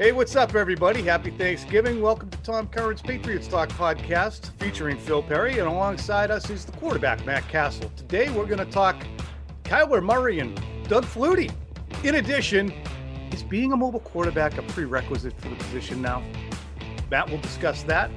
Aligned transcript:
Hey, 0.00 0.12
what's 0.12 0.34
up, 0.34 0.54
everybody? 0.54 1.02
Happy 1.02 1.30
Thanksgiving. 1.30 2.00
Welcome 2.00 2.30
to 2.30 2.38
Tom 2.38 2.68
Curran's 2.68 3.02
Patriots 3.02 3.46
Talk 3.46 3.68
podcast 3.68 4.50
featuring 4.52 4.96
Phil 4.96 5.22
Perry, 5.22 5.58
and 5.58 5.68
alongside 5.68 6.30
us 6.30 6.48
is 6.48 6.64
the 6.64 6.72
quarterback, 6.72 7.26
Matt 7.26 7.46
Cassel. 7.48 7.92
Today, 7.96 8.30
we're 8.30 8.46
going 8.46 8.64
to 8.66 8.72
talk 8.72 8.96
Kyler 9.62 10.02
Murray 10.02 10.38
and 10.38 10.58
Doug 10.88 11.04
Flutie. 11.04 11.52
In 12.02 12.14
addition, 12.14 12.72
is 13.30 13.42
being 13.42 13.74
a 13.74 13.76
mobile 13.76 14.00
quarterback 14.00 14.56
a 14.56 14.62
prerequisite 14.62 15.38
for 15.38 15.50
the 15.50 15.56
position 15.56 16.00
now? 16.00 16.22
Matt 17.10 17.28
will 17.28 17.42
discuss 17.42 17.82
that. 17.82 18.10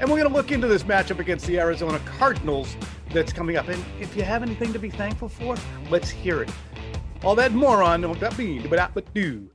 And 0.00 0.10
we're 0.10 0.16
going 0.16 0.30
to 0.30 0.34
look 0.34 0.50
into 0.50 0.66
this 0.66 0.84
matchup 0.84 1.18
against 1.18 1.46
the 1.46 1.60
Arizona 1.60 2.00
Cardinals 2.06 2.74
that's 3.12 3.34
coming 3.34 3.58
up. 3.58 3.68
And 3.68 3.84
if 4.00 4.16
you 4.16 4.22
have 4.22 4.42
anything 4.42 4.72
to 4.72 4.78
be 4.78 4.88
thankful 4.88 5.28
for, 5.28 5.56
let's 5.90 6.08
hear 6.08 6.40
it. 6.40 6.50
All 7.22 7.34
that 7.34 7.50
and 7.50 7.60
more 7.60 7.82
on 7.82 8.08
what 8.08 8.18
that 8.20 8.38
means, 8.38 8.66
but 8.66 8.94
but 8.94 9.12
do. 9.12 9.50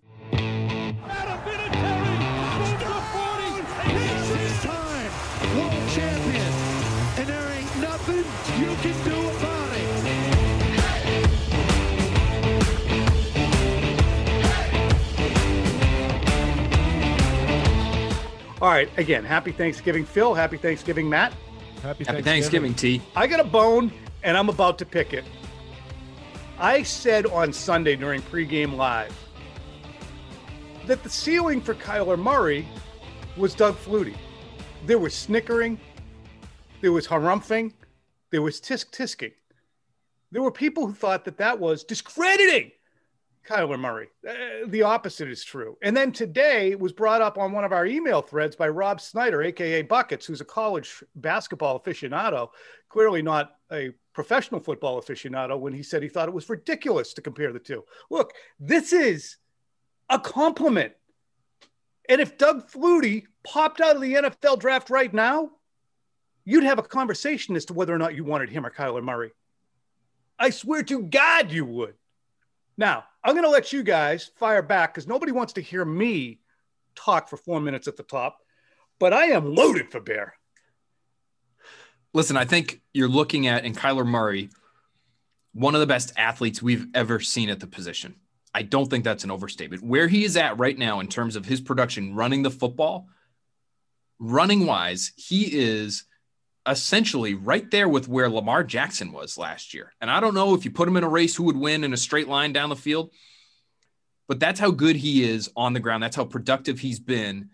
All 18.66 18.72
right, 18.72 18.90
again, 18.98 19.24
happy 19.24 19.52
Thanksgiving, 19.52 20.06
Phil. 20.06 20.34
Happy 20.34 20.58
Thanksgiving, 20.58 21.08
Matt. 21.08 21.34
Happy 21.84 22.04
Happy 22.04 22.24
Thanksgiving. 22.24 22.74
Thanksgiving, 22.74 22.74
T. 22.74 23.00
I 23.16 23.28
got 23.28 23.40
a 23.40 23.44
bone, 23.44 23.94
and 24.24 24.36
I'm 24.36 24.50
about 24.50 24.80
to 24.80 24.88
pick 24.88 25.14
it. 25.14 25.24
I 26.58 26.82
said 26.82 27.28
on 27.28 27.54
Sunday 27.54 27.96
during 27.96 28.24
pregame 28.24 28.76
live 28.76 29.16
that 30.88 31.04
the 31.04 31.10
ceiling 31.12 31.62
for 31.62 31.76
Kyler 31.76 32.18
Murray 32.18 32.68
was 33.38 33.54
Doug 33.54 33.76
Flutie. 33.76 34.18
There 34.88 34.98
was 34.98 35.14
snickering, 35.14 35.80
there 36.82 36.92
was 36.92 37.08
harumphing, 37.08 37.72
there 38.32 38.42
was 38.42 38.60
tisk 38.60 38.90
tisking. 38.90 39.34
There 40.32 40.42
were 40.42 40.50
people 40.50 40.88
who 40.88 40.94
thought 40.96 41.24
that 41.26 41.38
that 41.38 41.60
was 41.60 41.84
discrediting 41.84 42.72
Kyler 43.48 43.80
Murray. 43.80 44.08
Uh, 44.28 44.34
the 44.68 44.84
opposite 44.84 45.30
is 45.30 45.44
true. 45.44 45.78
And 45.82 45.96
then 45.96 46.12
today 46.12 46.76
was 46.76 46.92
brought 46.92 47.22
up 47.22 47.38
on 47.38 47.52
one 47.52 47.64
of 47.64 47.72
our 47.72 47.86
email 47.86 48.22
threads 48.22 48.56
by 48.56 48.68
Rob 48.70 49.00
Snyder, 49.00 49.42
aka 49.44 49.82
Buckets, 49.84 50.26
who's 50.26 50.42
a 50.42 50.46
college 50.46 51.04
basketball 51.16 51.80
aficionado, 51.80 52.50
clearly 52.90 53.22
not 53.22 53.56
a 53.72 53.92
professional 54.14 54.60
football 54.60 55.02
aficionado, 55.02 55.60
when 55.60 55.74
he 55.74 55.84
said 55.84 56.02
he 56.02 56.10
thought 56.10 56.28
it 56.28 56.34
was 56.34 56.50
ridiculous 56.50 57.14
to 57.14 57.22
compare 57.22 57.54
the 57.54 57.60
two. 57.60 57.84
Look, 58.10 58.34
this 58.60 58.94
is 58.94 59.38
a 60.10 60.20
compliment. 60.20 60.94
And 62.10 62.22
if 62.22 62.38
Doug 62.38 62.70
Flutie 62.70 63.24
popped 63.44 63.82
out 63.82 63.96
of 63.96 64.02
the 64.02 64.14
NFL 64.14 64.60
draft 64.60 64.90
right 64.90 65.14
now, 65.14 65.52
you'd 66.46 66.64
have 66.64 66.80
a 66.80 66.84
conversation 66.84 67.56
as 67.56 67.66
to 67.66 67.74
whether 67.74 67.94
or 67.94 67.98
not 67.98 68.16
you 68.16 68.24
wanted 68.24 68.50
him 68.50 68.66
or 68.66 68.70
Kyler 68.70 69.04
Murray. 69.04 69.32
I 70.38 70.50
swear 70.50 70.84
to 70.84 71.02
God, 71.02 71.52
you 71.52 71.66
would. 71.66 71.96
Now, 72.78 73.06
I'm 73.26 73.34
going 73.34 73.44
to 73.44 73.50
let 73.50 73.74
you 73.74 73.82
guys 73.82 74.30
fire 74.36 74.62
back 74.62 74.94
because 74.94 75.08
nobody 75.08 75.32
wants 75.32 75.54
to 75.54 75.62
hear 75.62 75.84
me 75.84 76.40
talk 76.96 77.28
for 77.28 77.38
four 77.38 77.60
minutes 77.60 77.88
at 77.88 77.98
the 77.98 78.04
top, 78.04 78.38
but 79.00 79.14
I 79.14 79.26
am 79.26 79.56
loaded 79.56 79.92
for 79.92 80.00
bear. 80.00 80.36
Listen, 82.14 82.38
I 82.38 82.46
think 82.46 82.82
you're 82.94 83.10
looking 83.10 83.48
at 83.48 83.66
in 83.66 83.74
Kyler 83.74 84.06
Murray, 84.06 84.50
one 85.54 85.74
of 85.74 85.82
the 85.82 85.88
best 85.88 86.14
athletes 86.18 86.62
we've 86.62 86.86
ever 86.94 87.20
seen 87.20 87.50
at 87.50 87.60
the 87.60 87.68
position. 87.68 88.16
I 88.54 88.62
don't 88.62 88.90
think 88.90 89.04
that's 89.04 89.24
an 89.24 89.32
overstatement. 89.32 89.84
Where 89.84 90.08
he 90.08 90.24
is 90.24 90.38
at 90.38 90.60
right 90.60 90.78
now 90.78 91.00
in 91.00 91.08
terms 91.08 91.36
of 91.36 91.46
his 91.46 91.60
production 91.60 92.14
running 92.14 92.44
the 92.44 92.52
football, 92.52 93.08
running 94.20 94.68
wise, 94.68 95.12
he 95.18 95.46
is 95.52 96.06
essentially 96.68 97.34
right 97.34 97.70
there 97.70 97.88
with 97.88 98.08
where 98.08 98.30
Lamar 98.30 98.64
Jackson 98.64 99.12
was 99.12 99.38
last 99.38 99.74
year. 99.74 99.94
And 100.02 100.10
I 100.10 100.20
don't 100.20 100.34
know 100.34 100.56
if 100.56 100.66
you 100.66 100.72
put 100.72 100.88
him 100.88 100.98
in 100.98 101.04
a 101.04 101.10
race 101.10 101.36
who 101.36 101.44
would 101.44 101.58
win 101.58 101.84
in 101.84 101.94
a 101.94 101.98
straight 101.98 102.28
line 102.28 102.54
down 102.54 102.70
the 102.70 102.76
field, 102.76 103.12
but 104.28 104.40
that's 104.40 104.60
how 104.60 104.72
good 104.72 104.96
he 104.96 105.24
is 105.24 105.50
on 105.56 105.74
the 105.74 105.80
ground. 105.80 106.02
That's 106.02 106.16
how 106.16 106.26
productive 106.26 106.80
he's 106.80 107.00
been. 107.00 107.50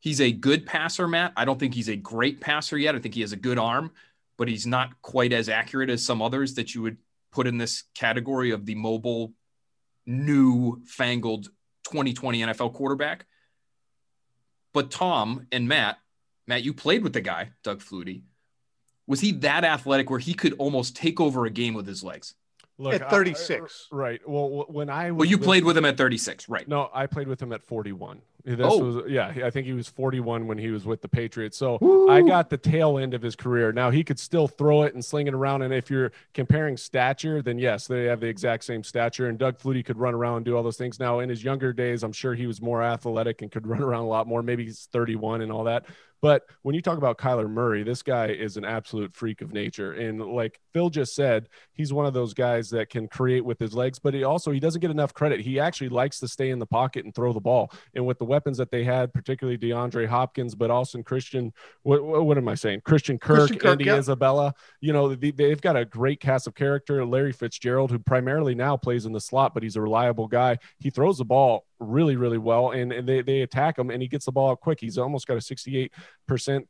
He's 0.00 0.20
a 0.20 0.32
good 0.32 0.64
passer, 0.64 1.06
Matt. 1.06 1.32
I 1.36 1.44
don't 1.44 1.58
think 1.58 1.74
he's 1.74 1.88
a 1.88 1.96
great 1.96 2.40
passer 2.40 2.78
yet. 2.78 2.94
I 2.94 3.00
think 3.00 3.14
he 3.14 3.20
has 3.20 3.32
a 3.32 3.36
good 3.36 3.58
arm, 3.58 3.90
but 4.38 4.48
he's 4.48 4.66
not 4.66 5.02
quite 5.02 5.32
as 5.32 5.48
accurate 5.48 5.90
as 5.90 6.04
some 6.04 6.22
others 6.22 6.54
that 6.54 6.74
you 6.74 6.82
would 6.82 6.96
put 7.32 7.46
in 7.46 7.58
this 7.58 7.84
category 7.94 8.52
of 8.52 8.64
the 8.64 8.74
mobile, 8.74 9.34
new 10.06 10.80
fangled 10.86 11.46
2020 11.84 12.40
NFL 12.40 12.72
quarterback. 12.74 13.26
But 14.72 14.90
Tom 14.90 15.46
and 15.52 15.68
Matt, 15.68 15.98
Matt, 16.46 16.62
you 16.62 16.72
played 16.72 17.02
with 17.02 17.12
the 17.12 17.20
guy, 17.20 17.50
Doug 17.62 17.80
Flutie. 17.82 18.22
Was 19.08 19.20
he 19.20 19.32
that 19.32 19.64
athletic 19.64 20.10
where 20.10 20.20
he 20.20 20.34
could 20.34 20.52
almost 20.58 20.94
take 20.94 21.18
over 21.18 21.46
a 21.46 21.50
game 21.50 21.74
with 21.74 21.86
his 21.86 22.04
legs? 22.04 22.34
Look, 22.76 22.94
at 22.94 23.10
36. 23.10 23.88
I, 23.90 23.96
right. 23.96 24.20
Well, 24.28 24.66
when 24.68 24.88
I 24.88 25.10
well, 25.10 25.24
you 25.24 25.38
with, 25.38 25.44
played 25.44 25.64
with 25.64 25.76
him 25.76 25.84
at 25.84 25.96
36, 25.96 26.48
right? 26.48 26.68
No, 26.68 26.90
I 26.94 27.06
played 27.06 27.26
with 27.26 27.42
him 27.42 27.52
at 27.52 27.62
41. 27.64 28.20
This 28.56 28.66
oh. 28.70 28.78
was 28.78 29.10
yeah, 29.10 29.32
I 29.44 29.50
think 29.50 29.66
he 29.66 29.74
was 29.74 29.88
41 29.88 30.46
when 30.46 30.56
he 30.56 30.70
was 30.70 30.86
with 30.86 31.02
the 31.02 31.08
Patriots. 31.08 31.58
So 31.58 31.76
Woo. 31.80 32.08
I 32.08 32.22
got 32.22 32.48
the 32.48 32.56
tail 32.56 32.98
end 32.98 33.12
of 33.12 33.20
his 33.20 33.36
career. 33.36 33.72
Now 33.72 33.90
he 33.90 34.02
could 34.02 34.18
still 34.18 34.48
throw 34.48 34.82
it 34.82 34.94
and 34.94 35.04
sling 35.04 35.26
it 35.26 35.34
around. 35.34 35.62
And 35.62 35.74
if 35.74 35.90
you're 35.90 36.12
comparing 36.32 36.78
stature, 36.78 37.42
then 37.42 37.58
yes, 37.58 37.86
they 37.86 38.04
have 38.04 38.20
the 38.20 38.26
exact 38.26 38.64
same 38.64 38.82
stature. 38.82 39.28
And 39.28 39.38
Doug 39.38 39.58
Flutie 39.58 39.84
could 39.84 39.98
run 39.98 40.14
around 40.14 40.38
and 40.38 40.44
do 40.46 40.56
all 40.56 40.62
those 40.62 40.78
things. 40.78 40.98
Now 40.98 41.20
in 41.20 41.28
his 41.28 41.44
younger 41.44 41.72
days, 41.72 42.02
I'm 42.02 42.12
sure 42.12 42.34
he 42.34 42.46
was 42.46 42.62
more 42.62 42.82
athletic 42.82 43.42
and 43.42 43.50
could 43.50 43.66
run 43.66 43.82
around 43.82 44.04
a 44.04 44.08
lot 44.08 44.26
more. 44.26 44.42
Maybe 44.42 44.64
he's 44.64 44.88
31 44.92 45.42
and 45.42 45.52
all 45.52 45.64
that. 45.64 45.84
But 46.20 46.46
when 46.62 46.74
you 46.74 46.82
talk 46.82 46.98
about 46.98 47.18
Kyler 47.18 47.48
Murray, 47.48 47.82
this 47.82 48.02
guy 48.02 48.26
is 48.26 48.56
an 48.56 48.64
absolute 48.64 49.14
freak 49.14 49.40
of 49.40 49.52
nature. 49.52 49.92
And 49.92 50.20
like 50.20 50.60
Phil 50.72 50.90
just 50.90 51.14
said, 51.14 51.48
he's 51.72 51.92
one 51.92 52.06
of 52.06 52.14
those 52.14 52.34
guys 52.34 52.70
that 52.70 52.90
can 52.90 53.06
create 53.08 53.44
with 53.44 53.58
his 53.58 53.74
legs, 53.74 53.98
but 53.98 54.14
he 54.14 54.24
also 54.24 54.50
he 54.50 54.60
doesn't 54.60 54.80
get 54.80 54.90
enough 54.90 55.14
credit. 55.14 55.40
He 55.40 55.60
actually 55.60 55.90
likes 55.90 56.18
to 56.20 56.28
stay 56.28 56.50
in 56.50 56.58
the 56.58 56.66
pocket 56.66 57.04
and 57.04 57.14
throw 57.14 57.32
the 57.32 57.40
ball. 57.40 57.72
And 57.94 58.04
with 58.04 58.18
the 58.18 58.24
weapons 58.38 58.58
that 58.58 58.70
they 58.70 58.84
had, 58.84 59.12
particularly 59.12 59.58
DeAndre 59.58 60.06
Hopkins, 60.06 60.54
but 60.54 60.70
also 60.70 61.02
Christian. 61.02 61.52
What, 61.82 62.04
what 62.04 62.38
am 62.38 62.46
I 62.46 62.54
saying? 62.54 62.82
Christian 62.84 63.18
Kirk, 63.18 63.38
Christian 63.38 63.58
Kirk 63.58 63.72
Andy 63.72 63.86
yeah. 63.86 63.96
Isabella. 63.96 64.54
You 64.80 64.92
know, 64.92 65.12
they've 65.16 65.60
got 65.60 65.76
a 65.76 65.84
great 65.84 66.20
cast 66.20 66.46
of 66.46 66.54
character. 66.54 67.04
Larry 67.04 67.32
Fitzgerald, 67.32 67.90
who 67.90 67.98
primarily 67.98 68.54
now 68.54 68.76
plays 68.76 69.06
in 69.06 69.12
the 69.12 69.20
slot, 69.20 69.54
but 69.54 69.64
he's 69.64 69.74
a 69.74 69.80
reliable 69.80 70.28
guy. 70.28 70.58
He 70.78 70.90
throws 70.90 71.18
the 71.18 71.24
ball 71.24 71.64
really, 71.80 72.14
really 72.14 72.38
well, 72.38 72.70
and, 72.70 72.92
and 72.92 73.08
they, 73.08 73.22
they 73.22 73.42
attack 73.42 73.76
him, 73.76 73.90
and 73.90 74.00
he 74.00 74.06
gets 74.06 74.26
the 74.26 74.32
ball 74.32 74.54
quick. 74.54 74.78
He's 74.80 74.98
almost 74.98 75.26
got 75.26 75.36
a 75.36 75.40
68% 75.40 75.90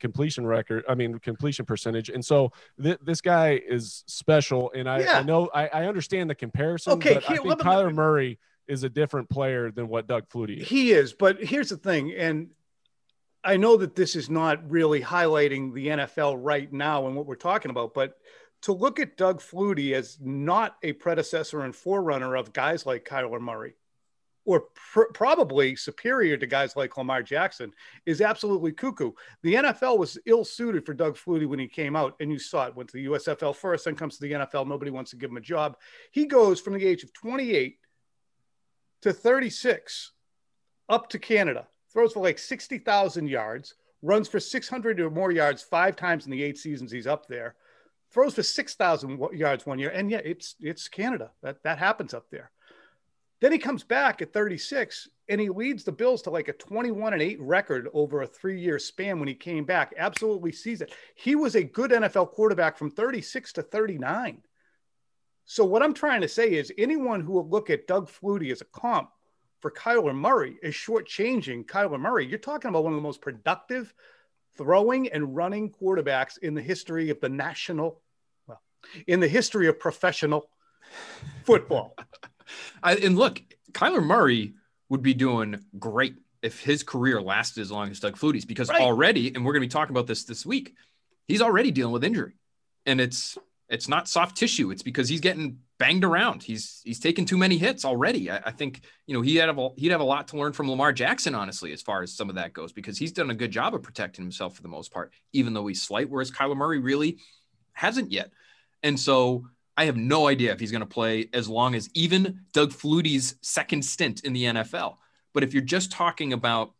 completion 0.00 0.47
record. 0.47 0.85
I 0.89 0.95
mean, 0.95 1.19
completion 1.19 1.67
percentage. 1.67 2.09
And 2.09 2.25
so 2.25 2.50
th- 2.83 2.99
this 3.03 3.21
guy 3.21 3.61
is 3.69 4.05
special. 4.06 4.73
And 4.75 4.89
I, 4.89 5.00
yeah. 5.00 5.19
I 5.19 5.23
know 5.23 5.50
I, 5.55 5.69
I, 5.69 5.87
understand 5.87 6.31
the 6.31 6.35
comparison, 6.35 6.95
okay, 6.95 7.15
but 7.15 7.25
here, 7.25 7.41
I 7.41 7.45
think 7.45 7.61
Kyler 7.61 7.95
Murray 7.95 8.39
is 8.69 8.84
a 8.84 8.89
different 8.89 9.29
player 9.31 9.71
than 9.71 9.89
what 9.89 10.06
Doug 10.06 10.29
Flutie 10.29 10.59
is. 10.59 10.69
He 10.69 10.93
is, 10.93 11.12
but 11.12 11.43
here's 11.43 11.71
the 11.71 11.77
thing, 11.77 12.12
and 12.12 12.49
I 13.45 13.56
know 13.56 13.77
that 13.77 13.95
this 13.95 14.17
is 14.17 14.29
not 14.29 14.69
really 14.71 15.01
highlighting 15.01 15.73
the 15.73 15.89
NFL 15.89 16.37
right 16.39 16.73
now 16.73 17.06
and 17.06 17.17
what 17.17 17.27
we're 17.27 17.37
talking 17.37 17.71
about, 17.71 17.95
but 17.95 18.19
to 18.62 18.73
look 18.73 18.99
at 18.99 19.17
Doug 19.17 19.41
Flutie 19.41 19.93
as 19.93 20.19
not 20.21 20.77
a 20.83 20.93
predecessor 20.93 21.61
and 21.61 21.75
forerunner 21.75 22.37
of 22.37 22.53
guys 22.53 22.84
like 22.84 23.05
Kyler 23.05 23.41
Murray, 23.41 23.75
or 24.45 24.65
pr- 24.75 25.12
probably 25.15 25.77
superior 25.77 26.37
to 26.37 26.47
guys 26.47 26.75
like 26.75 26.97
Lamar 26.97 27.23
Jackson, 27.23 27.73
is 28.06 28.21
absolutely 28.21 28.73
cuckoo. 28.73 29.12
The 29.43 29.55
NFL 29.55 29.99
was 29.99 30.19
ill 30.27 30.45
suited 30.45 30.85
for 30.85 30.95
Doug 30.95 31.17
Flutie 31.17 31.47
when 31.47 31.59
he 31.59 31.69
came 31.69 31.95
out, 31.95 32.17
and 32.19 32.33
you 32.33 32.39
saw 32.39 32.67
it. 32.67 32.75
Went 32.75 32.89
to 32.91 32.97
the 32.97 33.06
USFL 33.06 33.55
first, 33.55 33.85
then 33.85 33.95
comes 33.95 34.17
to 34.17 34.23
the 34.23 34.33
NFL. 34.33 34.67
Nobody 34.67 34.91
wants 34.91 35.11
to 35.12 35.17
give 35.17 35.31
him 35.31 35.37
a 35.37 35.43
job. 35.43 35.77
He 36.11 36.27
goes 36.27 36.61
from 36.61 36.75
the 36.75 36.85
age 36.85 37.05
of 37.05 37.12
28 37.12 37.79
to 39.03 39.12
36 39.12 40.12
up 40.89 41.09
to 41.11 41.19
Canada, 41.19 41.67
throws 41.93 42.12
for 42.12 42.21
like 42.21 42.39
60,000 42.39 43.29
yards, 43.29 43.75
runs 44.03 44.29
for 44.29 44.41
600 44.41 45.00
or 45.00 45.11
more 45.11 45.33
yards 45.33 45.62
five 45.62 45.97
times 45.97 46.25
in 46.25 46.31
the 46.31 46.43
eight 46.43 46.59
seasons 46.59 46.91
he's 46.91 47.06
up 47.06 47.27
there, 47.27 47.55
throws 48.11 48.35
for 48.35 48.43
6,000 48.43 49.21
yards 49.33 49.67
one 49.67 49.79
year. 49.79 49.91
And 49.91 50.11
yeah, 50.11 50.21
it's, 50.25 50.55
it's 50.61 50.89
Canada. 50.89 51.31
That, 51.43 51.62
that 51.65 51.79
happens 51.79 52.15
up 52.15 52.27
there. 52.31 52.50
Then 53.41 53.53
he 53.53 53.59
comes 53.59 53.85
back 53.85 54.21
at 54.21 54.33
36 54.33 55.09
and 55.29 55.41
he 55.41 55.49
leads 55.49 55.85
the 55.85 55.93
Bills 55.93 56.23
to 56.23 56.31
like 56.31 56.49
a 56.49 56.53
21 56.55 57.12
and 57.12 57.23
8 57.23 57.41
record 57.41 57.89
over 57.93 58.23
a 58.23 58.27
three 58.27 58.61
year 58.61 58.79
span 58.79 59.21
when 59.21 59.29
he 59.29 59.35
came 59.35 59.65
back. 59.65 59.94
Absolutely 59.97 60.53
sees 60.53 60.81
it. 60.81 60.93
He 61.15 61.37
was 61.37 61.55
a 61.55 61.62
good 61.62 61.93
NFL 61.93 62.33
quarterback 62.33 62.77
from 62.77 62.91
36 62.91 63.53
to 63.55 63.62
39. 63.62 64.43
So 65.50 65.65
what 65.65 65.83
I'm 65.83 65.95
trying 65.95 66.21
to 66.21 66.29
say 66.29 66.53
is 66.53 66.71
anyone 66.77 67.23
who 67.23 67.33
will 67.33 67.49
look 67.49 67.71
at 67.71 67.87
Doug 67.87 68.11
Flutie 68.11 68.53
as 68.53 68.61
a 68.61 68.67
comp 68.67 69.09
for 69.61 69.71
Kyler 69.71 70.15
Murray 70.15 70.59
is 70.62 70.75
shortchanging 70.75 71.65
Kyler 71.65 71.99
Murray. 71.99 72.27
You're 72.27 72.39
talking 72.39 72.69
about 72.69 72.85
one 72.85 72.93
of 72.93 72.99
the 72.99 73.03
most 73.03 73.23
productive 73.23 73.95
throwing 74.59 75.09
and 75.09 75.35
running 75.35 75.71
quarterbacks 75.71 76.37
in 76.37 76.53
the 76.53 76.61
history 76.61 77.09
of 77.09 77.19
the 77.21 77.31
national, 77.31 78.03
well, 78.47 78.61
in 79.06 79.21
the 79.21 79.27
history 79.27 79.69
of 79.69 79.81
professional 79.81 80.50
football. 81.45 81.97
I, 82.83 82.97
and 82.97 83.17
look, 83.17 83.41
Kyler 83.73 84.05
Murray 84.05 84.53
would 84.91 85.03
be 85.03 85.15
doing 85.15 85.65
great 85.79 86.17
if 86.43 86.61
his 86.61 86.83
career 86.83 87.23
lasted 87.23 87.62
as 87.62 87.71
long 87.71 87.91
as 87.91 88.01
Doug 88.01 88.19
Flutie's 88.19 88.44
because 88.44 88.69
Right. 88.69 88.83
already, 88.83 89.35
and 89.35 89.47
we're 89.47 89.55
going 89.55 89.62
to 89.62 89.67
be 89.67 89.73
talking 89.73 89.97
about 89.97 90.06
this 90.06 90.25
this 90.25 90.44
week, 90.44 90.75
he's 91.27 91.41
already 91.41 91.71
dealing 91.71 91.94
with 91.94 92.05
injury, 92.05 92.35
and 92.85 93.01
it's 93.01 93.39
it's 93.69 93.88
not 93.88 94.09
soft 94.09 94.37
tissue. 94.37 94.70
It's 94.70 94.82
because 94.82 95.09
he's 95.09 95.20
getting 95.20 95.59
banged 95.79 96.05
around. 96.05 96.43
He's 96.43 96.81
he's 96.85 97.00
taken 97.00 97.25
too 97.25 97.37
many 97.37 97.59
hits 97.59 97.85
already. 97.85 98.31
I, 98.31 98.41
I 98.47 98.50
think 98.50 98.81
you 99.06 99.15
know 99.15 99.20
he 99.20 99.37
had 99.37 99.49
a, 99.49 99.69
he'd 99.76 99.91
have 99.91 100.00
a 100.00 100.05
lot 100.05 100.29
to 100.29 100.38
learn 100.38 100.53
from 100.53 100.70
Lamar 100.70 100.93
Jackson, 100.93 101.35
honestly, 101.35 101.73
as 101.73 101.82
far 101.82 102.03
as 102.03 102.15
some 102.15 102.29
of 102.29 102.37
that 102.37 102.53
goes, 102.53 102.73
because 102.73 102.99
he's 102.99 103.12
done 103.12 103.31
a 103.31 103.35
good 103.35 103.50
job 103.50 103.75
of 103.75 103.82
protecting 103.82 104.25
himself 104.25 104.56
for 104.56 104.62
the 104.62 104.69
most 104.69 104.93
part, 104.93 105.12
even 105.32 105.53
though 105.55 105.67
he's 105.67 105.82
slight. 105.82 106.09
Whereas 106.09 106.31
Kyler 106.31 106.56
Murray 106.56 106.79
really 106.79 107.19
hasn't 107.73 108.11
yet, 108.11 108.31
and 108.82 108.99
so 108.99 109.47
I 109.76 109.85
have 109.85 109.97
no 109.97 110.26
idea 110.26 110.53
if 110.53 110.59
he's 110.59 110.73
going 110.73 110.81
to 110.81 110.87
play 110.87 111.29
as 111.32 111.49
long 111.49 111.76
as 111.76 111.88
even 111.94 112.41
Doug 112.53 112.73
Flutie's 112.73 113.37
second 113.43 113.85
stint 113.85 114.25
in 114.25 114.32
the 114.32 114.44
NFL. 114.44 114.97
But 115.32 115.44
if 115.44 115.55
you're 115.55 115.62
just 115.62 115.93
talking 115.93 116.32
about 116.32 116.73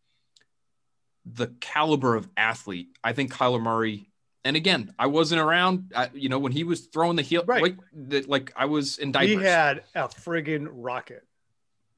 the 1.25 1.47
caliber 1.61 2.15
of 2.15 2.27
athlete, 2.35 2.89
I 3.03 3.13
think 3.13 3.33
Kyler 3.33 3.61
Murray. 3.61 4.08
And 4.45 4.55
again, 4.55 4.93
I 4.97 5.07
wasn't 5.07 5.41
around. 5.41 5.91
I, 5.95 6.09
you 6.13 6.29
know, 6.29 6.39
when 6.39 6.51
he 6.53 6.63
was 6.63 6.81
throwing 6.87 7.15
the 7.17 7.21
heel, 7.21 7.43
Right. 7.45 7.61
like, 7.61 7.77
the, 7.93 8.21
like 8.21 8.53
I 8.55 8.65
was 8.65 8.97
in 8.97 9.11
diapers. 9.11 9.29
He 9.39 9.43
had 9.43 9.83
a 9.95 10.07
friggin' 10.07 10.67
rocket. 10.71 11.25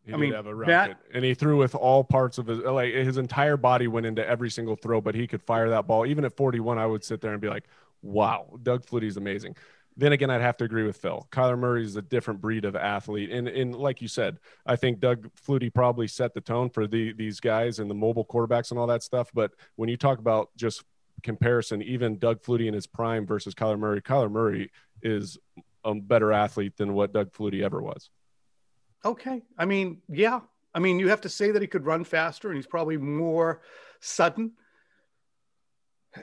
He 0.03 0.11
I 0.11 0.15
did 0.15 0.21
mean, 0.21 0.33
have 0.33 0.47
a 0.47 0.55
that- 0.55 0.57
rocket, 0.89 0.97
and 1.13 1.23
he 1.23 1.35
threw 1.35 1.57
with 1.57 1.75
all 1.75 2.03
parts 2.03 2.39
of 2.39 2.47
his 2.47 2.59
like 2.59 2.91
his 2.93 3.17
entire 3.17 3.57
body 3.57 3.87
went 3.87 4.07
into 4.07 4.27
every 4.27 4.49
single 4.49 4.75
throw, 4.75 4.99
but 5.01 5.13
he 5.13 5.27
could 5.27 5.43
fire 5.43 5.69
that 5.69 5.85
ball. 5.85 6.07
Even 6.07 6.25
at 6.25 6.35
41, 6.35 6.79
I 6.79 6.87
would 6.87 7.03
sit 7.03 7.21
there 7.21 7.31
and 7.33 7.39
be 7.39 7.49
like, 7.49 7.65
"Wow, 8.01 8.57
Doug 8.63 8.83
Flutie's 8.87 9.17
amazing." 9.17 9.55
Then 9.95 10.13
again, 10.13 10.31
I'd 10.31 10.41
have 10.41 10.57
to 10.57 10.63
agree 10.63 10.83
with 10.83 10.97
Phil. 10.97 11.27
Kyler 11.31 11.59
Murray 11.59 11.83
is 11.83 11.97
a 11.97 12.01
different 12.01 12.41
breed 12.41 12.65
of 12.65 12.75
athlete, 12.75 13.29
and 13.29 13.47
and 13.47 13.75
like 13.75 14.01
you 14.01 14.07
said, 14.07 14.39
I 14.65 14.75
think 14.75 14.99
Doug 15.01 15.29
Flutie 15.35 15.71
probably 15.71 16.07
set 16.07 16.33
the 16.33 16.41
tone 16.41 16.71
for 16.71 16.87
the 16.87 17.13
these 17.13 17.39
guys 17.39 17.77
and 17.77 17.87
the 17.87 17.93
mobile 17.93 18.25
quarterbacks 18.25 18.71
and 18.71 18.79
all 18.79 18.87
that 18.87 19.03
stuff. 19.03 19.29
But 19.35 19.51
when 19.75 19.87
you 19.89 19.97
talk 19.97 20.17
about 20.17 20.49
just 20.57 20.83
comparison, 21.21 21.81
even 21.81 22.17
Doug 22.17 22.41
Flutie 22.41 22.67
in 22.67 22.73
his 22.73 22.87
prime 22.87 23.25
versus 23.25 23.53
Kyler 23.53 23.79
Murray, 23.79 24.01
Kyler 24.01 24.31
Murray 24.31 24.71
is 25.01 25.37
a 25.83 25.95
better 25.95 26.31
athlete 26.31 26.77
than 26.77 26.93
what 26.93 27.13
Doug 27.13 27.31
Flutie 27.31 27.63
ever 27.63 27.81
was. 27.81 28.09
Okay. 29.03 29.41
I 29.57 29.65
mean, 29.65 30.01
yeah. 30.09 30.41
I 30.73 30.79
mean, 30.79 30.99
you 30.99 31.09
have 31.09 31.21
to 31.21 31.29
say 31.29 31.51
that 31.51 31.61
he 31.61 31.67
could 31.67 31.85
run 31.85 32.03
faster 32.03 32.49
and 32.49 32.55
he's 32.55 32.67
probably 32.67 32.97
more 32.97 33.61
sudden. 33.99 34.53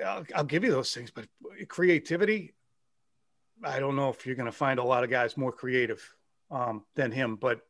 I'll, 0.04 0.24
I'll 0.34 0.44
give 0.44 0.64
you 0.64 0.70
those 0.70 0.92
things, 0.92 1.10
but 1.10 1.26
creativity, 1.68 2.54
I 3.64 3.80
don't 3.80 3.96
know 3.96 4.10
if 4.10 4.26
you're 4.26 4.36
going 4.36 4.46
to 4.46 4.52
find 4.52 4.78
a 4.78 4.84
lot 4.84 5.02
of 5.02 5.10
guys 5.10 5.36
more 5.36 5.52
creative 5.52 6.02
um, 6.50 6.84
than 6.94 7.10
him, 7.10 7.36
but 7.36 7.60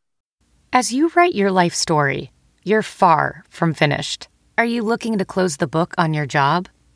As 0.73 0.93
you 0.93 1.11
write 1.15 1.35
your 1.35 1.51
life 1.51 1.75
story, 1.75 2.31
you're 2.65 2.83
far 2.83 3.45
from 3.49 3.73
finished. 3.73 4.29
Are 4.59 4.65
you 4.65 4.83
looking 4.83 5.19
to 5.19 5.25
close 5.25 5.57
the 5.57 5.67
book 5.67 5.95
on 5.97 6.13
your 6.13 6.27
job? 6.27 6.69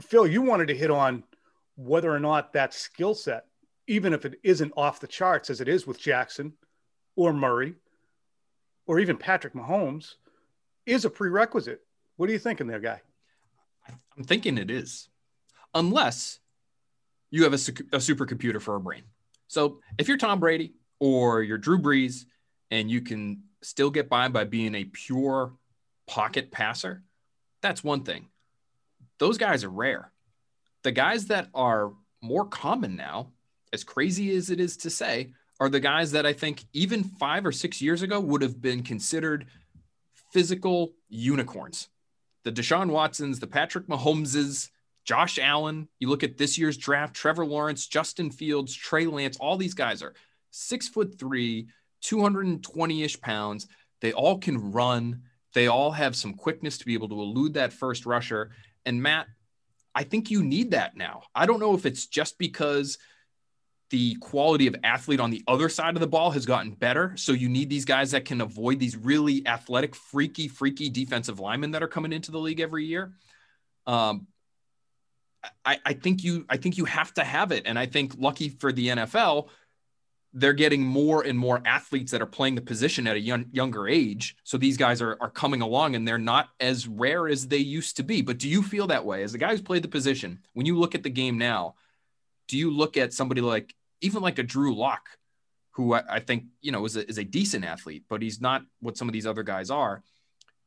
Phil, 0.00 0.26
you 0.26 0.42
wanted 0.42 0.68
to 0.68 0.76
hit 0.76 0.90
on 0.90 1.24
whether 1.76 2.12
or 2.12 2.20
not 2.20 2.52
that 2.52 2.74
skill 2.74 3.14
set, 3.14 3.46
even 3.86 4.12
if 4.12 4.24
it 4.24 4.40
isn't 4.42 4.72
off 4.76 5.00
the 5.00 5.06
charts 5.06 5.50
as 5.50 5.60
it 5.60 5.68
is 5.68 5.86
with 5.86 6.00
Jackson 6.00 6.52
or 7.16 7.32
Murray 7.32 7.74
or 8.86 8.98
even 9.00 9.16
Patrick 9.16 9.54
Mahomes, 9.54 10.14
is 10.84 11.04
a 11.04 11.10
prerequisite. 11.10 11.80
What 12.16 12.28
are 12.28 12.32
you 12.32 12.38
thinking 12.38 12.66
there, 12.66 12.80
guy? 12.80 13.00
I'm 14.16 14.24
thinking 14.24 14.58
it 14.58 14.70
is, 14.70 15.08
unless 15.74 16.38
you 17.30 17.42
have 17.44 17.52
a, 17.52 17.56
a 17.56 17.98
supercomputer 17.98 18.60
for 18.60 18.76
a 18.76 18.80
brain. 18.80 19.02
So 19.48 19.80
if 19.98 20.08
you're 20.08 20.16
Tom 20.16 20.40
Brady 20.40 20.74
or 20.98 21.42
you're 21.42 21.58
Drew 21.58 21.78
Brees 21.78 22.24
and 22.70 22.90
you 22.90 23.00
can 23.00 23.42
still 23.62 23.90
get 23.90 24.08
by 24.08 24.28
by 24.28 24.44
being 24.44 24.74
a 24.74 24.84
pure 24.84 25.52
pocket 26.06 26.50
passer, 26.50 27.02
that's 27.62 27.84
one 27.84 28.02
thing. 28.02 28.28
Those 29.18 29.38
guys 29.38 29.64
are 29.64 29.70
rare. 29.70 30.12
The 30.82 30.92
guys 30.92 31.26
that 31.26 31.48
are 31.54 31.92
more 32.22 32.46
common 32.46 32.96
now, 32.96 33.32
as 33.72 33.84
crazy 33.84 34.34
as 34.36 34.50
it 34.50 34.60
is 34.60 34.76
to 34.78 34.90
say, 34.90 35.32
are 35.58 35.68
the 35.68 35.80
guys 35.80 36.12
that 36.12 36.26
I 36.26 36.32
think 36.32 36.64
even 36.72 37.02
five 37.02 37.46
or 37.46 37.52
six 37.52 37.80
years 37.80 38.02
ago 38.02 38.20
would 38.20 38.42
have 38.42 38.60
been 38.60 38.82
considered 38.82 39.46
physical 40.32 40.92
unicorns 41.08 41.88
the 42.44 42.52
Deshaun 42.52 42.90
Watsons, 42.90 43.40
the 43.40 43.46
Patrick 43.48 43.88
Mahomeses, 43.88 44.70
Josh 45.04 45.36
Allen. 45.36 45.88
You 45.98 46.08
look 46.08 46.22
at 46.22 46.38
this 46.38 46.56
year's 46.56 46.76
draft, 46.76 47.12
Trevor 47.12 47.44
Lawrence, 47.44 47.88
Justin 47.88 48.30
Fields, 48.30 48.72
Trey 48.72 49.06
Lance, 49.06 49.36
all 49.38 49.56
these 49.56 49.74
guys 49.74 50.00
are 50.00 50.14
six 50.52 50.86
foot 50.86 51.18
three, 51.18 51.66
220 52.02 53.02
ish 53.02 53.20
pounds. 53.20 53.66
They 54.00 54.12
all 54.12 54.38
can 54.38 54.70
run. 54.70 55.22
They 55.54 55.66
all 55.66 55.90
have 55.90 56.14
some 56.14 56.34
quickness 56.34 56.78
to 56.78 56.86
be 56.86 56.94
able 56.94 57.08
to 57.08 57.20
elude 57.20 57.54
that 57.54 57.72
first 57.72 58.06
rusher. 58.06 58.52
And 58.86 59.02
Matt, 59.02 59.26
I 59.94 60.04
think 60.04 60.30
you 60.30 60.42
need 60.42 60.70
that 60.70 60.96
now. 60.96 61.24
I 61.34 61.44
don't 61.44 61.60
know 61.60 61.74
if 61.74 61.84
it's 61.84 62.06
just 62.06 62.38
because 62.38 62.98
the 63.90 64.16
quality 64.16 64.66
of 64.66 64.76
athlete 64.82 65.20
on 65.20 65.30
the 65.30 65.44
other 65.46 65.68
side 65.68 65.94
of 65.94 66.00
the 66.00 66.06
ball 66.06 66.30
has 66.32 66.44
gotten 66.44 66.72
better. 66.72 67.12
So 67.16 67.32
you 67.32 67.48
need 67.48 67.68
these 67.68 67.84
guys 67.84 68.10
that 68.12 68.24
can 68.24 68.40
avoid 68.40 68.78
these 68.78 68.96
really 68.96 69.46
athletic, 69.46 69.94
freaky, 69.94 70.48
freaky 70.48 70.88
defensive 70.88 71.38
linemen 71.38 71.72
that 71.72 71.82
are 71.82 71.88
coming 71.88 72.12
into 72.12 72.32
the 72.32 72.38
league 72.38 72.60
every 72.60 72.84
year. 72.84 73.12
Um, 73.86 74.26
I, 75.64 75.78
I 75.84 75.92
think 75.92 76.24
you 76.24 76.44
I 76.48 76.56
think 76.56 76.76
you 76.76 76.84
have 76.86 77.14
to 77.14 77.24
have 77.24 77.52
it. 77.52 77.64
And 77.66 77.78
I 77.78 77.86
think 77.86 78.14
lucky 78.18 78.48
for 78.48 78.72
the 78.72 78.88
NFL, 78.88 79.48
they're 80.38 80.52
getting 80.52 80.82
more 80.82 81.22
and 81.22 81.38
more 81.38 81.62
athletes 81.64 82.12
that 82.12 82.20
are 82.20 82.26
playing 82.26 82.56
the 82.56 82.60
position 82.60 83.06
at 83.06 83.16
a 83.16 83.20
young, 83.20 83.46
younger 83.52 83.88
age. 83.88 84.36
So 84.44 84.58
these 84.58 84.76
guys 84.76 85.00
are, 85.00 85.16
are 85.18 85.30
coming 85.30 85.62
along 85.62 85.96
and 85.96 86.06
they're 86.06 86.18
not 86.18 86.50
as 86.60 86.86
rare 86.86 87.26
as 87.26 87.48
they 87.48 87.56
used 87.56 87.96
to 87.96 88.02
be. 88.02 88.20
But 88.20 88.36
do 88.36 88.46
you 88.46 88.62
feel 88.62 88.86
that 88.88 89.06
way 89.06 89.22
as 89.22 89.32
the 89.32 89.38
guy 89.38 89.50
who's 89.50 89.62
played 89.62 89.82
the 89.82 89.88
position? 89.88 90.40
When 90.52 90.66
you 90.66 90.78
look 90.78 90.94
at 90.94 91.02
the 91.02 91.10
game 91.10 91.38
now, 91.38 91.74
do 92.48 92.58
you 92.58 92.70
look 92.70 92.98
at 92.98 93.14
somebody 93.14 93.40
like 93.40 93.74
even 94.02 94.22
like 94.22 94.38
a 94.38 94.42
Drew 94.42 94.74
Lock, 94.74 95.08
who 95.70 95.94
I, 95.94 96.02
I 96.08 96.20
think 96.20 96.44
you 96.60 96.70
know 96.70 96.84
is 96.84 96.96
a, 96.96 97.08
is 97.08 97.18
a 97.18 97.24
decent 97.24 97.64
athlete, 97.64 98.04
but 98.08 98.20
he's 98.20 98.40
not 98.40 98.62
what 98.80 98.98
some 98.98 99.08
of 99.08 99.12
these 99.14 99.26
other 99.26 99.42
guys 99.42 99.70
are. 99.70 100.02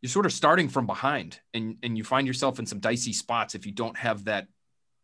You're 0.02 0.10
sort 0.10 0.26
of 0.26 0.34
starting 0.34 0.68
from 0.68 0.88
behind, 0.88 1.40
and 1.54 1.78
and 1.84 1.98
you 1.98 2.04
find 2.04 2.26
yourself 2.26 2.58
in 2.58 2.66
some 2.66 2.80
dicey 2.80 3.14
spots 3.14 3.56
if 3.56 3.66
you 3.66 3.72
don't 3.72 3.98
have 3.98 4.26
that 4.26 4.48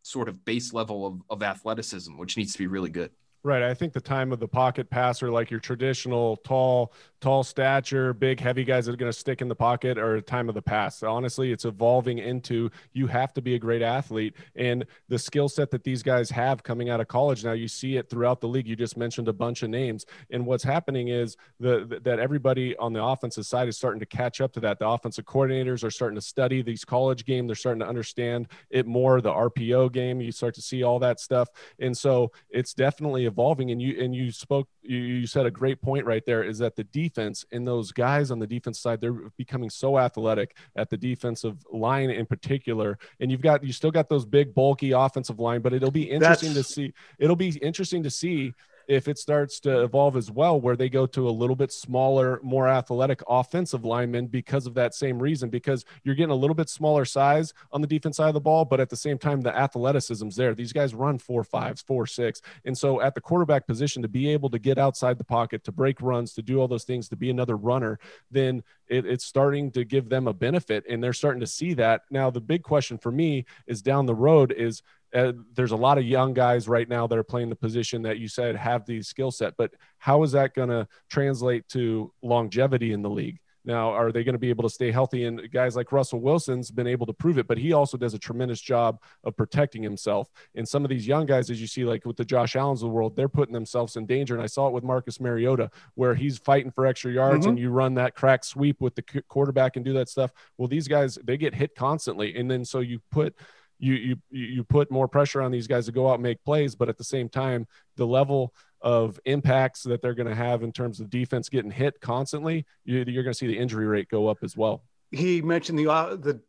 sort 0.01 0.27
of 0.27 0.43
base 0.43 0.73
level 0.73 1.05
of, 1.05 1.21
of 1.29 1.43
athleticism, 1.43 2.17
which 2.17 2.37
needs 2.37 2.53
to 2.53 2.59
be 2.59 2.67
really 2.67 2.89
good. 2.89 3.11
Right. 3.45 3.61
I 3.61 3.75
think 3.75 3.93
the 3.93 4.01
time 4.01 4.31
of 4.31 4.39
the 4.39 4.47
pocket 4.47 4.89
passer, 4.89 5.29
like 5.29 5.51
your 5.51 5.59
traditional 5.59 6.37
tall, 6.37 6.91
tall 7.21 7.43
stature, 7.43 8.11
big, 8.11 8.39
heavy 8.39 8.63
guys 8.63 8.87
that 8.87 8.93
are 8.93 8.97
going 8.97 9.11
to 9.11 9.17
stick 9.17 9.39
in 9.39 9.47
the 9.47 9.55
pocket, 9.55 9.99
or 9.99 10.19
time 10.19 10.49
of 10.49 10.55
the 10.55 10.63
pass. 10.63 11.03
Honestly, 11.03 11.51
it's 11.51 11.63
evolving 11.63 12.17
into 12.17 12.71
you 12.93 13.05
have 13.05 13.33
to 13.35 13.43
be 13.43 13.53
a 13.53 13.59
great 13.59 13.83
athlete. 13.83 14.33
And 14.55 14.83
the 15.09 15.19
skill 15.19 15.47
set 15.47 15.69
that 15.69 15.83
these 15.83 16.01
guys 16.01 16.31
have 16.31 16.63
coming 16.63 16.89
out 16.89 17.01
of 17.01 17.07
college 17.07 17.45
now, 17.45 17.51
you 17.51 17.67
see 17.67 17.97
it 17.97 18.09
throughout 18.09 18.41
the 18.41 18.47
league. 18.47 18.67
You 18.67 18.75
just 18.75 18.97
mentioned 18.97 19.27
a 19.27 19.33
bunch 19.33 19.61
of 19.61 19.69
names. 19.69 20.07
And 20.31 20.47
what's 20.47 20.63
happening 20.63 21.09
is 21.09 21.37
the, 21.59 21.99
that 22.03 22.17
everybody 22.17 22.75
on 22.77 22.93
the 22.93 23.03
offensive 23.03 23.45
side 23.45 23.67
is 23.67 23.77
starting 23.77 23.99
to 23.99 24.07
catch 24.07 24.41
up 24.41 24.53
to 24.53 24.59
that. 24.61 24.79
The 24.79 24.87
offensive 24.87 25.25
coordinators 25.25 25.83
are 25.83 25.91
starting 25.91 26.15
to 26.15 26.21
study 26.21 26.63
these 26.63 26.83
college 26.83 27.25
game. 27.25 27.45
They're 27.45 27.55
starting 27.55 27.81
to 27.81 27.87
understand 27.87 28.47
it 28.71 28.87
more. 28.87 29.21
The 29.21 29.31
RPO 29.31 29.91
game, 29.91 30.19
you 30.19 30.31
start 30.31 30.55
to 30.55 30.63
see 30.63 30.81
all 30.81 30.97
that 30.97 31.19
stuff. 31.19 31.49
And 31.77 31.95
so 31.95 32.31
it's 32.49 32.73
definitely 32.73 33.27
evolving 33.35 33.71
and 33.71 33.81
you 33.81 34.01
and 34.01 34.15
you 34.15 34.31
spoke 34.31 34.69
you, 34.81 34.97
you 34.97 35.27
said 35.27 35.45
a 35.45 35.51
great 35.51 35.81
point 35.81 36.05
right 36.05 36.25
there 36.25 36.43
is 36.43 36.57
that 36.59 36.75
the 36.75 36.85
defense 36.85 37.45
and 37.51 37.67
those 37.67 37.91
guys 37.91 38.31
on 38.31 38.39
the 38.39 38.47
defense 38.47 38.79
side 38.79 39.01
they're 39.01 39.29
becoming 39.37 39.69
so 39.69 39.97
athletic 39.97 40.55
at 40.77 40.89
the 40.89 40.95
defensive 40.95 41.57
line 41.71 42.09
in 42.09 42.25
particular. 42.25 42.97
And 43.19 43.29
you've 43.29 43.41
got 43.41 43.63
you 43.63 43.73
still 43.73 43.91
got 43.91 44.07
those 44.07 44.25
big 44.25 44.53
bulky 44.53 44.91
offensive 44.91 45.39
line 45.39 45.61
but 45.61 45.73
it'll 45.73 45.91
be 45.91 46.09
interesting 46.09 46.49
That's- 46.53 46.67
to 46.67 46.73
see 46.73 46.93
it'll 47.19 47.35
be 47.35 47.49
interesting 47.61 48.03
to 48.03 48.09
see 48.09 48.53
if 48.87 49.07
it 49.07 49.17
starts 49.17 49.59
to 49.61 49.81
evolve 49.81 50.15
as 50.15 50.29
well, 50.31 50.59
where 50.59 50.75
they 50.75 50.89
go 50.89 51.05
to 51.05 51.27
a 51.27 51.31
little 51.31 51.55
bit 51.55 51.71
smaller, 51.71 52.39
more 52.43 52.67
athletic 52.67 53.21
offensive 53.27 53.85
linemen 53.85 54.27
because 54.27 54.65
of 54.67 54.73
that 54.75 54.93
same 54.93 55.19
reason, 55.19 55.49
because 55.49 55.85
you're 56.03 56.15
getting 56.15 56.31
a 56.31 56.35
little 56.35 56.55
bit 56.55 56.69
smaller 56.69 57.05
size 57.05 57.53
on 57.71 57.81
the 57.81 57.87
defense 57.87 58.17
side 58.17 58.27
of 58.27 58.33
the 58.33 58.41
ball, 58.41 58.65
but 58.65 58.79
at 58.79 58.89
the 58.89 58.95
same 58.95 59.17
time, 59.17 59.41
the 59.41 59.55
athleticism's 59.55 60.35
there. 60.35 60.53
These 60.53 60.73
guys 60.73 60.93
run 60.93 61.17
four 61.17 61.43
fives, 61.43 61.81
four 61.81 62.05
six. 62.05 62.41
And 62.65 62.77
so 62.77 63.01
at 63.01 63.15
the 63.15 63.21
quarterback 63.21 63.67
position, 63.67 64.01
to 64.01 64.07
be 64.07 64.29
able 64.29 64.49
to 64.49 64.59
get 64.59 64.77
outside 64.77 65.17
the 65.17 65.23
pocket, 65.23 65.63
to 65.63 65.71
break 65.71 66.01
runs, 66.01 66.33
to 66.33 66.41
do 66.41 66.59
all 66.59 66.67
those 66.67 66.83
things, 66.83 67.09
to 67.09 67.15
be 67.15 67.29
another 67.29 67.57
runner, 67.57 67.99
then 68.31 68.63
it, 68.87 69.05
it's 69.05 69.25
starting 69.25 69.71
to 69.71 69.83
give 69.83 70.09
them 70.09 70.27
a 70.27 70.33
benefit. 70.33 70.83
And 70.89 71.03
they're 71.03 71.13
starting 71.13 71.41
to 71.41 71.47
see 71.47 71.73
that. 71.75 72.01
Now, 72.11 72.29
the 72.29 72.41
big 72.41 72.63
question 72.63 72.97
for 72.97 73.11
me 73.11 73.45
is 73.67 73.81
down 73.81 74.05
the 74.05 74.15
road 74.15 74.51
is 74.51 74.83
uh, 75.15 75.33
there's 75.53 75.71
a 75.71 75.75
lot 75.75 75.97
of 75.97 76.03
young 76.03 76.33
guys 76.33 76.67
right 76.67 76.87
now 76.87 77.07
that 77.07 77.17
are 77.17 77.23
playing 77.23 77.49
the 77.49 77.55
position 77.55 78.01
that 78.03 78.19
you 78.19 78.27
said 78.27 78.55
have 78.55 78.85
the 78.85 79.01
skill 79.01 79.31
set, 79.31 79.53
but 79.57 79.73
how 79.97 80.23
is 80.23 80.33
that 80.33 80.53
going 80.53 80.69
to 80.69 80.87
translate 81.09 81.67
to 81.69 82.11
longevity 82.21 82.91
in 82.91 83.01
the 83.01 83.09
league? 83.09 83.39
Now, 83.67 83.89
are 83.89 84.11
they 84.11 84.23
going 84.23 84.33
to 84.33 84.39
be 84.39 84.51
able 84.51 84.61
to 84.61 84.69
stay 84.69 84.91
healthy? 84.91 85.25
And 85.25 85.51
guys 85.51 85.75
like 85.75 85.91
Russell 85.91 86.19
Wilson's 86.19 86.69
been 86.69 86.85
able 86.85 87.07
to 87.07 87.13
prove 87.13 87.39
it, 87.39 87.47
but 87.47 87.57
he 87.57 87.73
also 87.73 87.97
does 87.97 88.13
a 88.13 88.19
tremendous 88.19 88.61
job 88.61 89.01
of 89.23 89.35
protecting 89.35 89.81
himself. 89.81 90.29
And 90.53 90.67
some 90.67 90.85
of 90.85 90.89
these 90.89 91.07
young 91.07 91.25
guys, 91.25 91.49
as 91.49 91.59
you 91.59 91.65
see, 91.65 91.83
like 91.83 92.05
with 92.05 92.15
the 92.15 92.25
Josh 92.25 92.55
Allens 92.55 92.83
of 92.83 92.89
the 92.89 92.93
world, 92.93 93.15
they're 93.15 93.27
putting 93.27 93.53
themselves 93.53 93.95
in 93.95 94.05
danger. 94.05 94.35
And 94.35 94.43
I 94.43 94.45
saw 94.45 94.67
it 94.67 94.73
with 94.73 94.83
Marcus 94.83 95.19
Mariota, 95.19 95.71
where 95.95 96.13
he's 96.13 96.37
fighting 96.37 96.69
for 96.69 96.85
extra 96.85 97.11
yards 97.11 97.45
mm-hmm. 97.45 97.49
and 97.49 97.59
you 97.59 97.71
run 97.71 97.95
that 97.95 98.13
crack 98.13 98.43
sweep 98.43 98.81
with 98.81 98.93
the 98.93 99.23
quarterback 99.27 99.77
and 99.77 99.83
do 99.83 99.93
that 99.93 100.09
stuff. 100.09 100.31
Well, 100.59 100.67
these 100.67 100.87
guys, 100.87 101.17
they 101.23 101.37
get 101.37 101.55
hit 101.55 101.73
constantly. 101.75 102.35
And 102.35 102.51
then 102.51 102.65
so 102.65 102.81
you 102.81 102.99
put– 103.09 103.35
you 103.79 103.93
you 103.93 104.17
you 104.29 104.63
put 104.63 104.91
more 104.91 105.07
pressure 105.07 105.41
on 105.41 105.51
these 105.51 105.67
guys 105.67 105.85
to 105.85 105.91
go 105.91 106.09
out 106.09 106.15
and 106.15 106.23
make 106.23 106.43
plays, 106.43 106.75
but 106.75 106.89
at 106.89 106.97
the 106.97 107.03
same 107.03 107.29
time, 107.29 107.67
the 107.95 108.07
level 108.07 108.53
of 108.81 109.19
impacts 109.25 109.83
that 109.83 110.01
they're 110.01 110.13
going 110.13 110.27
to 110.27 110.35
have 110.35 110.61
in 110.63 110.71
terms 110.71 110.99
of 110.99 111.09
defense 111.09 111.49
getting 111.49 111.71
hit 111.71 111.99
constantly, 112.01 112.65
you, 112.83 113.01
are 113.01 113.05
going 113.05 113.25
to 113.25 113.33
see 113.33 113.47
the 113.47 113.57
injury 113.57 113.87
rate 113.87 114.07
go 114.09 114.27
up 114.27 114.37
as 114.43 114.55
well. 114.55 114.83
He 115.11 115.41
mentioned 115.41 115.79
the 115.79 115.91
uh, 115.91 116.15
the 116.15 116.41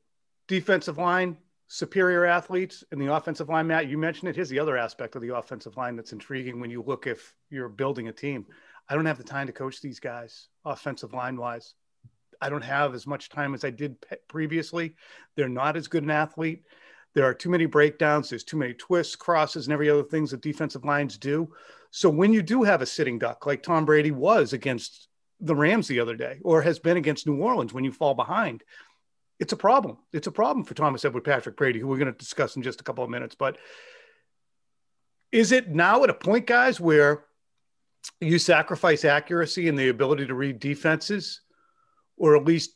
defensive 0.48 0.98
line 0.98 1.36
superior 1.68 2.24
athletes 2.24 2.84
and 2.92 3.00
the 3.00 3.12
offensive 3.12 3.48
line. 3.48 3.66
Matt, 3.66 3.88
you 3.88 3.98
mentioned 3.98 4.28
it. 4.28 4.36
Here's 4.36 4.48
the 4.48 4.58
other 4.58 4.76
aspect 4.76 5.16
of 5.16 5.22
the 5.22 5.34
offensive 5.34 5.76
line 5.76 5.96
that's 5.96 6.12
intriguing 6.12 6.60
when 6.60 6.70
you 6.70 6.82
look 6.82 7.06
if 7.06 7.34
you're 7.50 7.68
building 7.68 8.08
a 8.08 8.12
team. 8.12 8.46
I 8.88 8.94
don't 8.94 9.06
have 9.06 9.18
the 9.18 9.24
time 9.24 9.48
to 9.48 9.52
coach 9.52 9.80
these 9.80 9.98
guys 9.98 10.48
offensive 10.64 11.12
line 11.12 11.36
wise. 11.36 11.74
I 12.40 12.50
don't 12.50 12.62
have 12.62 12.94
as 12.94 13.06
much 13.06 13.30
time 13.30 13.54
as 13.54 13.64
I 13.64 13.70
did 13.70 13.96
previously. 14.28 14.94
They're 15.34 15.48
not 15.48 15.76
as 15.76 15.88
good 15.88 16.02
an 16.02 16.10
athlete. 16.10 16.64
There 17.16 17.24
are 17.24 17.32
too 17.32 17.48
many 17.48 17.64
breakdowns. 17.64 18.28
There's 18.28 18.44
too 18.44 18.58
many 18.58 18.74
twists, 18.74 19.16
crosses, 19.16 19.66
and 19.66 19.72
every 19.72 19.88
other 19.88 20.02
things 20.02 20.32
that 20.32 20.42
defensive 20.42 20.84
lines 20.84 21.16
do. 21.16 21.50
So 21.90 22.10
when 22.10 22.30
you 22.30 22.42
do 22.42 22.62
have 22.62 22.82
a 22.82 22.86
sitting 22.86 23.18
duck, 23.18 23.46
like 23.46 23.62
Tom 23.62 23.86
Brady 23.86 24.10
was 24.10 24.52
against 24.52 25.08
the 25.40 25.56
Rams 25.56 25.88
the 25.88 25.98
other 25.98 26.14
day, 26.14 26.40
or 26.42 26.60
has 26.60 26.78
been 26.78 26.98
against 26.98 27.26
New 27.26 27.38
Orleans, 27.38 27.72
when 27.72 27.84
you 27.84 27.92
fall 27.92 28.12
behind, 28.12 28.62
it's 29.40 29.54
a 29.54 29.56
problem. 29.56 29.96
It's 30.12 30.26
a 30.26 30.30
problem 30.30 30.62
for 30.66 30.74
Thomas 30.74 31.06
Edward 31.06 31.24
Patrick 31.24 31.56
Brady, 31.56 31.78
who 31.78 31.86
we're 31.86 31.96
going 31.96 32.12
to 32.12 32.18
discuss 32.18 32.54
in 32.54 32.62
just 32.62 32.82
a 32.82 32.84
couple 32.84 33.02
of 33.02 33.08
minutes. 33.08 33.34
But 33.34 33.56
is 35.32 35.52
it 35.52 35.70
now 35.70 36.04
at 36.04 36.10
a 36.10 36.14
point, 36.14 36.46
guys, 36.46 36.78
where 36.78 37.24
you 38.20 38.38
sacrifice 38.38 39.06
accuracy 39.06 39.68
and 39.68 39.78
the 39.78 39.88
ability 39.88 40.26
to 40.26 40.34
read 40.34 40.60
defenses, 40.60 41.40
or 42.18 42.36
at 42.36 42.44
least 42.44 42.72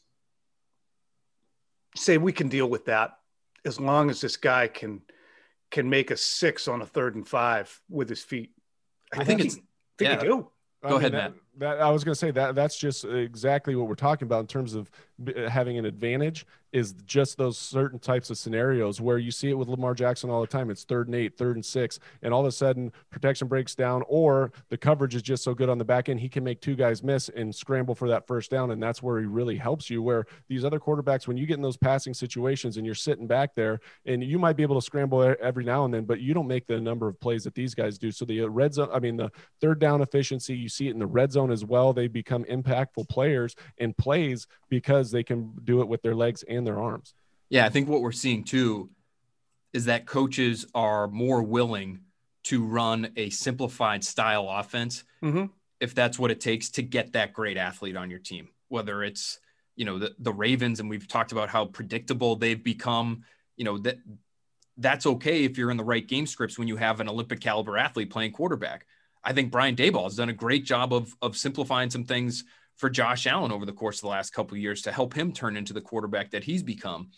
say 1.94 2.16
we 2.16 2.32
can 2.32 2.48
deal 2.48 2.70
with 2.70 2.86
that 2.86 3.19
as 3.64 3.80
long 3.80 4.10
as 4.10 4.20
this 4.20 4.36
guy 4.36 4.68
can 4.68 5.02
can 5.70 5.88
make 5.88 6.10
a 6.10 6.16
six 6.16 6.66
on 6.66 6.82
a 6.82 6.86
third 6.86 7.14
and 7.14 7.26
five 7.26 7.80
with 7.88 8.08
his 8.08 8.22
feet. 8.22 8.50
I, 9.12 9.20
I 9.20 9.24
think, 9.24 9.40
think, 9.40 9.46
it's 9.46 9.54
he, 9.56 9.62
think 9.98 10.10
yeah. 10.10 10.20
do. 10.20 10.28
Go 10.28 10.50
I 10.82 10.88
mean, 10.88 10.98
ahead, 10.98 11.12
Matt. 11.12 11.34
That, 11.60 11.80
I 11.80 11.90
was 11.90 12.04
going 12.04 12.14
to 12.14 12.18
say 12.18 12.30
that 12.32 12.54
that's 12.54 12.76
just 12.76 13.04
exactly 13.04 13.76
what 13.76 13.86
we're 13.86 13.94
talking 13.94 14.26
about 14.26 14.40
in 14.40 14.46
terms 14.46 14.74
of 14.74 14.90
having 15.48 15.78
an 15.78 15.84
advantage 15.84 16.46
is 16.72 16.94
just 17.04 17.36
those 17.36 17.58
certain 17.58 17.98
types 17.98 18.30
of 18.30 18.38
scenarios 18.38 19.00
where 19.00 19.18
you 19.18 19.32
see 19.32 19.50
it 19.50 19.58
with 19.58 19.68
Lamar 19.68 19.92
Jackson 19.92 20.30
all 20.30 20.40
the 20.40 20.46
time. 20.46 20.70
It's 20.70 20.84
third 20.84 21.08
and 21.08 21.16
eight, 21.16 21.36
third 21.36 21.56
and 21.56 21.64
six, 21.64 21.98
and 22.22 22.32
all 22.32 22.40
of 22.40 22.46
a 22.46 22.52
sudden 22.52 22.92
protection 23.10 23.48
breaks 23.48 23.74
down, 23.74 24.04
or 24.08 24.52
the 24.68 24.78
coverage 24.78 25.16
is 25.16 25.22
just 25.22 25.42
so 25.42 25.52
good 25.52 25.68
on 25.68 25.78
the 25.78 25.84
back 25.84 26.08
end, 26.08 26.20
he 26.20 26.28
can 26.28 26.44
make 26.44 26.60
two 26.60 26.76
guys 26.76 27.02
miss 27.02 27.28
and 27.30 27.52
scramble 27.52 27.94
for 27.94 28.08
that 28.08 28.26
first 28.26 28.50
down. 28.50 28.70
And 28.70 28.80
that's 28.80 29.02
where 29.02 29.18
he 29.18 29.26
really 29.26 29.56
helps 29.56 29.90
you. 29.90 30.00
Where 30.00 30.26
these 30.48 30.64
other 30.64 30.78
quarterbacks, 30.78 31.26
when 31.26 31.36
you 31.36 31.44
get 31.44 31.56
in 31.56 31.62
those 31.62 31.76
passing 31.76 32.14
situations 32.14 32.76
and 32.76 32.86
you're 32.86 32.94
sitting 32.94 33.26
back 33.26 33.54
there, 33.54 33.80
and 34.06 34.22
you 34.22 34.38
might 34.38 34.56
be 34.56 34.62
able 34.62 34.80
to 34.80 34.84
scramble 34.84 35.34
every 35.40 35.64
now 35.64 35.84
and 35.84 35.92
then, 35.92 36.04
but 36.04 36.20
you 36.20 36.34
don't 36.34 36.46
make 36.46 36.66
the 36.68 36.80
number 36.80 37.08
of 37.08 37.18
plays 37.20 37.44
that 37.44 37.54
these 37.54 37.74
guys 37.74 37.98
do. 37.98 38.12
So 38.12 38.24
the 38.24 38.42
red 38.42 38.74
zone, 38.74 38.90
I 38.92 39.00
mean, 39.00 39.16
the 39.16 39.30
third 39.60 39.80
down 39.80 40.02
efficiency, 40.02 40.56
you 40.56 40.68
see 40.68 40.86
it 40.86 40.92
in 40.92 41.00
the 41.00 41.06
red 41.06 41.32
zone 41.32 41.49
as 41.50 41.64
well. 41.64 41.92
They 41.92 42.08
become 42.08 42.44
impactful 42.44 43.08
players 43.08 43.54
and 43.78 43.96
plays 43.96 44.46
because 44.68 45.10
they 45.10 45.22
can 45.22 45.52
do 45.64 45.80
it 45.80 45.88
with 45.88 46.02
their 46.02 46.14
legs 46.14 46.42
and 46.48 46.66
their 46.66 46.80
arms. 46.80 47.14
Yeah, 47.48 47.66
I 47.66 47.68
think 47.68 47.88
what 47.88 48.00
we're 48.00 48.12
seeing 48.12 48.44
too 48.44 48.90
is 49.72 49.84
that 49.86 50.06
coaches 50.06 50.66
are 50.74 51.08
more 51.08 51.42
willing 51.42 52.00
to 52.44 52.64
run 52.64 53.12
a 53.16 53.30
simplified 53.30 54.02
style 54.02 54.48
offense 54.48 55.04
mm-hmm. 55.22 55.46
if 55.80 55.94
that's 55.94 56.18
what 56.18 56.30
it 56.30 56.40
takes 56.40 56.70
to 56.70 56.82
get 56.82 57.12
that 57.12 57.32
great 57.32 57.56
athlete 57.56 57.96
on 57.96 58.10
your 58.10 58.18
team. 58.18 58.48
Whether 58.68 59.02
it's 59.02 59.40
you 59.76 59.84
know 59.84 59.98
the 59.98 60.14
the 60.18 60.32
Ravens, 60.32 60.80
and 60.80 60.88
we've 60.88 61.08
talked 61.08 61.32
about 61.32 61.48
how 61.48 61.66
predictable 61.66 62.36
they've 62.36 62.62
become. 62.62 63.24
You 63.56 63.64
know 63.64 63.78
that 63.78 63.96
that's 64.76 65.06
okay 65.06 65.44
if 65.44 65.58
you're 65.58 65.70
in 65.70 65.76
the 65.76 65.84
right 65.84 66.06
game 66.06 66.26
scripts 66.26 66.58
when 66.58 66.68
you 66.68 66.76
have 66.76 67.00
an 67.00 67.08
Olympic 67.08 67.40
caliber 67.40 67.76
athlete 67.76 68.10
playing 68.10 68.32
quarterback. 68.32 68.86
I 69.22 69.32
think 69.32 69.50
Brian 69.50 69.76
Daboll 69.76 70.04
has 70.04 70.16
done 70.16 70.28
a 70.28 70.34
great 70.34 70.64
job 70.64 70.92
of 70.92 71.14
of 71.20 71.36
simplifying 71.36 71.90
some 71.90 72.04
things 72.04 72.44
for 72.76 72.88
Josh 72.88 73.26
Allen 73.26 73.52
over 73.52 73.66
the 73.66 73.72
course 73.72 73.98
of 73.98 74.02
the 74.02 74.08
last 74.08 74.32
couple 74.32 74.56
years 74.56 74.82
to 74.82 74.92
help 74.92 75.12
him 75.12 75.32
turn 75.32 75.56
into 75.56 75.74
the 75.74 75.82
quarterback 75.82 76.30
that 76.30 76.44
he's 76.44 76.62
become. 76.62 77.10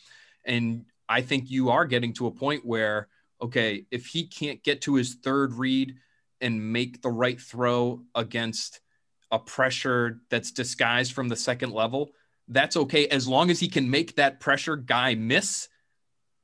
And 0.44 0.86
I 1.08 1.20
think 1.20 1.50
you 1.50 1.70
are 1.70 1.86
getting 1.86 2.12
to 2.14 2.26
a 2.26 2.32
point 2.32 2.66
where, 2.66 3.08
okay, 3.40 3.86
if 3.92 4.06
he 4.06 4.26
can't 4.26 4.62
get 4.64 4.82
to 4.82 4.96
his 4.96 5.14
third 5.22 5.54
read 5.54 5.94
and 6.40 6.72
make 6.72 7.00
the 7.00 7.10
right 7.10 7.40
throw 7.40 8.02
against 8.14 8.80
a 9.30 9.38
pressure 9.38 10.20
that's 10.30 10.50
disguised 10.50 11.12
from 11.12 11.28
the 11.28 11.36
second 11.36 11.72
level, 11.72 12.10
that's 12.48 12.76
okay 12.76 13.06
as 13.06 13.28
long 13.28 13.50
as 13.50 13.60
he 13.60 13.68
can 13.68 13.88
make 13.88 14.16
that 14.16 14.40
pressure 14.40 14.76
guy 14.76 15.14
miss 15.14 15.68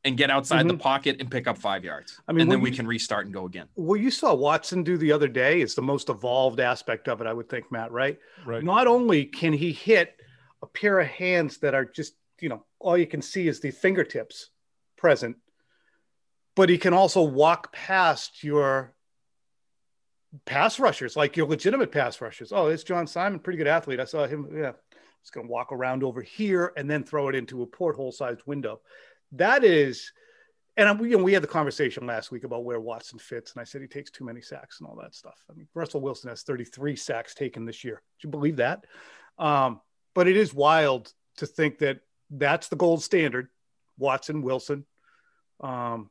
and 0.08 0.16
get 0.16 0.30
outside 0.30 0.60
mm-hmm. 0.60 0.68
the 0.68 0.78
pocket 0.78 1.16
and 1.20 1.30
pick 1.30 1.46
up 1.46 1.56
five 1.56 1.84
yards. 1.84 2.20
I 2.26 2.32
mean, 2.32 2.42
and 2.42 2.50
then 2.50 2.60
we 2.60 2.70
can 2.70 2.86
restart 2.86 3.26
and 3.26 3.34
go 3.34 3.44
again. 3.44 3.68
What 3.74 4.00
you 4.00 4.10
saw 4.10 4.34
Watson 4.34 4.82
do 4.82 4.96
the 4.96 5.12
other 5.12 5.28
day 5.28 5.60
is 5.60 5.74
the 5.74 5.82
most 5.82 6.08
evolved 6.08 6.58
aspect 6.58 7.08
of 7.08 7.20
it, 7.20 7.26
I 7.26 7.32
would 7.32 7.48
think, 7.48 7.70
Matt, 7.70 7.92
right? 7.92 8.18
Right. 8.44 8.64
Not 8.64 8.86
only 8.86 9.26
can 9.26 9.52
he 9.52 9.72
hit 9.72 10.16
a 10.62 10.66
pair 10.66 10.98
of 10.98 11.06
hands 11.06 11.58
that 11.58 11.74
are 11.74 11.84
just, 11.84 12.14
you 12.40 12.48
know, 12.48 12.64
all 12.80 12.98
you 12.98 13.06
can 13.06 13.22
see 13.22 13.46
is 13.46 13.60
the 13.60 13.70
fingertips 13.70 14.50
present, 14.96 15.36
but 16.56 16.68
he 16.68 16.78
can 16.78 16.94
also 16.94 17.22
walk 17.22 17.72
past 17.72 18.42
your 18.42 18.94
pass 20.44 20.80
rushers, 20.80 21.16
like 21.16 21.36
your 21.36 21.46
legitimate 21.46 21.92
pass 21.92 22.20
rushers. 22.20 22.52
Oh, 22.52 22.66
it's 22.66 22.82
John 22.82 23.06
Simon, 23.06 23.38
pretty 23.38 23.58
good 23.58 23.66
athlete. 23.66 24.00
I 24.00 24.04
saw 24.04 24.26
him. 24.26 24.48
Yeah. 24.52 24.72
He's 25.20 25.30
going 25.30 25.46
to 25.46 25.52
walk 25.52 25.72
around 25.72 26.02
over 26.02 26.22
here 26.22 26.72
and 26.76 26.88
then 26.88 27.04
throw 27.04 27.28
it 27.28 27.34
into 27.34 27.62
a 27.62 27.66
porthole 27.66 28.12
sized 28.12 28.40
window 28.46 28.80
that 29.32 29.64
is, 29.64 30.12
and 30.76 30.98
we, 31.00 31.10
you 31.10 31.18
know, 31.18 31.24
we 31.24 31.32
had 31.32 31.42
the 31.42 31.48
conversation 31.48 32.06
last 32.06 32.30
week 32.30 32.44
about 32.44 32.64
where 32.64 32.80
Watson 32.80 33.18
fits, 33.18 33.52
and 33.52 33.60
I 33.60 33.64
said 33.64 33.80
he 33.80 33.88
takes 33.88 34.10
too 34.10 34.24
many 34.24 34.40
sacks 34.40 34.80
and 34.80 34.88
all 34.88 34.96
that 35.02 35.14
stuff. 35.14 35.42
I 35.50 35.54
mean, 35.54 35.66
Russell 35.74 36.00
Wilson 36.00 36.30
has 36.30 36.42
33 36.42 36.96
sacks 36.96 37.34
taken 37.34 37.64
this 37.64 37.84
year. 37.84 38.02
Do 38.20 38.28
you 38.28 38.30
believe 38.30 38.56
that? 38.56 38.84
Um, 39.38 39.80
but 40.14 40.28
it 40.28 40.36
is 40.36 40.54
wild 40.54 41.12
to 41.38 41.46
think 41.46 41.78
that 41.78 42.00
that's 42.30 42.68
the 42.68 42.76
gold 42.76 43.02
standard. 43.02 43.48
Watson, 43.98 44.42
Wilson, 44.42 44.84
um, 45.60 46.10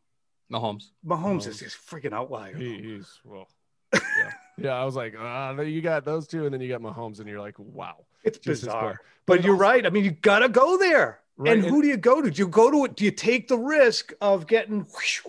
Mahomes. 0.52 0.86
Mahomes, 1.06 1.46
Mahomes. 1.46 1.48
is 1.48 1.60
this 1.60 1.76
freaking 1.76 2.14
outlier. 2.14 2.56
He, 2.56 2.82
he's 2.82 3.20
well. 3.24 3.48
Yeah. 3.94 4.32
yeah, 4.58 4.72
I 4.72 4.84
was 4.84 4.96
like, 4.96 5.16
ah, 5.18 5.60
you 5.62 5.82
got 5.82 6.04
those 6.04 6.28
two, 6.28 6.46
and 6.46 6.54
then 6.54 6.62
you 6.62 6.68
got 6.68 6.82
Mahomes, 6.82 7.20
and 7.20 7.28
you're 7.28 7.40
like, 7.40 7.56
wow, 7.58 8.06
it's 8.24 8.38
bizarre. 8.38 9.00
But, 9.26 9.38
but 9.38 9.44
you're 9.46 9.54
also, 9.54 9.64
right. 9.64 9.86
I 9.86 9.90
mean, 9.90 10.04
you 10.04 10.12
got 10.12 10.40
to 10.40 10.50
go 10.50 10.78
there. 10.78 11.20
Right. 11.38 11.54
And 11.54 11.66
who 11.66 11.82
do 11.82 11.88
you 11.88 11.98
go 11.98 12.22
to? 12.22 12.32
Do 12.32 12.42
you 12.42 12.48
go 12.48 12.72
to 12.72 12.86
it? 12.86 12.96
Do 12.96 13.06
you 13.06 13.12
take 13.12 13.48
the 13.48 13.58
risk 13.58 14.12
of 14.22 14.48
getting 14.48 14.80
whoosh, 14.80 15.22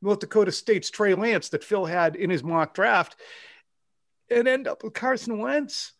North 0.00 0.20
Dakota 0.20 0.52
State's 0.52 0.88
Trey 0.88 1.14
Lance 1.14 1.48
that 1.48 1.64
Phil 1.64 1.84
had 1.84 2.14
in 2.14 2.30
his 2.30 2.44
mock 2.44 2.74
draft 2.74 3.16
and 4.30 4.46
end 4.46 4.68
up 4.68 4.84
with 4.84 4.94
Carson 4.94 5.38
Wentz? 5.38 5.92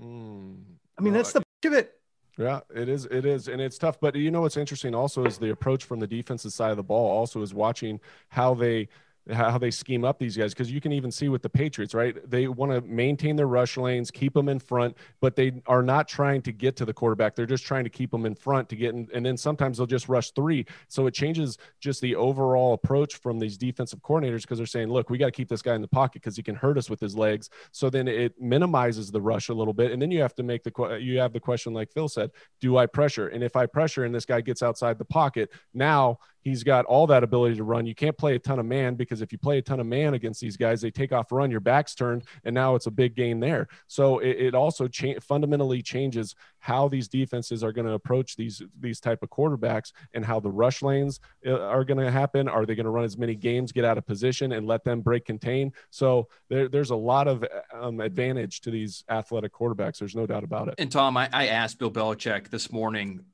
Mm, 0.00 0.58
I 0.98 1.02
mean, 1.02 1.12
that's 1.12 1.32
the 1.32 1.42
of 1.64 1.72
it. 1.72 1.92
Yeah, 2.38 2.60
it 2.74 2.88
is. 2.88 3.06
It 3.06 3.24
is, 3.24 3.48
and 3.48 3.60
it's 3.60 3.78
tough. 3.78 3.98
But 3.98 4.14
you 4.14 4.30
know 4.30 4.42
what's 4.42 4.58
interesting 4.58 4.94
also 4.94 5.24
is 5.24 5.38
the 5.38 5.50
approach 5.50 5.84
from 5.84 6.00
the 6.00 6.06
defensive 6.06 6.52
side 6.52 6.70
of 6.70 6.76
the 6.76 6.82
ball. 6.82 7.10
Also, 7.10 7.42
is 7.42 7.54
watching 7.54 7.98
how 8.28 8.54
they 8.54 8.88
how 9.32 9.58
they 9.58 9.70
scheme 9.70 10.04
up 10.04 10.18
these 10.18 10.36
guys 10.36 10.54
because 10.54 10.70
you 10.70 10.80
can 10.80 10.92
even 10.92 11.10
see 11.10 11.28
with 11.28 11.42
the 11.42 11.48
Patriots, 11.48 11.94
right? 11.94 12.14
They 12.28 12.46
want 12.48 12.72
to 12.72 12.80
maintain 12.80 13.36
their 13.36 13.48
rush 13.48 13.76
lanes, 13.76 14.10
keep 14.10 14.34
them 14.34 14.48
in 14.48 14.58
front, 14.58 14.96
but 15.20 15.34
they 15.34 15.62
are 15.66 15.82
not 15.82 16.06
trying 16.06 16.42
to 16.42 16.52
get 16.52 16.76
to 16.76 16.84
the 16.84 16.92
quarterback. 16.92 17.34
They're 17.34 17.46
just 17.46 17.64
trying 17.64 17.84
to 17.84 17.90
keep 17.90 18.10
them 18.10 18.24
in 18.24 18.34
front 18.34 18.68
to 18.68 18.76
get 18.76 18.94
in, 18.94 19.08
and 19.12 19.26
then 19.26 19.36
sometimes 19.36 19.78
they'll 19.78 19.86
just 19.86 20.08
rush 20.08 20.30
three. 20.32 20.64
So 20.88 21.06
it 21.06 21.14
changes 21.14 21.58
just 21.80 22.00
the 22.00 22.14
overall 22.14 22.74
approach 22.74 23.16
from 23.16 23.38
these 23.38 23.56
defensive 23.56 24.00
coordinators 24.00 24.42
because 24.42 24.58
they're 24.58 24.66
saying, 24.66 24.88
look, 24.88 25.10
we 25.10 25.18
got 25.18 25.26
to 25.26 25.32
keep 25.32 25.48
this 25.48 25.62
guy 25.62 25.74
in 25.74 25.82
the 25.82 25.88
pocket 25.88 26.22
because 26.22 26.36
he 26.36 26.42
can 26.42 26.54
hurt 26.54 26.78
us 26.78 26.88
with 26.88 27.00
his 27.00 27.16
legs. 27.16 27.50
So 27.72 27.90
then 27.90 28.08
it 28.08 28.40
minimizes 28.40 29.10
the 29.10 29.20
rush 29.20 29.48
a 29.48 29.54
little 29.54 29.74
bit, 29.74 29.92
and 29.92 30.00
then 30.00 30.10
you 30.10 30.20
have 30.20 30.34
to 30.36 30.42
make 30.42 30.62
the 30.62 30.98
you 31.00 31.18
have 31.18 31.32
the 31.32 31.40
question 31.40 31.72
like 31.72 31.92
Phil 31.92 32.08
said, 32.08 32.30
do 32.60 32.76
I 32.76 32.86
pressure? 32.86 33.28
And 33.28 33.42
if 33.42 33.56
I 33.56 33.66
pressure 33.66 34.04
and 34.04 34.14
this 34.14 34.24
guy 34.24 34.40
gets 34.40 34.62
outside 34.62 34.98
the 34.98 35.04
pocket, 35.04 35.50
now 35.74 36.18
he's 36.46 36.62
got 36.62 36.84
all 36.84 37.08
that 37.08 37.24
ability 37.24 37.56
to 37.56 37.64
run. 37.64 37.86
You 37.86 37.94
can't 37.94 38.16
play 38.16 38.36
a 38.36 38.38
ton 38.38 38.60
of 38.60 38.66
man 38.66 38.94
because 38.94 39.20
if 39.20 39.32
you 39.32 39.38
play 39.38 39.58
a 39.58 39.62
ton 39.62 39.80
of 39.80 39.86
man 39.86 40.14
against 40.14 40.40
these 40.40 40.56
guys, 40.56 40.80
they 40.80 40.92
take 40.92 41.12
off 41.12 41.32
run, 41.32 41.50
your 41.50 41.58
back's 41.58 41.92
turned, 41.92 42.22
and 42.44 42.54
now 42.54 42.76
it's 42.76 42.86
a 42.86 42.90
big 42.92 43.16
gain 43.16 43.40
there. 43.40 43.66
So 43.88 44.20
it, 44.20 44.36
it 44.38 44.54
also 44.54 44.86
cha- 44.86 45.18
fundamentally 45.20 45.82
changes 45.82 46.36
how 46.60 46.86
these 46.86 47.08
defenses 47.08 47.64
are 47.64 47.72
going 47.72 47.88
to 47.88 47.94
approach 47.94 48.36
these 48.36 48.62
these 48.78 49.00
type 49.00 49.24
of 49.24 49.30
quarterbacks 49.30 49.90
and 50.14 50.24
how 50.24 50.38
the 50.38 50.50
rush 50.50 50.82
lanes 50.82 51.18
uh, 51.44 51.58
are 51.58 51.84
going 51.84 51.98
to 51.98 52.12
happen. 52.12 52.48
Are 52.48 52.64
they 52.64 52.76
going 52.76 52.84
to 52.84 52.90
run 52.90 53.04
as 53.04 53.18
many 53.18 53.34
games, 53.34 53.72
get 53.72 53.84
out 53.84 53.98
of 53.98 54.06
position, 54.06 54.52
and 54.52 54.68
let 54.68 54.84
them 54.84 55.00
break 55.00 55.24
contain? 55.24 55.72
So 55.90 56.28
there, 56.48 56.68
there's 56.68 56.90
a 56.90 56.96
lot 56.96 57.26
of 57.26 57.44
um, 57.74 57.98
advantage 57.98 58.60
to 58.60 58.70
these 58.70 59.02
athletic 59.08 59.52
quarterbacks. 59.52 59.98
There's 59.98 60.14
no 60.14 60.26
doubt 60.26 60.44
about 60.44 60.68
it. 60.68 60.74
And 60.78 60.92
Tom, 60.92 61.16
I, 61.16 61.28
I 61.32 61.48
asked 61.48 61.80
Bill 61.80 61.90
Belichick 61.90 62.50
this 62.50 62.70
morning 62.70 63.24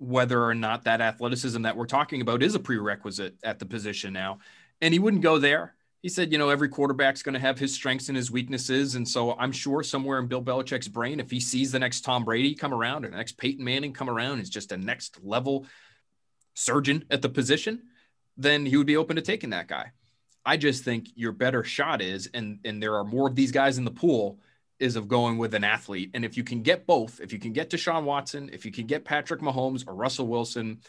whether 0.00 0.42
or 0.42 0.54
not 0.54 0.84
that 0.84 1.02
athleticism 1.02 1.60
that 1.62 1.76
we're 1.76 1.86
talking 1.86 2.22
about 2.22 2.42
is 2.42 2.54
a 2.54 2.58
prerequisite 2.58 3.36
at 3.44 3.58
the 3.58 3.66
position 3.66 4.14
now. 4.14 4.38
And 4.80 4.94
he 4.94 4.98
wouldn't 4.98 5.22
go 5.22 5.38
there. 5.38 5.74
He 6.00 6.08
said, 6.08 6.32
you 6.32 6.38
know, 6.38 6.48
every 6.48 6.70
quarterback's 6.70 7.22
going 7.22 7.34
to 7.34 7.38
have 7.38 7.58
his 7.58 7.74
strengths 7.74 8.08
and 8.08 8.16
his 8.16 8.30
weaknesses. 8.30 8.94
And 8.94 9.06
so 9.06 9.34
I'm 9.34 9.52
sure 9.52 9.82
somewhere 9.82 10.18
in 10.18 10.26
Bill 10.26 10.42
Belichick's 10.42 10.88
brain, 10.88 11.20
if 11.20 11.30
he 11.30 11.38
sees 11.38 11.70
the 11.70 11.78
next 11.78 12.00
Tom 12.00 12.24
Brady 12.24 12.54
come 12.54 12.72
around 12.72 13.04
or 13.04 13.10
the 13.10 13.16
next 13.18 13.36
Peyton 13.36 13.62
Manning 13.62 13.92
come 13.92 14.08
around, 14.08 14.40
is 14.40 14.48
just 14.48 14.72
a 14.72 14.78
next 14.78 15.22
level 15.22 15.66
surgeon 16.54 17.04
at 17.10 17.20
the 17.20 17.28
position, 17.28 17.82
then 18.38 18.64
he 18.64 18.78
would 18.78 18.86
be 18.86 18.96
open 18.96 19.16
to 19.16 19.22
taking 19.22 19.50
that 19.50 19.68
guy. 19.68 19.92
I 20.46 20.56
just 20.56 20.82
think 20.82 21.08
your 21.14 21.32
better 21.32 21.62
shot 21.62 22.00
is, 22.00 22.30
and 22.32 22.60
and 22.64 22.82
there 22.82 22.94
are 22.94 23.04
more 23.04 23.28
of 23.28 23.36
these 23.36 23.52
guys 23.52 23.76
in 23.76 23.84
the 23.84 23.90
pool 23.90 24.38
is 24.80 24.96
of 24.96 25.06
going 25.06 25.38
with 25.38 25.54
an 25.54 25.62
athlete. 25.62 26.10
And 26.14 26.24
if 26.24 26.36
you 26.36 26.42
can 26.42 26.62
get 26.62 26.86
both, 26.86 27.20
if 27.20 27.32
you 27.32 27.38
can 27.38 27.52
get 27.52 27.70
Deshaun 27.70 28.04
Watson, 28.04 28.50
if 28.52 28.64
you 28.64 28.72
can 28.72 28.86
get 28.86 29.04
Patrick 29.04 29.40
Mahomes 29.40 29.86
or 29.86 29.94
Russell 29.94 30.26
Wilson, 30.26 30.80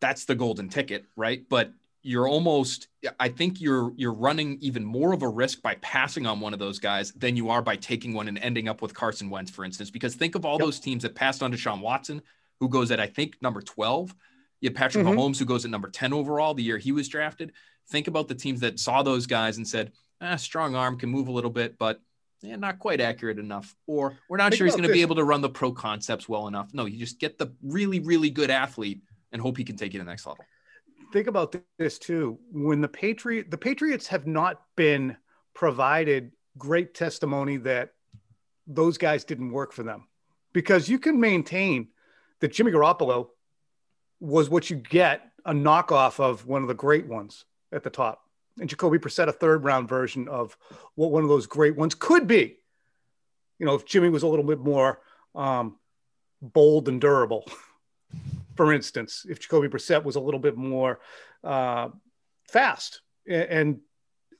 that's 0.00 0.24
the 0.24 0.34
golden 0.34 0.68
ticket, 0.68 1.04
right? 1.16 1.44
But 1.48 1.72
you're 2.04 2.26
almost 2.26 2.88
I 3.20 3.28
think 3.28 3.60
you're 3.60 3.92
you're 3.96 4.12
running 4.12 4.58
even 4.60 4.84
more 4.84 5.12
of 5.12 5.22
a 5.22 5.28
risk 5.28 5.62
by 5.62 5.76
passing 5.76 6.26
on 6.26 6.40
one 6.40 6.52
of 6.52 6.58
those 6.58 6.80
guys 6.80 7.12
than 7.12 7.36
you 7.36 7.50
are 7.50 7.62
by 7.62 7.76
taking 7.76 8.12
one 8.12 8.26
and 8.26 8.38
ending 8.38 8.68
up 8.68 8.82
with 8.82 8.94
Carson 8.94 9.30
Wentz, 9.30 9.50
for 9.50 9.64
instance. 9.64 9.90
Because 9.90 10.14
think 10.14 10.34
of 10.34 10.44
all 10.44 10.54
yep. 10.54 10.60
those 10.60 10.80
teams 10.80 11.02
that 11.02 11.14
passed 11.14 11.42
on 11.42 11.52
Deshaun 11.52 11.80
Watson, 11.80 12.22
who 12.60 12.68
goes 12.68 12.90
at 12.90 13.00
I 13.00 13.06
think 13.06 13.36
number 13.40 13.60
12. 13.60 14.14
You 14.60 14.68
have 14.68 14.76
Patrick 14.76 15.04
mm-hmm. 15.04 15.18
Mahomes, 15.18 15.38
who 15.38 15.44
goes 15.44 15.64
at 15.64 15.72
number 15.72 15.90
10 15.90 16.12
overall 16.12 16.54
the 16.54 16.62
year 16.62 16.78
he 16.78 16.92
was 16.92 17.08
drafted. 17.08 17.52
Think 17.88 18.06
about 18.06 18.28
the 18.28 18.34
teams 18.34 18.60
that 18.60 18.78
saw 18.78 19.02
those 19.02 19.26
guys 19.26 19.56
and 19.56 19.66
said, 19.66 19.92
ah, 20.20 20.36
strong 20.36 20.76
arm 20.76 20.98
can 20.98 21.10
move 21.10 21.26
a 21.26 21.32
little 21.32 21.50
bit, 21.50 21.78
but 21.78 22.00
yeah, 22.42 22.56
not 22.56 22.78
quite 22.78 23.00
accurate 23.00 23.38
enough, 23.38 23.74
or 23.86 24.18
we're 24.28 24.36
not 24.36 24.50
Think 24.50 24.58
sure 24.58 24.66
he's 24.66 24.74
going 24.74 24.88
to 24.88 24.92
be 24.92 25.02
able 25.02 25.16
to 25.16 25.24
run 25.24 25.40
the 25.40 25.48
pro 25.48 25.72
concepts 25.72 26.28
well 26.28 26.48
enough. 26.48 26.74
No, 26.74 26.86
you 26.86 26.98
just 26.98 27.18
get 27.18 27.38
the 27.38 27.54
really, 27.62 28.00
really 28.00 28.30
good 28.30 28.50
athlete 28.50 29.02
and 29.30 29.40
hope 29.40 29.56
he 29.56 29.64
can 29.64 29.76
take 29.76 29.92
you 29.92 30.00
to 30.00 30.04
the 30.04 30.10
next 30.10 30.26
level. 30.26 30.44
Think 31.12 31.26
about 31.26 31.54
this 31.78 31.98
too. 31.98 32.38
When 32.50 32.80
the 32.80 32.88
Patriot, 32.88 33.50
the 33.50 33.58
Patriots 33.58 34.08
have 34.08 34.26
not 34.26 34.62
been 34.76 35.16
provided 35.54 36.32
great 36.58 36.94
testimony 36.94 37.58
that 37.58 37.92
those 38.66 38.98
guys 38.98 39.24
didn't 39.24 39.52
work 39.52 39.72
for 39.72 39.82
them, 39.82 40.08
because 40.52 40.88
you 40.88 40.98
can 40.98 41.20
maintain 41.20 41.88
that 42.40 42.52
Jimmy 42.52 42.72
Garoppolo 42.72 43.28
was 44.20 44.48
what 44.48 44.70
you 44.70 44.76
get 44.76 45.30
a 45.44 45.52
knockoff 45.52 46.20
of 46.20 46.46
one 46.46 46.62
of 46.62 46.68
the 46.68 46.74
great 46.74 47.06
ones 47.06 47.44
at 47.72 47.82
the 47.82 47.90
top 47.90 48.21
and 48.60 48.68
Jacoby 48.68 48.98
Brissett 48.98 49.28
a 49.28 49.32
third 49.32 49.64
round 49.64 49.88
version 49.88 50.28
of 50.28 50.56
what 50.94 51.10
one 51.10 51.22
of 51.22 51.28
those 51.28 51.46
great 51.46 51.76
ones 51.76 51.94
could 51.94 52.26
be. 52.26 52.58
You 53.58 53.66
know, 53.66 53.74
if 53.74 53.84
Jimmy 53.84 54.08
was 54.08 54.22
a 54.22 54.28
little 54.28 54.44
bit 54.44 54.58
more 54.58 55.00
um, 55.34 55.78
bold 56.40 56.88
and 56.88 57.00
durable, 57.00 57.46
for 58.56 58.72
instance, 58.72 59.24
if 59.28 59.40
Jacoby 59.40 59.68
Brissett 59.68 60.04
was 60.04 60.16
a 60.16 60.20
little 60.20 60.40
bit 60.40 60.56
more 60.56 61.00
uh, 61.44 61.88
fast 62.48 63.00
and 63.28 63.80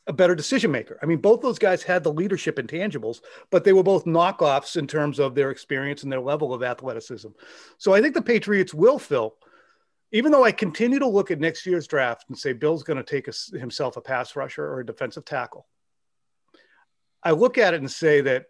a 0.09 0.13
better 0.13 0.35
decision 0.35 0.71
maker. 0.71 0.99
I 1.03 1.07
mean, 1.07 1.19
both 1.19 1.41
those 1.41 1.59
guys 1.59 1.83
had 1.83 2.03
the 2.03 2.13
leadership 2.13 2.57
intangibles, 2.57 3.21
but 3.51 3.63
they 3.63 3.73
were 3.73 3.85
both 3.85 4.05
knockoffs 4.05 4.77
in 4.77 4.87
terms 4.87 5.21
of 5.21 5.35
their 5.35 5.51
experience 5.51 6.03
and 6.03 6.11
their 6.11 6.21
level 6.21 6.53
of 6.53 6.63
athleticism. 6.63 7.29
So 7.79 7.95
I 7.95 8.03
think 8.03 8.15
the 8.15 8.23
Patriots 8.23 8.75
will, 8.75 8.99
Phil, 8.99 9.35
even 10.13 10.31
though 10.31 10.45
I 10.45 10.53
continue 10.53 10.99
to 10.99 11.09
look 11.09 11.31
at 11.31 11.41
next 11.41 11.67
year's 11.67 11.87
draft 11.87 12.27
and 12.29 12.39
say 12.39 12.53
Bill's 12.53 12.83
going 12.83 12.99
to 12.99 13.03
take 13.03 13.29
a, 13.29 13.59
himself 13.59 13.97
a 13.97 14.01
pass 14.01 14.37
rusher 14.37 14.65
or 14.65 14.81
a 14.81 14.87
defensive 14.87 15.25
tackle, 15.25 15.67
I 17.23 17.31
look 17.33 17.59
at 17.59 17.75
it 17.75 17.81
and 17.81 17.91
say 17.91 18.21
that 18.21 18.47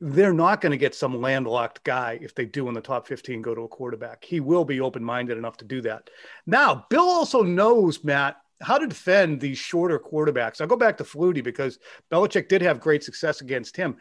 they're 0.00 0.32
not 0.32 0.60
going 0.60 0.70
to 0.70 0.78
get 0.78 0.94
some 0.94 1.20
landlocked 1.20 1.82
guy 1.82 2.18
if 2.22 2.34
they 2.34 2.46
do 2.46 2.68
in 2.68 2.74
the 2.74 2.80
top 2.80 3.06
15 3.06 3.42
go 3.42 3.54
to 3.54 3.62
a 3.62 3.68
quarterback. 3.68 4.24
He 4.24 4.40
will 4.40 4.64
be 4.64 4.80
open 4.80 5.02
minded 5.02 5.36
enough 5.36 5.56
to 5.58 5.64
do 5.64 5.80
that. 5.82 6.08
Now, 6.46 6.86
Bill 6.88 7.08
also 7.08 7.42
knows, 7.42 8.04
Matt, 8.04 8.36
how 8.60 8.78
to 8.78 8.86
defend 8.86 9.40
these 9.40 9.58
shorter 9.58 9.98
quarterbacks. 9.98 10.60
I'll 10.60 10.66
go 10.68 10.76
back 10.76 10.96
to 10.98 11.04
Flutie 11.04 11.42
because 11.42 11.78
Belichick 12.10 12.48
did 12.48 12.62
have 12.62 12.80
great 12.80 13.02
success 13.02 13.40
against 13.40 13.76
him 13.76 13.96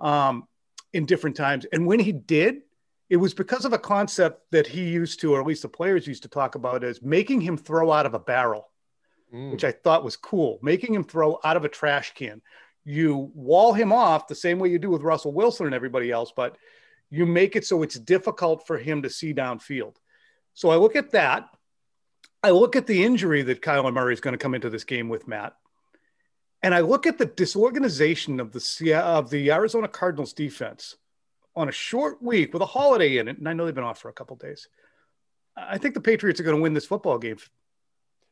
um, 0.00 0.46
in 0.92 1.06
different 1.06 1.36
times. 1.36 1.66
And 1.72 1.86
when 1.86 2.00
he 2.00 2.12
did, 2.12 2.62
it 3.10 3.16
was 3.16 3.32
because 3.32 3.64
of 3.64 3.72
a 3.72 3.78
concept 3.78 4.42
that 4.50 4.66
he 4.66 4.88
used 4.88 5.20
to, 5.20 5.34
or 5.34 5.40
at 5.40 5.46
least 5.46 5.62
the 5.62 5.68
players 5.68 6.06
used 6.06 6.24
to 6.24 6.28
talk 6.28 6.54
about, 6.54 6.84
as 6.84 7.02
making 7.02 7.40
him 7.40 7.56
throw 7.56 7.90
out 7.90 8.06
of 8.06 8.14
a 8.14 8.18
barrel, 8.18 8.68
mm. 9.32 9.50
which 9.50 9.64
I 9.64 9.72
thought 9.72 10.04
was 10.04 10.16
cool. 10.16 10.58
Making 10.62 10.94
him 10.94 11.04
throw 11.04 11.38
out 11.42 11.56
of 11.56 11.64
a 11.64 11.68
trash 11.68 12.12
can. 12.14 12.42
You 12.84 13.30
wall 13.34 13.72
him 13.72 13.92
off 13.92 14.28
the 14.28 14.34
same 14.34 14.58
way 14.58 14.68
you 14.68 14.78
do 14.78 14.90
with 14.90 15.02
Russell 15.02 15.32
Wilson 15.32 15.66
and 15.66 15.74
everybody 15.74 16.10
else, 16.10 16.32
but 16.34 16.56
you 17.10 17.24
make 17.24 17.56
it 17.56 17.64
so 17.64 17.82
it's 17.82 17.98
difficult 17.98 18.66
for 18.66 18.76
him 18.76 19.02
to 19.02 19.10
see 19.10 19.32
downfield. 19.32 19.96
So 20.52 20.70
I 20.70 20.76
look 20.76 20.96
at 20.96 21.12
that. 21.12 21.48
I 22.42 22.50
look 22.50 22.76
at 22.76 22.86
the 22.86 23.04
injury 23.04 23.42
that 23.42 23.62
Kyler 23.62 23.92
Murray 23.92 24.12
is 24.12 24.20
going 24.20 24.32
to 24.32 24.38
come 24.38 24.54
into 24.54 24.70
this 24.70 24.84
game 24.84 25.08
with, 25.08 25.26
Matt. 25.26 25.54
And 26.62 26.74
I 26.74 26.80
look 26.80 27.06
at 27.06 27.18
the 27.18 27.26
disorganization 27.26 28.40
of 28.40 28.52
the 28.52 28.94
of 28.94 29.30
the 29.30 29.50
Arizona 29.52 29.88
Cardinals 29.88 30.32
defense 30.32 30.96
on 31.58 31.68
a 31.68 31.72
short 31.72 32.22
week 32.22 32.52
with 32.52 32.62
a 32.62 32.66
holiday 32.66 33.18
in 33.18 33.26
it, 33.26 33.38
and 33.38 33.48
I 33.48 33.52
know 33.52 33.66
they've 33.66 33.74
been 33.74 33.84
off 33.84 33.98
for 33.98 34.08
a 34.08 34.12
couple 34.12 34.36
days. 34.36 34.68
I 35.56 35.76
think 35.76 35.94
the 35.94 36.00
Patriots 36.00 36.38
are 36.38 36.44
going 36.44 36.56
to 36.56 36.62
win 36.62 36.72
this 36.72 36.86
football 36.86 37.18
game 37.18 37.36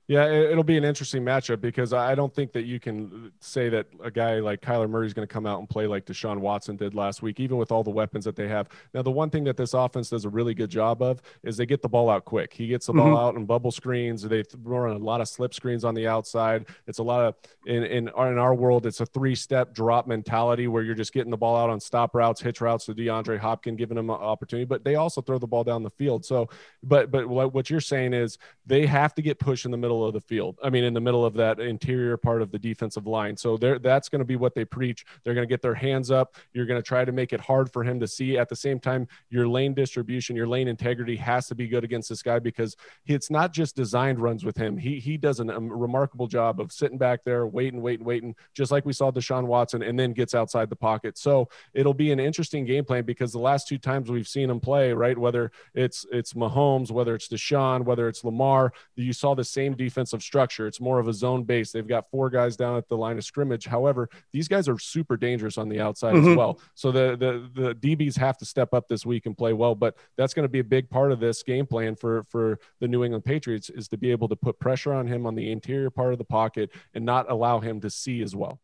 yeah, 0.08 0.30
it'll 0.30 0.62
be 0.62 0.76
an 0.76 0.84
interesting 0.84 1.24
matchup 1.24 1.60
because 1.60 1.92
I 1.92 2.14
don't 2.14 2.32
think 2.32 2.52
that 2.52 2.64
you 2.64 2.78
can 2.78 3.32
say 3.40 3.68
that 3.70 3.86
a 4.04 4.10
guy 4.10 4.38
like 4.38 4.60
Kyler 4.60 4.88
Murray 4.88 5.06
is 5.06 5.12
going 5.12 5.26
to 5.26 5.32
come 5.32 5.46
out 5.46 5.58
and 5.58 5.68
play 5.68 5.88
like 5.88 6.06
Deshaun 6.06 6.38
Watson 6.38 6.76
did 6.76 6.94
last 6.94 7.22
week, 7.22 7.40
even 7.40 7.56
with 7.56 7.72
all 7.72 7.82
the 7.82 7.90
weapons 7.90 8.24
that 8.24 8.36
they 8.36 8.46
have. 8.46 8.68
Now, 8.94 9.02
the 9.02 9.10
one 9.10 9.30
thing 9.30 9.42
that 9.44 9.56
this 9.56 9.74
offense 9.74 10.10
does 10.10 10.24
a 10.24 10.28
really 10.28 10.54
good 10.54 10.70
job 10.70 11.02
of 11.02 11.20
is 11.42 11.56
they 11.56 11.66
get 11.66 11.82
the 11.82 11.88
ball 11.88 12.08
out 12.08 12.24
quick. 12.24 12.52
He 12.52 12.68
gets 12.68 12.86
the 12.86 12.92
ball 12.92 13.06
mm-hmm. 13.06 13.16
out 13.16 13.34
in 13.34 13.46
bubble 13.46 13.72
screens. 13.72 14.22
They 14.22 14.44
run 14.62 14.94
a 14.94 14.98
lot 14.98 15.20
of 15.20 15.28
slip 15.28 15.52
screens 15.52 15.84
on 15.84 15.94
the 15.94 16.06
outside. 16.06 16.66
It's 16.86 17.00
a 17.00 17.02
lot 17.02 17.24
of 17.24 17.34
in 17.66 17.82
in 17.82 18.08
our, 18.10 18.30
in 18.30 18.38
our 18.38 18.54
world, 18.54 18.86
it's 18.86 19.00
a 19.00 19.06
three 19.06 19.34
step 19.34 19.74
drop 19.74 20.06
mentality 20.06 20.68
where 20.68 20.84
you're 20.84 20.94
just 20.94 21.12
getting 21.12 21.32
the 21.32 21.36
ball 21.36 21.56
out 21.56 21.68
on 21.68 21.80
stop 21.80 22.14
routes, 22.14 22.40
hitch 22.40 22.60
routes 22.60 22.86
to 22.86 22.94
DeAndre 22.94 23.38
Hopkins, 23.38 23.76
giving 23.76 23.98
him 23.98 24.10
an 24.10 24.16
opportunity. 24.16 24.66
But 24.66 24.84
they 24.84 24.94
also 24.94 25.20
throw 25.20 25.38
the 25.38 25.48
ball 25.48 25.64
down 25.64 25.82
the 25.82 25.90
field. 25.90 26.24
So, 26.24 26.48
but 26.84 27.10
but 27.10 27.28
what 27.28 27.68
you're 27.70 27.80
saying 27.80 28.12
is 28.12 28.38
they 28.66 28.86
have 28.86 29.12
to 29.16 29.22
get 29.22 29.40
pushed 29.40 29.64
in 29.64 29.72
the 29.72 29.76
middle 29.76 29.95
middle 29.96 30.08
of 30.08 30.14
the 30.14 30.20
field. 30.20 30.58
I 30.62 30.70
mean, 30.70 30.84
in 30.84 30.94
the 30.94 31.00
middle 31.00 31.24
of 31.24 31.34
that 31.34 31.58
interior 31.58 32.16
part 32.16 32.42
of 32.42 32.50
the 32.50 32.58
defensive 32.58 33.06
line. 33.06 33.36
So 33.36 33.56
that's 33.56 34.08
going 34.08 34.20
to 34.20 34.24
be 34.24 34.36
what 34.36 34.54
they 34.54 34.64
preach. 34.64 35.04
They're 35.24 35.34
going 35.34 35.46
to 35.46 35.52
get 35.52 35.62
their 35.62 35.74
hands 35.74 36.10
up. 36.10 36.36
You're 36.52 36.66
going 36.66 36.80
to 36.80 36.86
try 36.86 37.04
to 37.04 37.12
make 37.12 37.32
it 37.32 37.40
hard 37.40 37.72
for 37.72 37.82
him 37.82 37.98
to 38.00 38.06
see. 38.06 38.36
At 38.36 38.48
the 38.48 38.56
same 38.56 38.78
time, 38.78 39.08
your 39.30 39.48
lane 39.48 39.74
distribution, 39.74 40.36
your 40.36 40.46
lane 40.46 40.68
integrity 40.68 41.16
has 41.16 41.46
to 41.48 41.54
be 41.54 41.66
good 41.66 41.84
against 41.84 42.08
this 42.08 42.22
guy 42.22 42.38
because 42.38 42.76
it's 43.06 43.30
not 43.30 43.52
just 43.52 43.74
designed 43.74 44.20
runs 44.20 44.44
with 44.44 44.56
him. 44.56 44.76
He 44.76 44.98
he 44.98 45.16
does 45.16 45.40
an, 45.40 45.50
a 45.50 45.60
remarkable 45.60 46.26
job 46.26 46.60
of 46.60 46.72
sitting 46.72 46.98
back 46.98 47.24
there, 47.24 47.46
waiting, 47.46 47.80
waiting, 47.80 48.04
waiting, 48.04 48.34
just 48.54 48.70
like 48.70 48.84
we 48.84 48.92
saw 48.92 49.10
Deshaun 49.10 49.46
Watson, 49.46 49.82
and 49.82 49.98
then 49.98 50.12
gets 50.12 50.34
outside 50.34 50.68
the 50.68 50.76
pocket. 50.76 51.16
So 51.18 51.48
it'll 51.72 51.94
be 51.94 52.12
an 52.12 52.20
interesting 52.20 52.64
game 52.64 52.84
plan 52.84 53.04
because 53.04 53.32
the 53.32 53.38
last 53.38 53.68
two 53.68 53.78
times 53.78 54.10
we've 54.10 54.28
seen 54.28 54.50
him 54.50 54.60
play, 54.60 54.92
right, 54.92 55.16
whether 55.16 55.50
it's 55.74 56.04
it's 56.12 56.34
Mahomes, 56.34 56.90
whether 56.90 57.14
it's 57.14 57.28
Deshaun, 57.28 57.84
whether 57.84 58.08
it's 58.08 58.24
Lamar, 58.24 58.72
you 58.96 59.12
saw 59.12 59.34
the 59.34 59.44
same. 59.44 59.74
De- 59.74 59.85
defensive 59.86 60.22
structure. 60.22 60.66
It's 60.66 60.80
more 60.80 60.98
of 60.98 61.08
a 61.08 61.12
zone 61.12 61.44
base. 61.44 61.70
They've 61.70 61.86
got 61.86 62.10
four 62.10 62.30
guys 62.30 62.56
down 62.56 62.76
at 62.76 62.88
the 62.88 62.96
line 62.96 63.18
of 63.18 63.24
scrimmage. 63.24 63.66
However, 63.66 64.08
these 64.32 64.48
guys 64.48 64.68
are 64.68 64.78
super 64.78 65.16
dangerous 65.16 65.58
on 65.58 65.68
the 65.68 65.80
outside 65.80 66.14
mm-hmm. 66.14 66.30
as 66.30 66.36
well. 66.36 66.60
So 66.74 66.90
the, 66.90 67.16
the 67.16 67.50
the 67.62 67.74
DBs 67.74 68.16
have 68.18 68.36
to 68.38 68.44
step 68.44 68.74
up 68.74 68.88
this 68.88 69.06
week 69.06 69.26
and 69.26 69.36
play 69.36 69.52
well. 69.52 69.74
But 69.74 69.96
that's 70.16 70.34
going 70.34 70.44
to 70.44 70.48
be 70.48 70.60
a 70.60 70.64
big 70.64 70.90
part 70.90 71.12
of 71.12 71.20
this 71.20 71.42
game 71.42 71.66
plan 71.66 71.94
for 71.94 72.24
for 72.24 72.58
the 72.80 72.88
New 72.88 73.04
England 73.04 73.24
Patriots 73.24 73.70
is 73.70 73.88
to 73.88 73.96
be 73.96 74.10
able 74.10 74.28
to 74.28 74.36
put 74.36 74.58
pressure 74.58 74.92
on 74.92 75.06
him 75.06 75.26
on 75.26 75.34
the 75.34 75.50
interior 75.50 75.90
part 75.90 76.12
of 76.12 76.18
the 76.18 76.24
pocket 76.24 76.70
and 76.94 77.04
not 77.04 77.30
allow 77.30 77.60
him 77.60 77.80
to 77.80 77.90
see 77.90 78.22
as 78.22 78.34
well. 78.34 78.60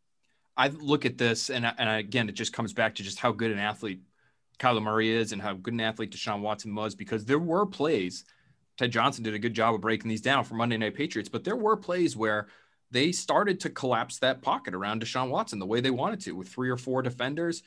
I 0.56 0.68
look 0.68 1.06
at 1.06 1.18
this, 1.18 1.50
and, 1.50 1.64
and 1.64 1.88
again, 1.88 2.28
it 2.28 2.32
just 2.32 2.52
comes 2.52 2.72
back 2.72 2.96
to 2.96 3.02
just 3.02 3.18
how 3.18 3.32
good 3.32 3.50
an 3.50 3.58
athlete 3.58 4.02
Kyler 4.58 4.82
Murray 4.82 5.10
is 5.10 5.32
and 5.32 5.40
how 5.40 5.54
good 5.54 5.74
an 5.74 5.80
athlete 5.80 6.12
Deshaun 6.12 6.40
Watson 6.40 6.74
was, 6.74 6.94
because 6.94 7.24
there 7.24 7.38
were 7.38 7.66
plays. 7.66 8.24
Ted 8.82 8.90
Johnson 8.90 9.22
did 9.22 9.34
a 9.34 9.38
good 9.38 9.54
job 9.54 9.76
of 9.76 9.80
breaking 9.80 10.08
these 10.08 10.20
down 10.20 10.42
for 10.42 10.54
Monday 10.54 10.76
Night 10.76 10.96
Patriots, 10.96 11.28
but 11.28 11.44
there 11.44 11.54
were 11.54 11.76
plays 11.76 12.16
where 12.16 12.48
they 12.90 13.12
started 13.12 13.60
to 13.60 13.70
collapse 13.70 14.18
that 14.18 14.42
pocket 14.42 14.74
around 14.74 15.00
Deshaun 15.00 15.28
Watson 15.28 15.60
the 15.60 15.66
way 15.66 15.80
they 15.80 15.92
wanted 15.92 16.20
to, 16.22 16.32
with 16.32 16.48
three 16.48 16.68
or 16.68 16.76
four 16.76 17.00
defenders 17.00 17.62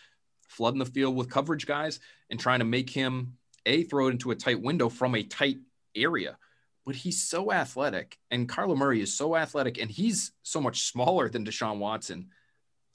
flooding 0.49 0.79
the 0.79 0.85
field 0.85 1.15
with 1.15 1.29
coverage 1.29 1.65
guys 1.65 2.01
and 2.29 2.37
trying 2.37 2.59
to 2.59 2.65
make 2.65 2.89
him 2.89 3.37
a 3.65 3.83
throw 3.83 4.07
it 4.07 4.11
into 4.11 4.31
a 4.31 4.35
tight 4.35 4.61
window 4.61 4.89
from 4.89 5.15
a 5.15 5.23
tight 5.23 5.59
area. 5.95 6.37
But 6.85 6.95
he's 6.95 7.23
so 7.23 7.49
athletic, 7.49 8.17
and 8.29 8.49
Kyler 8.49 8.75
Murray 8.75 8.99
is 8.99 9.15
so 9.17 9.37
athletic, 9.37 9.77
and 9.77 9.89
he's 9.89 10.33
so 10.43 10.59
much 10.59 10.81
smaller 10.81 11.29
than 11.29 11.45
Deshaun 11.45 11.79
Watson 11.79 12.27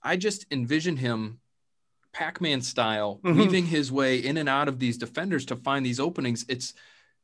I 0.02 0.18
just 0.18 0.44
envision 0.50 0.98
him 0.98 1.40
Pac-Man 2.12 2.60
style, 2.60 3.20
mm-hmm. 3.22 3.38
weaving 3.38 3.66
his 3.66 3.90
way 3.90 4.18
in 4.18 4.36
and 4.36 4.48
out 4.48 4.68
of 4.68 4.78
these 4.78 4.98
defenders 4.98 5.46
to 5.46 5.56
find 5.56 5.86
these 5.86 6.00
openings. 6.00 6.44
It's 6.48 6.74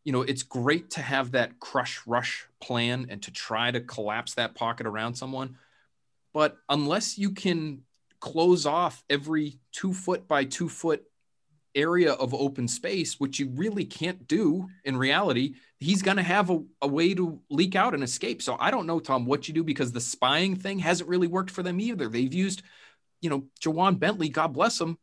you 0.07 0.12
know, 0.12 0.23
it's 0.23 0.45
great 0.45 0.90
to 0.90 1.03
have 1.03 1.33
that 1.33 1.59
crush 1.59 2.01
rush 2.07 2.47
plan 2.61 3.09
and 3.11 3.21
to 3.25 3.33
try 3.33 3.73
to 3.73 3.81
collapse 3.81 4.35
that 4.35 4.55
pocket 4.55 4.87
around 4.87 5.14
someone. 5.14 5.59
But 6.33 6.59
unless 6.69 7.19
you 7.19 7.33
can 7.33 7.83
close 8.21 8.66
off 8.66 9.03
every 9.11 9.59
two 9.73 9.92
foot 9.92 10.29
by 10.29 10.45
two 10.45 10.69
foot 10.69 11.03
area 11.75 12.12
of 12.12 12.33
open 12.35 12.69
space, 12.69 13.19
which 13.19 13.40
you 13.40 13.49
really 13.49 13.85
can't 13.85 14.29
do 14.29 14.69
in 14.85 14.97
reality, 14.97 15.57
he's 15.81 16.03
going 16.03 16.19
to 16.19 16.23
have 16.23 16.51
a, 16.51 16.62
a, 16.83 16.87
way 16.87 17.12
to 17.12 17.40
leak 17.51 17.75
out 17.75 17.92
and 17.92 18.05
escape. 18.05 18.42
So 18.42 18.57
I 18.61 18.71
don't 18.71 18.87
know, 18.87 19.01
Tom, 19.01 19.27
what 19.27 19.49
you 19.49 19.55
do 19.55 19.64
because 19.64 19.90
the 19.90 20.01
spying 20.01 20.55
thing 20.55 20.79
hasn't 20.79 21.11
really 21.11 21.27
worked 21.27 21.51
for 21.51 21.64
them 21.64 21.81
either. 21.81 22.07
They've 22.07 22.33
used, 22.33 22.62
you 23.21 23.29
know, 23.29 23.47
Ja'Whaun 23.61 23.99
Bentley, 23.99 24.29
God 24.29 24.53
bless 24.53 24.81
him, 24.81 24.99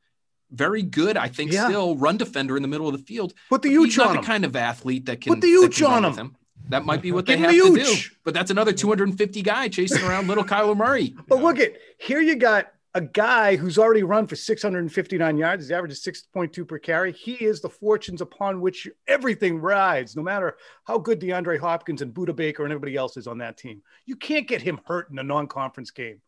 very 0.53 0.83
good, 0.83 1.17
I 1.17 1.27
think, 1.27 1.51
yeah. 1.51 1.67
still 1.67 1.95
run 1.97 2.17
defender 2.17 2.55
in 2.55 2.61
the 2.61 2.67
middle 2.67 2.87
of 2.87 2.93
the 2.93 3.03
field. 3.03 3.33
Put 3.49 3.61
the 3.61 3.69
Uch 3.69 3.73
U-H 3.73 3.89
he's 3.89 3.97
not 3.97 4.13
the 4.13 4.21
kind 4.21 4.45
of 4.45 4.55
athlete 4.55 5.05
that 5.07 5.21
can 5.21 5.33
put 5.33 5.41
the 5.41 5.53
Uch 5.63 5.81
on 5.81 6.05
him. 6.05 6.13
him. 6.13 6.35
That 6.69 6.85
might 6.85 7.01
be 7.01 7.11
what 7.11 7.25
they 7.25 7.37
have 7.37 7.51
the 7.51 7.57
to 7.57 7.75
do. 7.75 7.81
U-H. 7.81 8.15
But 8.23 8.33
that's 8.33 8.51
another 8.51 8.71
250 8.71 9.41
guy 9.41 9.67
chasing 9.67 10.03
around 10.03 10.27
little 10.27 10.43
Kyler 10.43 10.77
Murray. 10.77 11.15
But 11.27 11.41
look 11.41 11.59
at 11.59 11.73
here 11.97 12.21
you 12.21 12.35
got 12.35 12.71
a 12.95 13.01
guy 13.01 13.55
who's 13.55 13.79
already 13.79 14.03
run 14.03 14.27
for 14.27 14.35
659 14.35 15.37
yards, 15.37 15.63
his 15.63 15.71
average 15.71 15.91
is 15.91 16.03
6.2 16.03 16.67
per 16.67 16.77
carry. 16.77 17.11
He 17.11 17.33
is 17.33 17.59
the 17.59 17.69
fortunes 17.69 18.21
upon 18.21 18.61
which 18.61 18.87
everything 19.07 19.59
rides, 19.59 20.15
no 20.15 20.21
matter 20.21 20.57
how 20.83 20.99
good 20.99 21.19
DeAndre 21.19 21.59
Hopkins 21.59 22.03
and 22.03 22.13
Budda 22.13 22.35
Baker 22.35 22.63
and 22.63 22.71
everybody 22.71 22.95
else 22.95 23.17
is 23.17 23.25
on 23.25 23.39
that 23.39 23.57
team. 23.57 23.81
You 24.05 24.15
can't 24.15 24.47
get 24.47 24.61
him 24.61 24.79
hurt 24.85 25.09
in 25.09 25.17
a 25.17 25.23
non-conference 25.23 25.91
game. 25.91 26.21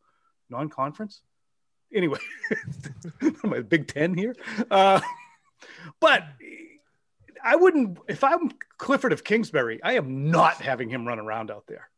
Non-conference? 0.50 1.22
Anyway, 1.96 2.20
my 3.44 3.62
Big 3.62 3.88
Ten 3.88 4.14
here. 4.14 4.36
Uh, 4.70 5.00
but 6.00 6.24
I 7.44 7.56
wouldn't, 7.56 8.00
if 8.08 8.24
I'm 8.24 8.52
Clifford 8.78 9.14
of 9.14 9.24
Kingsbury, 9.24 9.82
I 9.82 9.94
am 9.94 10.30
not 10.30 10.62
having 10.62 10.90
him 10.90 11.08
run 11.08 11.20
around 11.20 11.50
out 11.50 11.64
there. 11.68 11.90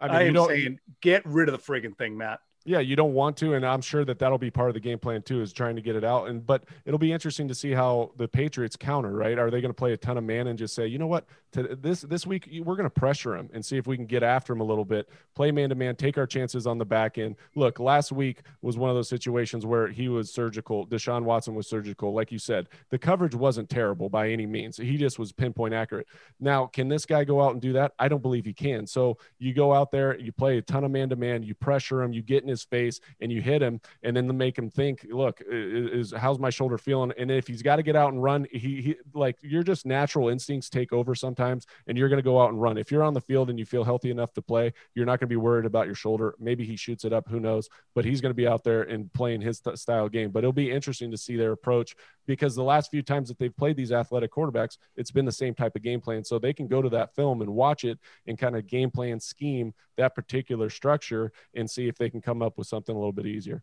I, 0.00 0.06
mean, 0.06 0.36
I 0.36 0.40
am 0.40 0.48
saying 0.48 0.80
get 1.00 1.24
rid 1.26 1.48
of 1.48 1.52
the 1.52 1.72
friggin' 1.72 1.96
thing, 1.96 2.16
Matt. 2.16 2.40
Yeah, 2.64 2.80
you 2.80 2.96
don't 2.96 3.12
want 3.14 3.36
to, 3.38 3.54
and 3.54 3.64
I'm 3.64 3.80
sure 3.80 4.04
that 4.04 4.18
that'll 4.18 4.38
be 4.38 4.50
part 4.50 4.68
of 4.68 4.74
the 4.74 4.80
game 4.80 4.98
plan 4.98 5.22
too, 5.22 5.40
is 5.40 5.52
trying 5.52 5.76
to 5.76 5.82
get 5.82 5.94
it 5.94 6.02
out. 6.02 6.28
And 6.28 6.44
but 6.44 6.64
it'll 6.84 6.98
be 6.98 7.12
interesting 7.12 7.46
to 7.46 7.54
see 7.54 7.70
how 7.70 8.10
the 8.16 8.26
Patriots 8.26 8.74
counter. 8.74 9.12
Right? 9.12 9.38
Are 9.38 9.50
they 9.52 9.60
going 9.60 9.70
to 9.70 9.74
play 9.74 9.92
a 9.92 9.96
ton 9.96 10.18
of 10.18 10.24
man 10.24 10.48
and 10.48 10.58
just 10.58 10.74
say, 10.74 10.88
you 10.88 10.98
know 10.98 11.06
what, 11.06 11.26
to 11.56 11.76
this 11.76 12.02
this 12.02 12.26
week 12.26 12.48
we're 12.64 12.76
going 12.76 12.84
to 12.84 12.90
pressure 12.90 13.34
him 13.34 13.48
and 13.52 13.64
see 13.64 13.76
if 13.76 13.86
we 13.86 13.96
can 13.96 14.06
get 14.06 14.22
after 14.22 14.52
him 14.52 14.60
a 14.60 14.64
little 14.64 14.84
bit, 14.84 15.08
play 15.34 15.50
man 15.50 15.70
to 15.70 15.74
man, 15.74 15.96
take 15.96 16.18
our 16.18 16.26
chances 16.26 16.66
on 16.66 16.78
the 16.78 16.84
back 16.84 17.18
end. 17.18 17.36
Look, 17.54 17.80
last 17.80 18.12
week 18.12 18.42
was 18.60 18.76
one 18.76 18.90
of 18.90 18.96
those 18.96 19.08
situations 19.08 19.64
where 19.64 19.88
he 19.88 20.08
was 20.08 20.30
surgical. 20.30 20.86
Deshaun 20.86 21.22
Watson 21.22 21.54
was 21.54 21.66
surgical, 21.66 22.12
like 22.12 22.30
you 22.30 22.38
said. 22.38 22.68
The 22.90 22.98
coverage 22.98 23.34
wasn't 23.34 23.70
terrible 23.70 24.08
by 24.08 24.30
any 24.30 24.46
means. 24.46 24.76
He 24.76 24.96
just 24.96 25.18
was 25.18 25.32
pinpoint 25.32 25.74
accurate. 25.74 26.06
Now, 26.40 26.66
can 26.66 26.88
this 26.88 27.06
guy 27.06 27.24
go 27.24 27.42
out 27.42 27.52
and 27.52 27.62
do 27.62 27.72
that? 27.72 27.92
I 27.98 28.08
don't 28.08 28.22
believe 28.22 28.44
he 28.44 28.52
can. 28.52 28.86
So 28.86 29.16
you 29.38 29.54
go 29.54 29.72
out 29.72 29.90
there, 29.90 30.18
you 30.18 30.32
play 30.32 30.58
a 30.58 30.62
ton 30.62 30.84
of 30.84 30.90
man 30.90 31.08
to 31.08 31.16
man, 31.16 31.42
you 31.42 31.54
pressure 31.54 32.02
him, 32.02 32.12
you 32.12 32.22
get 32.22 32.42
in 32.42 32.48
his 32.48 32.64
face 32.64 33.00
and 33.20 33.32
you 33.32 33.40
hit 33.40 33.62
him 33.62 33.80
and 34.02 34.16
then 34.16 34.36
make 34.36 34.58
him 34.58 34.70
think, 34.70 35.06
look, 35.10 35.40
is, 35.50 36.10
is 36.10 36.18
how's 36.18 36.38
my 36.38 36.50
shoulder 36.50 36.76
feeling? 36.76 37.12
And 37.16 37.30
if 37.30 37.46
he's 37.46 37.62
got 37.62 37.76
to 37.76 37.82
get 37.82 37.96
out 37.96 38.12
and 38.12 38.22
run, 38.22 38.46
he, 38.52 38.82
he 38.82 38.96
like 39.14 39.38
your 39.42 39.62
just 39.62 39.86
natural 39.86 40.28
instincts 40.28 40.68
take 40.68 40.92
over 40.92 41.14
sometimes 41.14 41.45
and 41.86 41.98
you're 41.98 42.08
going 42.08 42.18
to 42.18 42.22
go 42.22 42.40
out 42.40 42.50
and 42.50 42.60
run. 42.60 42.78
If 42.78 42.90
you're 42.90 43.02
on 43.02 43.14
the 43.14 43.20
field 43.20 43.50
and 43.50 43.58
you 43.58 43.64
feel 43.64 43.84
healthy 43.84 44.10
enough 44.10 44.32
to 44.34 44.42
play, 44.42 44.72
you're 44.94 45.06
not 45.06 45.20
going 45.20 45.28
to 45.28 45.32
be 45.32 45.36
worried 45.36 45.66
about 45.66 45.86
your 45.86 45.94
shoulder. 45.94 46.34
Maybe 46.38 46.64
he 46.64 46.76
shoots 46.76 47.04
it 47.04 47.12
up, 47.12 47.28
who 47.28 47.40
knows, 47.40 47.68
but 47.94 48.04
he's 48.04 48.20
going 48.20 48.30
to 48.30 48.34
be 48.34 48.46
out 48.46 48.64
there 48.64 48.82
and 48.82 49.12
playing 49.12 49.40
his 49.40 49.60
th- 49.60 49.76
style 49.76 50.08
game. 50.08 50.30
But 50.30 50.40
it'll 50.40 50.52
be 50.52 50.70
interesting 50.70 51.10
to 51.10 51.16
see 51.16 51.36
their 51.36 51.52
approach 51.52 51.94
because 52.26 52.54
the 52.54 52.62
last 52.62 52.90
few 52.90 53.02
times 53.02 53.28
that 53.28 53.38
they've 53.38 53.56
played 53.56 53.76
these 53.76 53.92
athletic 53.92 54.32
quarterbacks, 54.32 54.78
it's 54.96 55.10
been 55.10 55.24
the 55.24 55.32
same 55.32 55.54
type 55.54 55.76
of 55.76 55.82
game 55.82 56.00
plan. 56.00 56.24
So 56.24 56.38
they 56.38 56.52
can 56.52 56.66
go 56.66 56.82
to 56.82 56.88
that 56.90 57.14
film 57.14 57.42
and 57.42 57.50
watch 57.50 57.84
it 57.84 57.98
and 58.26 58.38
kind 58.38 58.56
of 58.56 58.66
game 58.66 58.90
plan 58.90 59.20
scheme 59.20 59.74
that 59.96 60.14
particular 60.14 60.70
structure 60.70 61.32
and 61.54 61.70
see 61.70 61.88
if 61.88 61.96
they 61.96 62.10
can 62.10 62.20
come 62.20 62.42
up 62.42 62.58
with 62.58 62.66
something 62.66 62.94
a 62.94 62.98
little 62.98 63.12
bit 63.12 63.26
easier. 63.26 63.62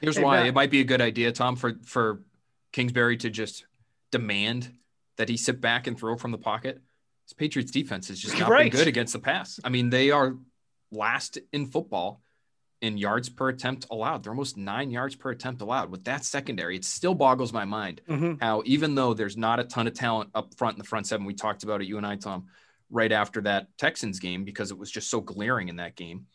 Here's 0.00 0.16
hey, 0.16 0.22
why 0.22 0.38
Matt. 0.38 0.46
it 0.46 0.54
might 0.54 0.70
be 0.70 0.80
a 0.80 0.84
good 0.84 1.00
idea, 1.00 1.32
Tom, 1.32 1.56
for 1.56 1.74
for 1.84 2.22
Kingsbury 2.72 3.16
to 3.18 3.30
just 3.30 3.66
demand 4.10 4.72
that 5.16 5.28
he 5.28 5.36
sit 5.36 5.60
back 5.60 5.86
and 5.86 5.98
throw 5.98 6.16
from 6.16 6.30
the 6.30 6.38
pocket. 6.38 6.80
This 7.32 7.38
Patriots 7.38 7.70
defense 7.70 8.08
has 8.08 8.18
just 8.18 8.38
not 8.38 8.50
right. 8.50 8.70
been 8.70 8.78
good 8.78 8.88
against 8.88 9.14
the 9.14 9.18
pass. 9.18 9.58
I 9.64 9.70
mean, 9.70 9.88
they 9.88 10.10
are 10.10 10.36
last 10.90 11.38
in 11.50 11.64
football 11.64 12.20
in 12.82 12.98
yards 12.98 13.30
per 13.30 13.48
attempt 13.48 13.86
allowed. 13.90 14.22
They're 14.22 14.32
almost 14.32 14.58
nine 14.58 14.90
yards 14.90 15.14
per 15.14 15.30
attempt 15.30 15.62
allowed. 15.62 15.90
With 15.90 16.04
that 16.04 16.26
secondary, 16.26 16.76
it 16.76 16.84
still 16.84 17.14
boggles 17.14 17.50
my 17.50 17.64
mind 17.64 18.02
mm-hmm. 18.06 18.34
how 18.38 18.62
even 18.66 18.94
though 18.94 19.14
there's 19.14 19.38
not 19.38 19.60
a 19.60 19.64
ton 19.64 19.86
of 19.86 19.94
talent 19.94 20.28
up 20.34 20.54
front 20.58 20.74
in 20.74 20.78
the 20.78 20.84
front 20.84 21.06
seven, 21.06 21.24
we 21.24 21.32
talked 21.32 21.62
about 21.62 21.80
it, 21.80 21.88
you 21.88 21.96
and 21.96 22.06
I, 22.06 22.16
Tom, 22.16 22.48
right 22.90 23.10
after 23.10 23.40
that 23.42 23.68
Texans 23.78 24.18
game 24.18 24.44
because 24.44 24.70
it 24.70 24.76
was 24.76 24.90
just 24.90 25.08
so 25.08 25.22
glaring 25.22 25.70
in 25.70 25.76
that 25.76 25.96
game. 25.96 26.26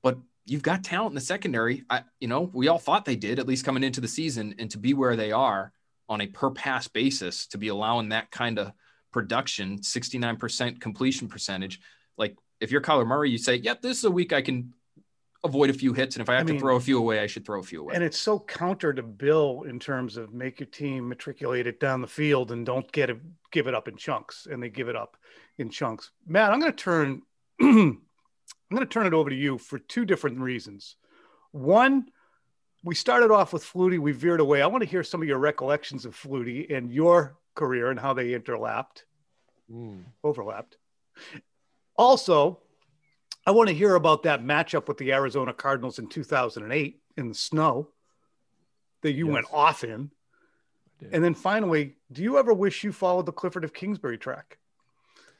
But 0.00 0.18
you've 0.46 0.62
got 0.62 0.84
talent 0.84 1.10
in 1.10 1.16
the 1.16 1.22
secondary. 1.22 1.82
I, 1.90 2.04
you 2.20 2.28
know, 2.28 2.48
we 2.52 2.68
all 2.68 2.78
thought 2.78 3.04
they 3.04 3.16
did 3.16 3.40
at 3.40 3.48
least 3.48 3.64
coming 3.64 3.82
into 3.82 4.00
the 4.00 4.06
season, 4.06 4.54
and 4.60 4.70
to 4.70 4.78
be 4.78 4.94
where 4.94 5.16
they 5.16 5.32
are 5.32 5.72
on 6.08 6.20
a 6.20 6.28
per 6.28 6.52
pass 6.52 6.86
basis, 6.86 7.48
to 7.48 7.58
be 7.58 7.66
allowing 7.66 8.10
that 8.10 8.30
kind 8.30 8.60
of 8.60 8.70
production, 9.14 9.78
69% 9.78 10.80
completion 10.80 11.28
percentage. 11.28 11.80
Like 12.18 12.36
if 12.60 12.72
you're 12.72 12.82
Kyler 12.82 13.06
Murray, 13.06 13.30
you 13.30 13.38
say, 13.38 13.54
"Yep, 13.54 13.80
this 13.80 13.98
is 13.98 14.04
a 14.04 14.10
week 14.10 14.32
I 14.32 14.42
can 14.42 14.74
avoid 15.44 15.70
a 15.70 15.72
few 15.72 15.92
hits, 15.92 16.16
and 16.16 16.22
if 16.22 16.28
I 16.28 16.34
have 16.34 16.42
I 16.42 16.46
mean, 16.46 16.54
to 16.56 16.60
throw 16.60 16.76
a 16.76 16.80
few 16.80 16.98
away, 16.98 17.20
I 17.20 17.28
should 17.28 17.46
throw 17.46 17.60
a 17.60 17.62
few 17.62 17.82
away. 17.82 17.94
And 17.94 18.02
it's 18.02 18.18
so 18.18 18.40
counter 18.40 18.92
to 18.92 19.02
Bill 19.02 19.62
in 19.68 19.78
terms 19.78 20.16
of 20.16 20.34
make 20.34 20.58
your 20.58 20.66
team 20.66 21.08
matriculate 21.08 21.68
it 21.68 21.78
down 21.78 22.00
the 22.00 22.08
field 22.08 22.50
and 22.50 22.66
don't 22.66 22.90
get 22.90 23.08
it, 23.08 23.18
give 23.52 23.68
it 23.68 23.74
up 23.74 23.86
in 23.86 23.96
chunks, 23.96 24.48
and 24.50 24.60
they 24.60 24.68
give 24.68 24.88
it 24.88 24.96
up 24.96 25.16
in 25.58 25.70
chunks. 25.70 26.10
Matt, 26.26 26.52
I'm 26.52 26.58
going 26.58 26.72
to 26.72 26.76
turn, 26.76 27.22
I'm 27.60 28.00
going 28.72 28.80
to 28.80 28.86
turn 28.86 29.06
it 29.06 29.14
over 29.14 29.30
to 29.30 29.36
you 29.36 29.58
for 29.58 29.78
two 29.78 30.04
different 30.04 30.40
reasons. 30.40 30.96
One, 31.52 32.08
we 32.82 32.96
started 32.96 33.30
off 33.30 33.52
with 33.52 33.64
Flutie, 33.64 34.00
we 34.00 34.12
veered 34.12 34.40
away. 34.40 34.60
I 34.60 34.66
want 34.66 34.82
to 34.82 34.88
hear 34.88 35.04
some 35.04 35.22
of 35.22 35.28
your 35.28 35.38
recollections 35.38 36.04
of 36.04 36.16
Flutie 36.16 36.74
and 36.74 36.90
your 36.90 37.36
career 37.54 37.90
and 37.90 37.98
how 37.98 38.12
they 38.12 38.28
interlapped, 38.28 39.04
mm. 39.70 40.02
overlapped. 40.22 40.76
Also, 41.96 42.60
I 43.46 43.50
want 43.50 43.68
to 43.68 43.74
hear 43.74 43.94
about 43.94 44.22
that 44.24 44.42
matchup 44.42 44.88
with 44.88 44.98
the 44.98 45.12
Arizona 45.12 45.52
Cardinals 45.52 45.98
in 45.98 46.08
2008 46.08 47.00
in 47.16 47.28
the 47.28 47.34
snow 47.34 47.88
that 49.02 49.12
you 49.12 49.26
yes. 49.26 49.34
went 49.34 49.46
off 49.52 49.84
in. 49.84 50.10
And 51.12 51.22
then 51.22 51.34
finally, 51.34 51.96
do 52.10 52.22
you 52.22 52.38
ever 52.38 52.54
wish 52.54 52.82
you 52.82 52.92
followed 52.92 53.26
the 53.26 53.32
Clifford 53.32 53.64
of 53.64 53.74
Kingsbury 53.74 54.16
track? 54.16 54.58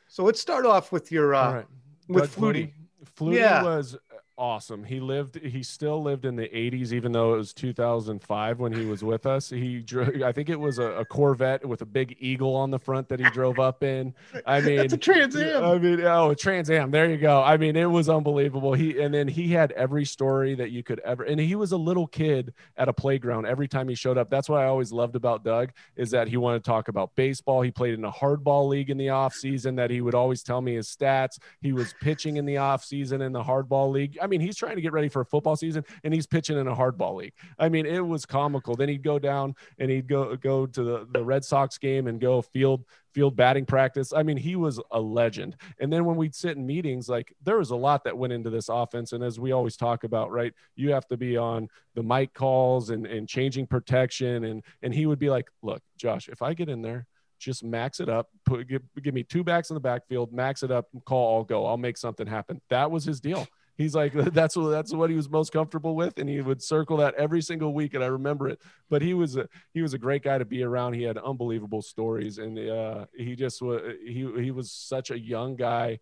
So 0.09 0.23
let's 0.23 0.41
start 0.41 0.67
off 0.67 0.93
with 0.93 1.11
your 1.11 1.35
uh, 1.35 1.55
right. 1.55 1.67
with 2.09 2.37
Flutie. 2.37 2.73
Flutie 3.17 3.37
yeah. 3.37 3.63
was 3.63 3.97
awesome. 4.37 4.85
He 4.85 5.01
lived, 5.01 5.37
he 5.37 5.63
still 5.63 6.03
lived 6.03 6.25
in 6.25 6.37
the 6.37 6.49
80s, 6.49 6.93
even 6.93 7.13
though 7.13 7.35
it 7.35 7.39
was 7.39 7.53
2005 7.53 8.59
when 8.59 8.73
he 8.73 8.87
was 8.87 9.05
with 9.05 9.27
us. 9.27 9.51
He 9.51 9.81
drove, 9.81 10.23
I 10.23 10.33
think 10.33 10.49
it 10.49 10.59
was 10.59 10.79
a, 10.79 10.87
a, 10.93 11.05
Corvette 11.05 11.65
with 11.65 11.83
a 11.83 11.87
big 11.87 12.17
eagle 12.19 12.57
on 12.57 12.71
the 12.71 12.79
front 12.79 13.09
that 13.09 13.21
he 13.21 13.29
drove 13.31 13.59
up 13.59 13.83
in. 13.85 14.15
I 14.47 14.61
mean, 14.63 14.81
it's 14.81 14.93
a 14.93 14.99
Trans 14.99 15.37
Am. 15.37 15.65
I 15.65 15.79
mean, 15.79 16.01
oh, 16.01 16.35
Trans 16.35 16.71
Am. 16.71 16.91
There 16.91 17.09
you 17.09 17.17
go. 17.17 17.43
I 17.43 17.57
mean, 17.57 17.77
it 17.77 17.91
was 17.91 18.09
unbelievable. 18.09 18.73
He, 18.73 19.01
and 19.01 19.15
then 19.15 19.29
he 19.29 19.49
had 19.49 19.73
every 19.73 20.05
story 20.05 20.55
that 20.57 20.71
you 20.71 20.83
could 20.83 21.01
ever, 21.01 21.25
and 21.25 21.39
he 21.39 21.55
was 21.55 21.73
a 21.73 21.77
little 21.77 22.07
kid 22.07 22.53
at 22.77 22.89
a 22.89 22.93
playground 22.93 23.47
every 23.47 23.69
time 23.69 23.89
he 23.89 23.95
showed 23.95 24.19
up. 24.19 24.31
That's 24.31 24.49
what 24.49 24.61
I 24.61 24.67
always 24.67 24.93
loved 24.93 25.17
about 25.17 25.45
Doug 25.45 25.71
is 25.97 26.11
that 26.11 26.29
he 26.29 26.37
wanted 26.37 26.65
to 26.65 26.69
talk 26.69 26.89
about 26.89 27.15
baseball. 27.15 27.63
He 27.63 27.71
played 27.71 27.95
in 27.95 28.05
a 28.05 28.13
hardball 28.13 28.69
league 28.69 28.91
in 28.91 28.97
the 28.97 29.11
off 29.11 29.35
season 29.35 29.77
that 29.77 29.91
he 29.91 30.01
would 30.01 30.15
always 30.15 30.43
tell 30.43 30.61
me 30.61 30.75
his 30.75 30.89
stats. 30.89 31.39
He 31.61 31.73
was 31.73 31.95
pitching 32.01 32.37
in 32.37 32.47
the 32.47 32.59
off 32.59 32.85
season 32.85 33.23
in 33.23 33.33
the 33.33 33.43
hardball 33.43 33.93
league. 33.93 34.19
I 34.25 34.27
mean, 34.27 34.41
he's 34.41 34.57
trying 34.57 34.77
to 34.77 34.83
get 34.83 34.93
ready 34.93 35.11
for 35.11 35.21
a 35.21 35.25
football 35.27 35.55
season 35.55 35.85
and 36.03 36.15
he's 36.15 36.27
pitching 36.27 36.57
in 36.59 36.67
a 36.67 36.75
hardball 36.75 37.17
league. 37.17 37.35
I 37.59 37.69
mean, 37.69 37.85
it 37.85 38.01
was 38.01 38.25
comical. 38.25 38.75
Then 38.75 38.89
he'd 38.89 39.03
go 39.03 39.19
down 39.19 39.55
and 39.79 39.91
he'd 39.91 40.09
go 40.09 40.35
go 40.37 40.65
to 40.65 40.83
the, 40.83 41.07
the 41.13 41.23
Red 41.23 41.45
Sox 41.45 41.77
game 41.77 42.07
and 42.07 42.19
go 42.19 42.41
field 42.41 42.87
field 43.13 43.37
batting 43.37 43.67
practice. 43.67 44.15
I 44.15 44.23
mean, 44.23 44.39
he 44.39 44.57
was 44.57 44.81
a 44.91 45.01
legend. 45.01 45.57
And 45.79 45.93
then 45.93 46.07
when 46.07 46.17
we'd 46.17 46.35
sit 46.35 46.57
in 46.57 46.67
meetings, 46.67 47.07
like 47.07 47.35
there 47.43 47.59
was 47.59 47.71
a 47.71 47.77
lot 47.77 48.03
that 48.05 48.17
went 48.17 48.33
into 48.33 48.49
this 48.49 48.71
offense. 48.71 49.13
And 49.13 49.23
as 49.23 49.39
we 49.39 49.53
always 49.53 49.77
talk 49.77 50.05
about, 50.05 50.31
right, 50.31 50.55
you 50.75 50.91
have 50.93 51.07
to 51.09 51.19
be 51.19 51.37
on 51.37 51.69
the 51.95 52.03
mic 52.03 52.33
calls 52.33 52.89
and, 52.89 53.07
and 53.07 53.29
changing 53.29 53.67
protection. 53.67 54.45
And 54.45 54.63
and 54.83 54.95
he 54.95 55.05
would 55.05 55.19
be 55.19 55.29
like, 55.29 55.49
look, 55.63 55.83
Josh, 55.99 56.29
if 56.29 56.41
I 56.41 56.55
get 56.55 56.71
in 56.71 56.81
there, 56.81 57.07
just 57.39 57.63
max 57.63 58.01
it 58.01 58.09
up, 58.09 58.31
put 58.47 58.67
give, 58.67 58.83
give 59.03 59.15
me 59.15 59.23
two 59.23 59.45
backs 59.45 59.71
in 59.71 59.75
the 59.75 59.81
backfield, 59.81 60.33
max 60.33 60.63
it 60.63 60.71
up, 60.71 60.87
call, 61.05 61.37
I'll 61.37 61.45
go, 61.45 61.67
I'll 61.67 61.77
make 61.77 61.99
something 61.99 62.27
happen. 62.27 62.61
That 62.71 62.91
was 62.91 63.05
his 63.05 63.21
deal. 63.21 63.47
He's 63.77 63.95
like, 63.95 64.13
that's 64.33 64.57
what 64.57 64.71
that's 64.71 64.93
what 64.93 65.11
he 65.11 65.17
was 65.17 65.29
most 65.29 65.53
comfortable 65.53 65.95
with, 65.95 66.19
and 66.19 66.29
he 66.29 66.41
would 66.41 66.63
circle 66.63 66.99
that 66.99 67.15
every 67.15 67.43
single 67.43 67.75
week, 67.75 67.95
and 67.95 68.05
I 68.05 68.09
remember 68.09 68.49
it. 68.49 68.61
But 68.89 69.03
he 69.03 69.15
was 69.15 69.37
a 69.37 69.49
he 69.73 69.83
was 69.83 69.95
a 69.95 69.99
great 69.99 70.23
guy 70.23 70.39
to 70.39 70.45
be 70.45 70.63
around. 70.63 70.95
He 70.95 71.03
had 71.03 71.19
unbelievable 71.19 71.83
stories, 71.83 72.39
and 72.39 72.59
uh, 72.59 73.07
he 73.17 73.35
just 73.37 73.61
was 73.63 73.83
he 74.05 74.31
he 74.39 74.51
was 74.51 74.71
such 74.71 75.11
a 75.11 75.19
young 75.19 75.57
guy 75.57 75.99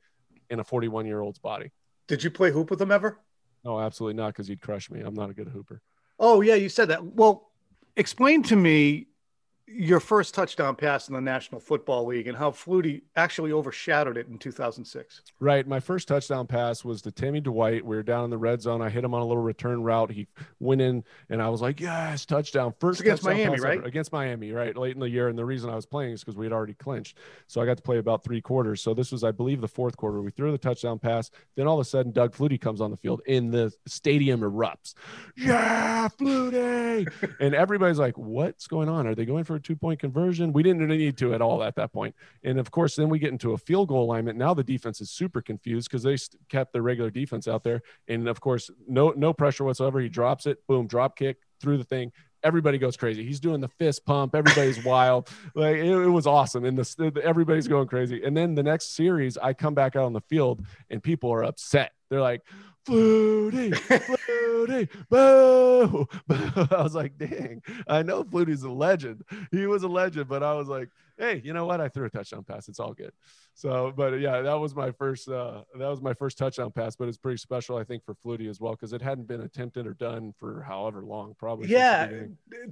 in 0.51 0.61
a 0.61 0.65
41 0.65 1.07
year 1.07 1.21
old's 1.21 1.39
body. 1.39 1.71
Did 2.09 2.23
you 2.23 2.31
play 2.31 2.51
hoop 2.51 2.71
with 2.71 2.81
him 2.81 2.91
ever? 2.91 3.19
No, 3.65 3.81
absolutely 3.81 4.21
not, 4.21 4.29
because 4.29 4.49
he'd 4.49 4.61
crush 4.61 4.91
me. 4.91 5.01
I'm 5.01 5.15
not 5.15 5.31
a 5.31 5.35
good 5.35 5.49
hooper. 5.49 5.81
Oh 6.19 6.41
yeah, 6.41 6.55
you 6.55 6.69
said 6.69 6.89
that. 6.89 7.05
Well, 7.05 7.51
explain 7.97 8.43
to 8.45 8.57
me 8.57 9.07
your 9.67 10.01
first 10.01 10.35
touchdown 10.35 10.75
pass 10.75 11.09
in 11.09 11.15
the 11.15 11.21
National 11.21 11.61
Football 11.61 12.07
League 12.07 12.27
and 12.27 12.37
how 12.37 12.51
Flutie 12.51 13.03
actually 13.17 13.53
overshadowed 13.53 14.17
it 14.17 14.27
in 14.29 14.39
2006. 14.39 15.23
Right. 15.41 15.67
My 15.67 15.81
first 15.81 16.09
touchdown 16.09 16.47
pass 16.47 16.85
was 16.85 17.01
to 17.03 17.11
Timmy 17.11 17.41
Dwight. 17.41 17.85
We 17.85 17.97
were 17.97 18.03
down 18.03 18.25
in 18.25 18.31
the 18.31 18.39
red 18.39 18.61
zone. 18.61 18.83
I 18.83 18.91
hit 18.91 19.05
him 19.05 19.15
on 19.15 19.23
a 19.23 19.25
little 19.25 19.43
return 19.43 19.83
route. 19.83 20.11
He 20.11 20.27
went 20.61 20.81
in, 20.81 21.05
and 21.31 21.41
I 21.41 21.49
was 21.49 21.63
like, 21.63 21.81
yes, 21.81 22.27
touchdown. 22.27 22.75
First 22.81 23.01
against 23.01 23.25
Miami, 23.25 23.59
right? 23.61 23.79
Ever. 23.79 23.87
Against 23.87 24.13
Miami, 24.13 24.53
right? 24.53 24.77
Late 24.77 24.95
in 24.95 25.01
the 25.01 25.09
year. 25.09 25.29
And 25.29 25.39
the 25.39 25.45
reason 25.45 25.71
I 25.71 25.77
was 25.77 25.87
playing 25.87 26.13
is 26.13 26.21
because 26.21 26.37
we 26.37 26.45
had 26.45 26.53
already 26.53 26.75
clinched. 26.75 27.19
So 27.47 27.61
I 27.61 27.67
got 27.67 27.77
to 27.77 27.83
play 27.83 27.99
about 27.99 28.25
three 28.25 28.41
quarters. 28.41 28.83
So 28.83 28.95
this 28.95 29.13
was, 29.13 29.25
I 29.25 29.31
believe, 29.31 29.61
the 29.61 29.69
fourth 29.69 29.97
quarter. 29.97 30.21
We 30.21 30.33
threw 30.33 30.53
the 30.53 30.59
touchdown 30.59 30.99
pass. 30.99 31.31
Then 31.57 31.67
all 31.67 31.79
of 31.81 31.87
a 31.87 31.89
sudden, 31.89 32.13
Doug 32.13 32.35
Flutie 32.35 32.61
comes 32.61 32.81
on 32.81 32.91
the 32.91 32.97
field, 32.97 33.23
and 33.29 33.53
the 33.53 33.73
stadium 33.87 34.41
erupts. 34.41 34.95
Yeah, 35.37 36.09
Flutie. 36.09 37.07
and 37.41 37.55
everybody's 37.55 37.99
like, 37.99 38.17
what's 38.19 38.67
going 38.67 38.89
on? 38.89 39.07
Are 39.07 39.15
they 39.15 39.25
going 39.25 39.45
for 39.45 39.57
a 39.57 39.61
two 39.63 39.77
point 39.77 40.01
conversion? 40.01 40.53
We 40.53 40.63
didn't 40.63 40.87
need 40.87 41.17
to 41.19 41.35
at 41.35 41.41
all 41.43 41.63
at 41.63 41.77
that 41.77 41.93
point. 41.93 42.15
And 42.45 42.59
of 42.59 42.71
course, 42.71 42.97
then 42.97 43.09
we 43.09 43.19
get 43.19 43.33
into 43.33 43.53
a 43.53 43.59
field 43.59 43.89
goal 43.89 44.05
alignment. 44.05 44.39
Now 44.39 44.55
the 44.55 44.65
defense 44.65 45.01
is 45.01 45.11
super 45.11 45.41
confused 45.41 45.91
because 45.91 46.03
they 46.03 46.17
kept 46.49 46.73
their 46.73 46.83
regular 46.83 47.11
defense 47.11 47.49
out 47.49 47.63
there. 47.63 47.83
And 48.09 48.29
of 48.29 48.41
course, 48.41 48.71
no 48.87 49.11
no 49.11 49.33
pressure 49.33 49.65
whatsoever. 49.65 50.01
He 50.01 50.09
drops 50.09 50.47
it, 50.47 50.59
boom, 50.67 50.87
drop 50.87 51.17
kick 51.17 51.39
through 51.61 51.79
the 51.79 51.85
thing. 51.85 52.13
Everybody 52.45 52.77
goes 52.77 52.97
crazy. 52.97 53.25
He's 53.25 53.39
doing 53.39 53.61
the 53.61 53.69
fist 53.69 54.05
pump. 54.05 54.35
Everybody's 54.35 54.85
wild. 54.85 55.31
Like 55.55 55.77
it, 55.77 55.87
it 55.87 56.09
was 56.09 56.27
awesome. 56.27 56.65
And 56.65 56.77
the, 56.77 57.21
everybody's 57.23 57.69
going 57.69 57.87
crazy. 57.87 58.25
And 58.25 58.37
then 58.37 58.55
the 58.55 58.65
next 58.65 58.97
series, 58.97 59.39
I 59.39 59.53
come 59.53 59.75
back 59.75 59.95
out 59.95 60.05
on 60.05 60.13
the 60.13 60.21
field 60.23 60.65
and 60.91 61.03
people 61.03 61.33
are 61.33 61.45
upset. 61.45 61.93
They're 62.13 62.21
like, 62.21 62.43
Flutie, 62.87 63.73
Flutie, 63.73 64.89
boo, 65.09 66.07
boo. 66.27 66.67
I 66.77 66.83
was 66.83 66.95
like, 66.95 67.17
dang, 67.17 67.63
I 67.89 68.03
know 68.03 68.23
Flutie's 68.23 68.65
a 68.65 68.71
legend. 68.71 69.23
He 69.51 69.67
was 69.67 69.83
a 69.83 69.89
legend, 69.89 70.29
but 70.29 70.43
I 70.43 70.53
was 70.53 70.69
like, 70.69 70.91
hey, 71.17 71.41
you 71.43 71.55
know 71.55 71.65
what? 71.65 71.81
I 71.81 71.89
threw 71.89 72.05
a 72.05 72.11
touchdown 72.11 72.45
pass. 72.45 72.69
It's 72.69 72.81
all 72.81 72.93
good. 72.93 73.13
So, 73.55 73.95
but 73.97 74.21
yeah, 74.21 74.43
that 74.43 74.55
was 74.55 74.75
my 74.75 74.91
first. 74.91 75.31
Uh, 75.31 75.63
that 75.79 75.89
was 75.89 76.03
my 76.03 76.13
first 76.13 76.37
touchdown 76.37 76.71
pass, 76.71 76.95
but 76.95 77.09
it's 77.09 77.17
pretty 77.17 77.39
special, 77.39 77.79
I 77.79 77.85
think, 77.85 78.05
for 78.05 78.15
Flutie 78.15 78.51
as 78.51 78.61
well 78.61 78.73
because 78.73 78.93
it 78.93 79.01
hadn't 79.01 79.27
been 79.27 79.41
attempted 79.41 79.87
or 79.87 79.95
done 79.95 80.35
for 80.37 80.63
however 80.63 81.03
long, 81.03 81.35
probably. 81.39 81.69
Yeah, 81.69 82.11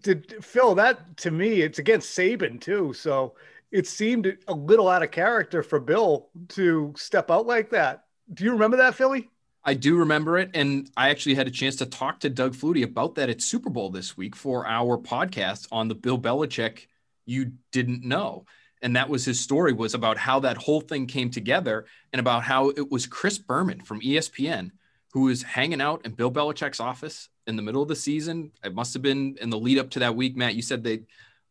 did 0.02 0.44
Phil 0.44 0.74
that 0.74 1.16
to 1.18 1.30
me? 1.30 1.62
It's 1.62 1.78
against 1.78 2.14
Saban 2.18 2.60
too, 2.60 2.92
so 2.92 3.36
it 3.70 3.86
seemed 3.86 4.36
a 4.48 4.54
little 4.54 4.88
out 4.88 5.02
of 5.02 5.12
character 5.12 5.62
for 5.62 5.80
Bill 5.80 6.28
to 6.48 6.92
step 6.96 7.30
out 7.30 7.46
like 7.46 7.70
that. 7.70 8.04
Do 8.32 8.44
you 8.44 8.52
remember 8.52 8.78
that, 8.78 8.94
Philly? 8.94 9.28
I 9.64 9.74
do 9.74 9.96
remember 9.96 10.38
it. 10.38 10.50
And 10.54 10.90
I 10.96 11.10
actually 11.10 11.34
had 11.34 11.46
a 11.46 11.50
chance 11.50 11.76
to 11.76 11.86
talk 11.86 12.20
to 12.20 12.30
Doug 12.30 12.54
Flutie 12.54 12.84
about 12.84 13.16
that 13.16 13.28
at 13.28 13.42
Super 13.42 13.70
Bowl 13.70 13.90
this 13.90 14.16
week 14.16 14.34
for 14.34 14.66
our 14.66 14.96
podcast 14.96 15.68
on 15.70 15.88
the 15.88 15.94
Bill 15.94 16.18
Belichick 16.18 16.86
You 17.26 17.52
Didn't 17.72 18.04
Know. 18.04 18.46
And 18.82 18.96
that 18.96 19.10
was 19.10 19.26
his 19.26 19.38
story 19.38 19.72
was 19.72 19.92
about 19.92 20.16
how 20.16 20.40
that 20.40 20.56
whole 20.56 20.80
thing 20.80 21.06
came 21.06 21.30
together 21.30 21.84
and 22.12 22.20
about 22.20 22.42
how 22.42 22.70
it 22.70 22.90
was 22.90 23.06
Chris 23.06 23.38
Berman 23.38 23.80
from 23.80 24.00
ESPN 24.00 24.70
who 25.12 25.22
was 25.22 25.42
hanging 25.42 25.80
out 25.80 26.06
in 26.06 26.12
Bill 26.12 26.30
Belichick's 26.30 26.80
office 26.80 27.28
in 27.46 27.56
the 27.56 27.62
middle 27.62 27.82
of 27.82 27.88
the 27.88 27.96
season. 27.96 28.52
It 28.64 28.74
must 28.74 28.94
have 28.94 29.02
been 29.02 29.36
in 29.40 29.50
the 29.50 29.58
lead 29.58 29.78
up 29.78 29.90
to 29.90 29.98
that 30.00 30.14
week, 30.14 30.36
Matt. 30.36 30.54
You 30.54 30.62
said 30.62 30.84
they 30.84 31.00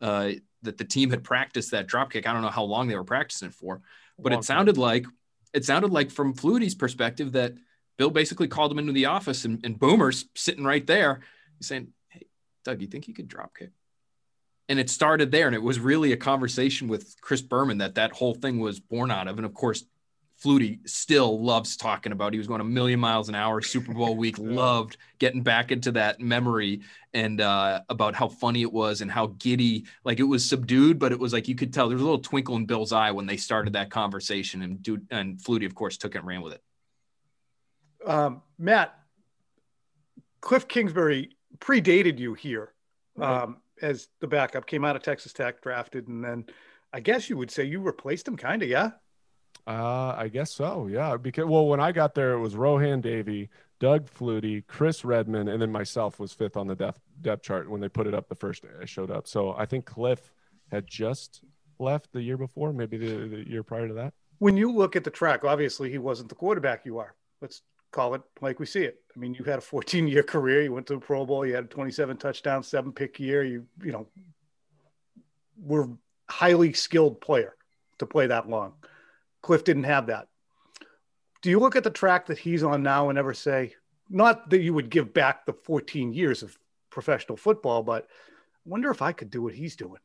uh, 0.02 0.32
that 0.62 0.78
the 0.78 0.86
team 0.86 1.10
had 1.10 1.24
practiced 1.24 1.72
that 1.72 1.88
drop 1.88 2.12
kick. 2.12 2.28
I 2.28 2.34
don't 2.34 2.42
know 2.42 2.50
how 2.50 2.64
long 2.64 2.88
they 2.88 2.96
were 2.96 3.04
practicing 3.04 3.50
it 3.50 3.54
for, 3.54 3.82
but 4.18 4.34
it 4.34 4.44
sounded 4.44 4.78
like 4.78 5.06
it 5.54 5.66
sounded 5.66 5.92
like 5.92 6.12
from 6.12 6.34
Flutie's 6.34 6.76
perspective 6.76 7.34
that– 7.34 7.54
Bill 8.00 8.10
basically 8.10 8.48
called 8.48 8.72
him 8.72 8.80
into 8.80 8.94
the 8.94 9.08
office 9.08 9.44
and, 9.44 9.60
and 9.66 9.78
Boomer's 9.78 10.26
sitting 10.34 10.64
right 10.64 10.88
there. 10.88 11.20
Saying, 11.62 11.90
Hey, 12.08 12.28
Doug, 12.64 12.82
you 12.82 12.88
think 12.88 13.10
you 13.10 13.14
could 13.14 13.28
drop 13.28 13.58
kick? 13.58 13.72
And 14.70 14.80
it 14.80 14.90
started 14.90 15.32
there. 15.32 15.48
And 15.48 15.56
it 15.56 15.62
was 15.62 15.80
really 15.80 16.14
a 16.14 16.18
conversation 16.18 16.88
with 16.88 17.20
Chris 17.20 17.42
Berman 17.42 17.80
that 17.80 17.96
that 17.96 18.14
whole 18.14 18.34
thing 18.34 18.60
was 18.60 18.80
born 18.80 19.12
out 19.12 19.28
of. 19.28 19.38
And 19.38 19.46
of 19.46 19.54
course, 19.54 19.84
Flutie 20.44 20.88
still 20.88 21.44
loves 21.44 21.76
talking 21.76 22.12
about. 22.12 22.32
He 22.32 22.40
was 22.40 22.48
going 22.48 22.62
a 22.62 22.66
million 22.66 23.00
miles 23.00 23.28
an 23.28 23.36
hour 23.36 23.62
Super 23.62 23.94
Bowl 23.94 24.16
week. 24.16 24.38
loved 24.40 24.98
getting 25.20 25.42
back 25.42 25.72
into 25.72 25.92
that 25.94 26.22
memory 26.22 26.82
and 27.14 27.42
uh, 27.42 27.82
about 27.90 28.16
how 28.16 28.30
funny 28.30 28.62
it 28.62 28.72
was 28.72 29.02
and 29.02 29.12
how 29.12 29.28
giddy. 29.38 29.86
Like 30.06 30.20
it 30.20 30.24
was 30.24 30.46
subdued, 30.46 30.98
but 30.98 31.12
it 31.12 31.20
was 31.20 31.34
like 31.34 31.48
you 31.48 31.56
could 31.56 31.74
tell 31.74 31.90
there 31.90 31.96
was 31.96 32.02
a 32.02 32.06
little 32.06 32.22
twinkle 32.22 32.56
in 32.56 32.66
Bill's 32.66 32.94
eye 32.94 33.12
when 33.12 33.26
they 33.26 33.38
started 33.38 33.74
that 33.74 33.90
conversation. 33.90 34.62
And 34.62 34.82
dude 34.82 35.08
and 35.12 35.38
Flutie, 35.38 35.66
of 35.66 35.76
course, 35.76 35.98
took 35.98 36.16
it 36.16 36.20
and 36.20 36.28
ran 36.28 36.42
with 36.42 36.54
it. 36.54 36.64
Um, 38.06 38.42
Matt, 38.58 38.98
Cliff 40.40 40.68
Kingsbury 40.68 41.36
predated 41.60 42.18
you 42.18 42.34
here 42.34 42.74
um, 43.22 43.58
as 43.82 44.08
the 44.22 44.28
backup, 44.28 44.66
came 44.66 44.86
out 44.86 44.96
of 44.96 45.04
Texas 45.04 45.34
Tech, 45.34 45.62
drafted, 45.62 46.08
and 46.08 46.24
then 46.24 46.46
I 46.94 47.02
guess 47.02 47.30
you 47.30 47.38
would 47.38 47.52
say 47.52 47.66
you 47.66 47.82
replaced 47.82 48.28
him, 48.28 48.38
kind 48.38 48.64
of, 48.64 48.70
yeah? 48.70 48.92
Uh, 49.70 50.16
I 50.18 50.30
guess 50.30 50.50
so, 50.50 50.88
yeah. 50.88 51.16
Because 51.16 51.46
well, 51.46 51.68
when 51.68 51.80
I 51.80 51.92
got 51.92 52.16
there, 52.16 52.34
it 52.34 52.40
was 52.40 52.56
Rohan 52.56 53.02
Davey, 53.02 53.50
Doug 53.80 54.10
Flutie, 54.10 54.66
Chris 54.66 55.06
Redman, 55.06 55.48
and 55.48 55.62
then 55.62 55.72
myself 55.72 56.20
was 56.20 56.34
fifth 56.34 56.58
on 56.58 56.66
the 56.66 56.74
depth 56.74 57.00
depth 57.22 57.44
chart 57.44 57.70
when 57.70 57.80
they 57.80 57.88
put 57.88 58.08
it 58.08 58.16
up 58.16 58.28
the 58.30 58.36
first 58.36 58.64
day 58.64 58.70
I 58.82 58.86
showed 58.86 59.12
up. 59.12 59.28
So 59.28 59.54
I 59.54 59.68
think 59.68 59.86
Cliff 59.86 60.34
had 60.72 60.88
just 60.88 61.44
left 61.78 62.12
the 62.14 62.22
year 62.22 62.36
before, 62.36 62.74
maybe 62.74 62.98
the, 62.98 63.28
the 63.28 63.48
year 63.48 63.62
prior 63.62 63.88
to 63.88 63.94
that. 63.94 64.16
When 64.40 64.58
you 64.58 64.72
look 64.72 64.96
at 64.96 65.04
the 65.04 65.12
track, 65.12 65.46
obviously 65.46 65.92
he 65.92 66.00
wasn't 66.00 66.30
the 66.30 66.36
quarterback 66.36 66.84
you 66.84 66.98
are. 66.98 67.14
Let's 67.40 67.62
call 67.92 68.16
it 68.16 68.24
like 68.42 68.60
we 68.60 68.66
see 68.66 68.86
it. 68.86 69.02
I 69.16 69.20
mean, 69.20 69.36
you 69.36 69.44
had 69.44 69.60
a 69.60 69.62
14 69.62 70.08
year 70.08 70.24
career. 70.24 70.64
You 70.64 70.74
went 70.74 70.88
to 70.88 70.94
the 70.94 71.00
Pro 71.00 71.28
Bowl. 71.28 71.46
You 71.46 71.54
had 71.54 71.66
a 71.66 71.68
27 71.68 72.18
touchdown, 72.18 72.64
seven 72.64 72.92
pick 72.92 73.20
year. 73.20 73.44
You, 73.44 73.68
you 73.84 73.92
know, 73.92 74.08
were 75.62 75.90
highly 76.28 76.74
skilled 76.74 77.22
player 77.22 77.56
to 78.00 78.08
play 78.08 78.26
that 78.26 78.50
long. 78.50 78.74
Cliff 79.42 79.64
didn't 79.64 79.84
have 79.84 80.08
that. 80.08 80.28
Do 81.42 81.50
you 81.50 81.60
look 81.60 81.76
at 81.76 81.84
the 81.84 81.90
track 81.90 82.26
that 82.28 82.38
he's 82.38 82.64
on 82.64 82.84
now 82.84 83.10
and 83.10 83.18
ever 83.18 83.34
say, 83.34 83.74
not 84.10 84.50
that 84.50 84.62
you 84.62 84.74
would 84.74 84.90
give 84.90 85.14
back 85.14 85.46
the 85.46 85.54
14 85.54 86.12
years 86.14 86.44
of 86.44 86.58
professional 86.90 87.38
football, 87.38 87.84
but 87.84 88.04
I 88.06 88.70
wonder 88.70 88.90
if 88.90 89.02
I 89.02 89.12
could 89.12 89.30
do 89.30 89.42
what 89.42 89.54
he's 89.54 89.76
doing. 89.76 90.02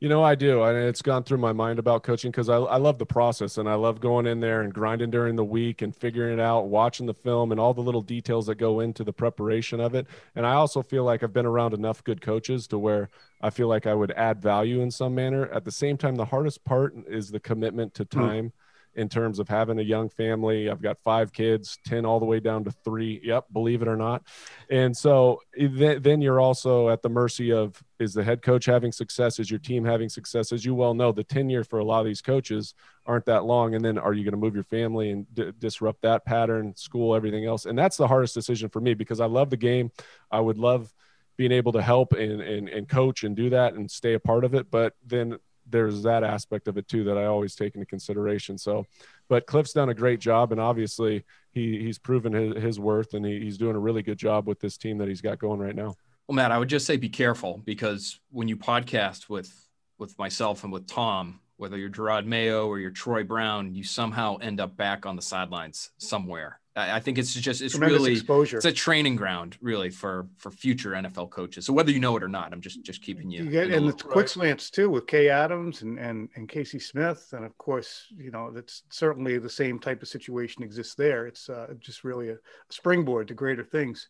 You 0.00 0.08
know, 0.08 0.22
I 0.22 0.36
do. 0.36 0.62
And 0.62 0.78
it's 0.78 1.02
gone 1.02 1.24
through 1.24 1.38
my 1.38 1.52
mind 1.52 1.80
about 1.80 2.04
coaching 2.04 2.30
because 2.30 2.48
I, 2.48 2.56
I 2.56 2.76
love 2.76 2.98
the 2.98 3.06
process 3.06 3.58
and 3.58 3.68
I 3.68 3.74
love 3.74 4.00
going 4.00 4.26
in 4.26 4.38
there 4.38 4.62
and 4.62 4.72
grinding 4.72 5.10
during 5.10 5.34
the 5.34 5.44
week 5.44 5.82
and 5.82 5.94
figuring 5.94 6.38
it 6.38 6.40
out, 6.40 6.68
watching 6.68 7.06
the 7.06 7.14
film 7.14 7.50
and 7.50 7.60
all 7.60 7.74
the 7.74 7.80
little 7.80 8.02
details 8.02 8.46
that 8.46 8.56
go 8.56 8.78
into 8.78 9.02
the 9.02 9.12
preparation 9.12 9.80
of 9.80 9.96
it. 9.96 10.06
And 10.36 10.46
I 10.46 10.52
also 10.52 10.82
feel 10.82 11.02
like 11.02 11.24
I've 11.24 11.32
been 11.32 11.46
around 11.46 11.74
enough 11.74 12.04
good 12.04 12.20
coaches 12.20 12.68
to 12.68 12.78
where 12.78 13.08
I 13.40 13.50
feel 13.50 13.66
like 13.66 13.86
I 13.86 13.94
would 13.94 14.12
add 14.12 14.40
value 14.40 14.82
in 14.82 14.92
some 14.92 15.16
manner. 15.16 15.46
At 15.46 15.64
the 15.64 15.72
same 15.72 15.96
time, 15.96 16.14
the 16.14 16.26
hardest 16.26 16.64
part 16.64 16.94
is 17.08 17.30
the 17.30 17.40
commitment 17.40 17.94
to 17.94 18.04
hmm. 18.04 18.20
time. 18.20 18.44
Mm 18.46 18.52
in 18.98 19.08
terms 19.08 19.38
of 19.38 19.48
having 19.48 19.78
a 19.78 19.82
young 19.82 20.08
family. 20.08 20.68
I've 20.68 20.82
got 20.82 20.98
five 20.98 21.32
kids, 21.32 21.78
10 21.86 22.04
all 22.04 22.18
the 22.18 22.26
way 22.26 22.40
down 22.40 22.64
to 22.64 22.72
three. 22.84 23.20
Yep, 23.22 23.46
believe 23.52 23.80
it 23.80 23.86
or 23.86 23.96
not. 23.96 24.24
And 24.70 24.94
so 24.94 25.40
then 25.56 26.20
you're 26.20 26.40
also 26.40 26.88
at 26.88 27.02
the 27.02 27.08
mercy 27.08 27.52
of 27.52 27.80
is 28.00 28.12
the 28.12 28.24
head 28.24 28.42
coach 28.42 28.64
having 28.64 28.90
success? 28.90 29.38
Is 29.38 29.52
your 29.52 29.60
team 29.60 29.84
having 29.84 30.08
success? 30.08 30.50
As 30.50 30.64
you 30.64 30.74
well 30.74 30.94
know, 30.94 31.12
the 31.12 31.22
tenure 31.22 31.62
for 31.62 31.78
a 31.78 31.84
lot 31.84 32.00
of 32.00 32.06
these 32.06 32.20
coaches 32.20 32.74
aren't 33.06 33.26
that 33.26 33.44
long. 33.44 33.76
And 33.76 33.84
then 33.84 33.98
are 33.98 34.12
you 34.12 34.24
going 34.24 34.32
to 34.32 34.38
move 34.38 34.56
your 34.56 34.64
family 34.64 35.10
and 35.10 35.32
d- 35.32 35.52
disrupt 35.60 36.02
that 36.02 36.24
pattern, 36.24 36.74
school, 36.76 37.14
everything 37.14 37.46
else? 37.46 37.66
And 37.66 37.78
that's 37.78 37.96
the 37.96 38.08
hardest 38.08 38.34
decision 38.34 38.68
for 38.68 38.80
me 38.80 38.94
because 38.94 39.20
I 39.20 39.26
love 39.26 39.50
the 39.50 39.56
game. 39.56 39.92
I 40.28 40.40
would 40.40 40.58
love 40.58 40.92
being 41.36 41.52
able 41.52 41.70
to 41.70 41.82
help 41.82 42.14
and, 42.14 42.40
and, 42.40 42.68
and 42.68 42.88
coach 42.88 43.22
and 43.22 43.36
do 43.36 43.50
that 43.50 43.74
and 43.74 43.88
stay 43.88 44.14
a 44.14 44.20
part 44.20 44.44
of 44.44 44.54
it. 44.54 44.72
But 44.72 44.94
then 45.06 45.38
there's 45.70 46.02
that 46.02 46.24
aspect 46.24 46.68
of 46.68 46.76
it 46.78 46.88
too 46.88 47.04
that 47.04 47.18
I 47.18 47.26
always 47.26 47.54
take 47.54 47.74
into 47.74 47.86
consideration. 47.86 48.58
So, 48.58 48.86
but 49.28 49.46
Cliff's 49.46 49.72
done 49.72 49.88
a 49.88 49.94
great 49.94 50.20
job, 50.20 50.52
and 50.52 50.60
obviously 50.60 51.24
he 51.52 51.78
he's 51.78 51.98
proven 51.98 52.32
his, 52.32 52.62
his 52.62 52.80
worth, 52.80 53.14
and 53.14 53.24
he, 53.24 53.40
he's 53.40 53.58
doing 53.58 53.76
a 53.76 53.80
really 53.80 54.02
good 54.02 54.18
job 54.18 54.46
with 54.46 54.60
this 54.60 54.76
team 54.76 54.98
that 54.98 55.08
he's 55.08 55.20
got 55.20 55.38
going 55.38 55.60
right 55.60 55.74
now. 55.76 55.94
Well, 56.26 56.36
Matt, 56.36 56.52
I 56.52 56.58
would 56.58 56.68
just 56.68 56.86
say 56.86 56.96
be 56.96 57.08
careful 57.08 57.62
because 57.64 58.20
when 58.30 58.48
you 58.48 58.56
podcast 58.56 59.28
with 59.28 59.52
with 59.98 60.18
myself 60.18 60.64
and 60.64 60.72
with 60.72 60.86
Tom, 60.86 61.40
whether 61.58 61.76
you're 61.76 61.90
Jerod 61.90 62.24
Mayo 62.24 62.66
or 62.66 62.78
you're 62.78 62.90
Troy 62.90 63.24
Brown, 63.24 63.74
you 63.74 63.84
somehow 63.84 64.36
end 64.38 64.60
up 64.60 64.76
back 64.76 65.04
on 65.04 65.16
the 65.16 65.22
sidelines 65.22 65.90
somewhere. 65.98 66.60
I 66.78 67.00
think 67.00 67.18
it's 67.18 67.34
just 67.34 67.60
it's 67.60 67.74
Tremendous 67.74 67.98
really 67.98 68.12
exposure. 68.12 68.56
It's 68.58 68.66
a 68.66 68.72
training 68.72 69.16
ground 69.16 69.58
really 69.60 69.90
for 69.90 70.28
for 70.36 70.52
future 70.52 70.92
NFL 70.92 71.30
coaches. 71.30 71.66
So 71.66 71.72
whether 71.72 71.90
you 71.90 71.98
know 71.98 72.16
it 72.16 72.22
or 72.22 72.28
not, 72.28 72.52
I'm 72.52 72.60
just 72.60 72.82
just 72.84 73.02
keeping 73.02 73.30
you. 73.30 73.44
you 73.44 73.50
get, 73.50 73.70
and 73.70 73.88
the 73.88 73.92
quick 73.92 74.28
slants 74.28 74.70
too 74.70 74.88
with 74.88 75.08
Kay 75.08 75.28
Adams 75.28 75.82
and 75.82 75.98
and 75.98 76.28
and 76.36 76.48
Casey 76.48 76.78
Smith, 76.78 77.30
and 77.32 77.44
of 77.44 77.58
course 77.58 78.06
you 78.16 78.30
know 78.30 78.52
that's 78.52 78.84
certainly 78.90 79.38
the 79.38 79.50
same 79.50 79.80
type 79.80 80.02
of 80.02 80.08
situation 80.08 80.62
exists 80.62 80.94
there. 80.94 81.26
It's 81.26 81.48
uh, 81.48 81.74
just 81.80 82.04
really 82.04 82.28
a, 82.30 82.36
springboard 82.70 83.26
to 83.28 83.34
greater 83.34 83.64
things. 83.64 84.08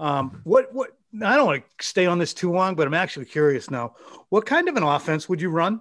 Um, 0.00 0.40
what 0.42 0.72
what 0.74 0.96
I 1.22 1.36
don't 1.36 1.46
want 1.46 1.62
to 1.78 1.84
stay 1.84 2.06
on 2.06 2.18
this 2.18 2.34
too 2.34 2.52
long, 2.52 2.74
but 2.74 2.88
I'm 2.88 2.94
actually 2.94 3.26
curious 3.26 3.70
now. 3.70 3.94
What 4.30 4.46
kind 4.46 4.68
of 4.68 4.76
an 4.76 4.82
offense 4.82 5.28
would 5.28 5.40
you 5.40 5.50
run? 5.50 5.80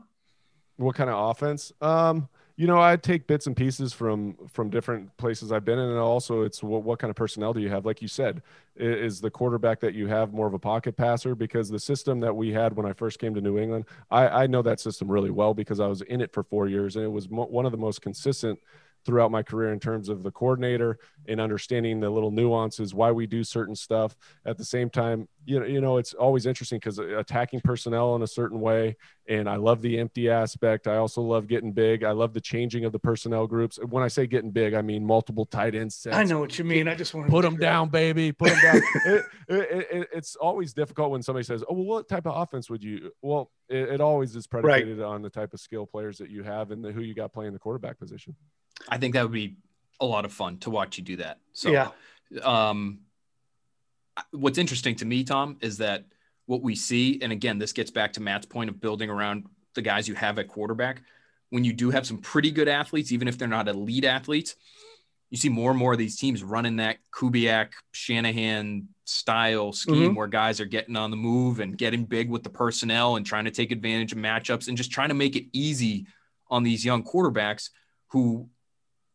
What 0.80 0.96
kind 0.96 1.10
of 1.10 1.32
offense? 1.32 1.74
Um, 1.82 2.30
you 2.56 2.66
know, 2.68 2.82
I 2.82 2.96
take 2.96 3.28
bits 3.28 3.48
and 3.48 3.56
pieces 3.56 3.94
from 3.94 4.36
from 4.52 4.70
different 4.70 5.16
places 5.18 5.52
I've 5.52 5.66
been 5.66 5.78
in, 5.80 5.90
and 5.90 5.98
also 5.98 6.44
it's 6.44 6.64
what, 6.64 6.84
what 6.84 7.00
kind 7.00 7.10
of 7.10 7.16
personnel 7.16 7.54
do 7.54 7.60
you 7.60 7.70
have? 7.70 7.86
Like 7.86 8.02
you 8.02 8.08
said, 8.08 8.42
is 8.78 9.20
the 9.20 9.30
quarterback 9.30 9.82
that 9.82 9.94
you 9.94 10.08
have 10.08 10.34
more 10.34 10.48
of 10.48 10.54
a 10.54 10.60
pocket 10.60 10.96
passer? 10.96 11.36
Because 11.36 11.70
the 11.70 11.80
system 11.80 12.22
that 12.22 12.34
we 12.34 12.52
had 12.52 12.76
when 12.76 12.86
I 12.86 12.94
first 12.94 13.20
came 13.20 13.34
to 13.34 13.42
New 13.42 13.58
England, 13.58 13.86
I, 14.10 14.28
I 14.44 14.48
know 14.48 14.62
that 14.62 14.80
system 14.80 15.10
really 15.10 15.32
well 15.32 15.54
because 15.54 15.82
I 15.82 15.88
was 15.88 16.02
in 16.02 16.22
it 16.22 16.32
for 16.34 16.44
four 16.44 16.68
years, 16.68 16.96
and 16.96 17.04
it 17.04 17.10
was 17.10 17.30
mo- 17.30 17.46
one 17.46 17.66
of 17.66 17.72
the 17.72 17.78
most 17.78 18.02
consistent 18.02 18.60
throughout 19.06 19.32
my 19.32 19.44
career 19.44 19.72
in 19.74 19.80
terms 19.80 20.10
of 20.10 20.24
the 20.24 20.32
coordinator 20.32 21.00
and 21.28 21.40
understanding 21.40 22.00
the 22.00 22.10
little 22.10 22.32
nuances 22.32 22.94
why 22.94 23.12
we 23.12 23.26
do 23.28 23.44
certain 23.44 23.76
stuff. 23.76 24.16
At 24.46 24.58
the 24.58 24.66
same 24.66 24.90
time 24.90 25.28
you 25.50 25.60
know 25.60 25.66
you 25.66 25.82
know 25.82 25.98
it's 25.98 26.14
always 26.14 26.46
interesting 26.46 26.78
because 26.78 27.00
attacking 27.00 27.60
personnel 27.62 28.16
in 28.16 28.22
a 28.22 28.28
certain 28.28 28.60
way 28.60 28.96
and 29.28 29.50
i 29.50 29.56
love 29.56 29.82
the 29.82 29.98
empty 29.98 30.30
aspect. 30.30 30.88
I 30.88 30.98
also 30.98 31.22
love 31.22 31.48
getting 31.48 31.72
big. 31.72 32.04
I 32.04 32.12
love 32.12 32.34
the 32.34 32.42
changing 32.42 32.86
of 32.86 32.92
the 32.92 33.00
personnel 33.00 33.48
groups. 33.48 33.78
When 33.78 34.04
i 34.04 34.08
say 34.08 34.28
getting 34.28 34.52
big 34.52 34.74
i 34.74 34.82
mean 34.82 35.04
multiple 35.04 35.46
tight 35.46 35.76
end 35.76 35.92
sets. 35.92 36.16
I 36.16 36.24
know 36.24 36.40
what 36.40 36.58
you 36.60 36.66
mean. 36.66 36.88
I 36.88 36.96
just 36.96 37.14
want 37.14 37.28
to 37.28 37.32
put 37.32 37.42
them 37.42 37.58
down 37.58 37.90
baby. 37.90 38.32
Put 38.32 38.50
them 38.50 38.60
down. 38.62 38.82
It, 39.06 39.26
it, 39.48 39.88
it, 39.92 40.10
it's 40.14 40.36
always 40.36 40.74
difficult 40.74 41.10
when 41.10 41.24
somebody 41.24 41.44
says 41.44 41.64
oh 41.68 41.74
well 41.74 41.86
what 41.86 42.08
type 42.08 42.28
of 42.28 42.40
offense 42.40 42.70
would 42.70 42.84
you 42.84 43.12
well 43.22 43.52
it, 43.68 44.02
always 44.02 44.36
is 44.36 44.46
predicated 44.46 45.00
right. 45.00 45.06
on 45.06 45.22
the 45.22 45.30
type 45.30 45.54
of 45.54 45.60
skill 45.60 45.86
players 45.86 46.18
that 46.20 46.30
you 46.30 46.44
have 46.44 46.72
and 46.72 46.84
the, 46.84 46.92
who 46.92 47.02
you 47.02 47.14
got 47.14 47.34
playing 47.34 47.54
the 47.54 47.60
quarterback 47.60 47.98
position 47.98 48.36
I 48.88 48.98
think 48.98 49.14
that 49.14 49.24
would 49.24 49.32
be 49.32 49.56
a 50.00 50.06
lot 50.06 50.26
of 50.26 50.32
fun 50.32 50.58
to 50.60 50.70
watch 50.70 50.98
you 50.98 51.04
do 51.04 51.18
that. 51.18 51.40
So, 51.54 51.72
yeah. 51.72 51.90
Um, 52.44 53.00
what's 54.32 54.58
interesting 54.58 54.96
to 54.96 55.06
me, 55.06 55.24
Tom, 55.24 55.58
is 55.62 55.78
that 55.78 56.06
what 56.46 56.62
we 56.62 56.76
see, 56.76 57.20
and 57.22 57.32
again, 57.32 57.60
this 57.60 57.74
gets 57.74 57.92
back 57.92 58.14
to 58.14 58.22
Matt's 58.22 58.46
point 58.46 58.70
of 58.70 58.80
building 58.80 59.10
around 59.10 59.46
the 59.76 59.82
guys 59.82 60.08
you 60.08 60.16
have 60.16 60.40
at 60.40 60.48
quarterback. 60.48 61.02
When 61.50 61.64
you 61.64 61.74
do 61.74 61.90
have 61.90 62.06
some 62.06 62.18
pretty 62.18 62.52
good 62.52 62.68
athletes, 62.68 63.12
even 63.12 63.28
if 63.28 63.38
they're 63.38 63.48
not 63.48 63.68
elite 63.68 64.06
athletes, 64.06 64.56
you 65.30 65.38
see 65.38 65.50
more 65.50 65.70
and 65.72 65.80
more 65.80 65.94
of 65.94 66.00
these 66.00 66.18
teams 66.18 66.44
running 66.44 66.78
that 66.78 66.98
Kubiak, 67.12 67.70
Shanahan 67.92 68.88
style 69.06 69.74
scheme 69.74 69.96
mm-hmm. 69.96 70.16
where 70.16 70.28
guys 70.28 70.60
are 70.60 70.66
getting 70.66 70.96
on 70.96 71.12
the 71.12 71.18
move 71.18 71.60
and 71.60 71.78
getting 71.78 72.06
big 72.06 72.30
with 72.30 72.44
the 72.44 72.50
personnel 72.50 73.16
and 73.16 73.26
trying 73.26 73.46
to 73.46 73.52
take 73.52 73.72
advantage 73.72 74.12
of 74.12 74.18
matchups 74.18 74.68
and 74.68 74.78
just 74.78 74.92
trying 74.92 75.10
to 75.10 75.16
make 75.16 75.36
it 75.36 75.46
easy 75.54 76.06
on 76.50 76.64
these 76.64 76.84
young 76.84 77.04
quarterbacks 77.04 77.70
who 78.08 78.50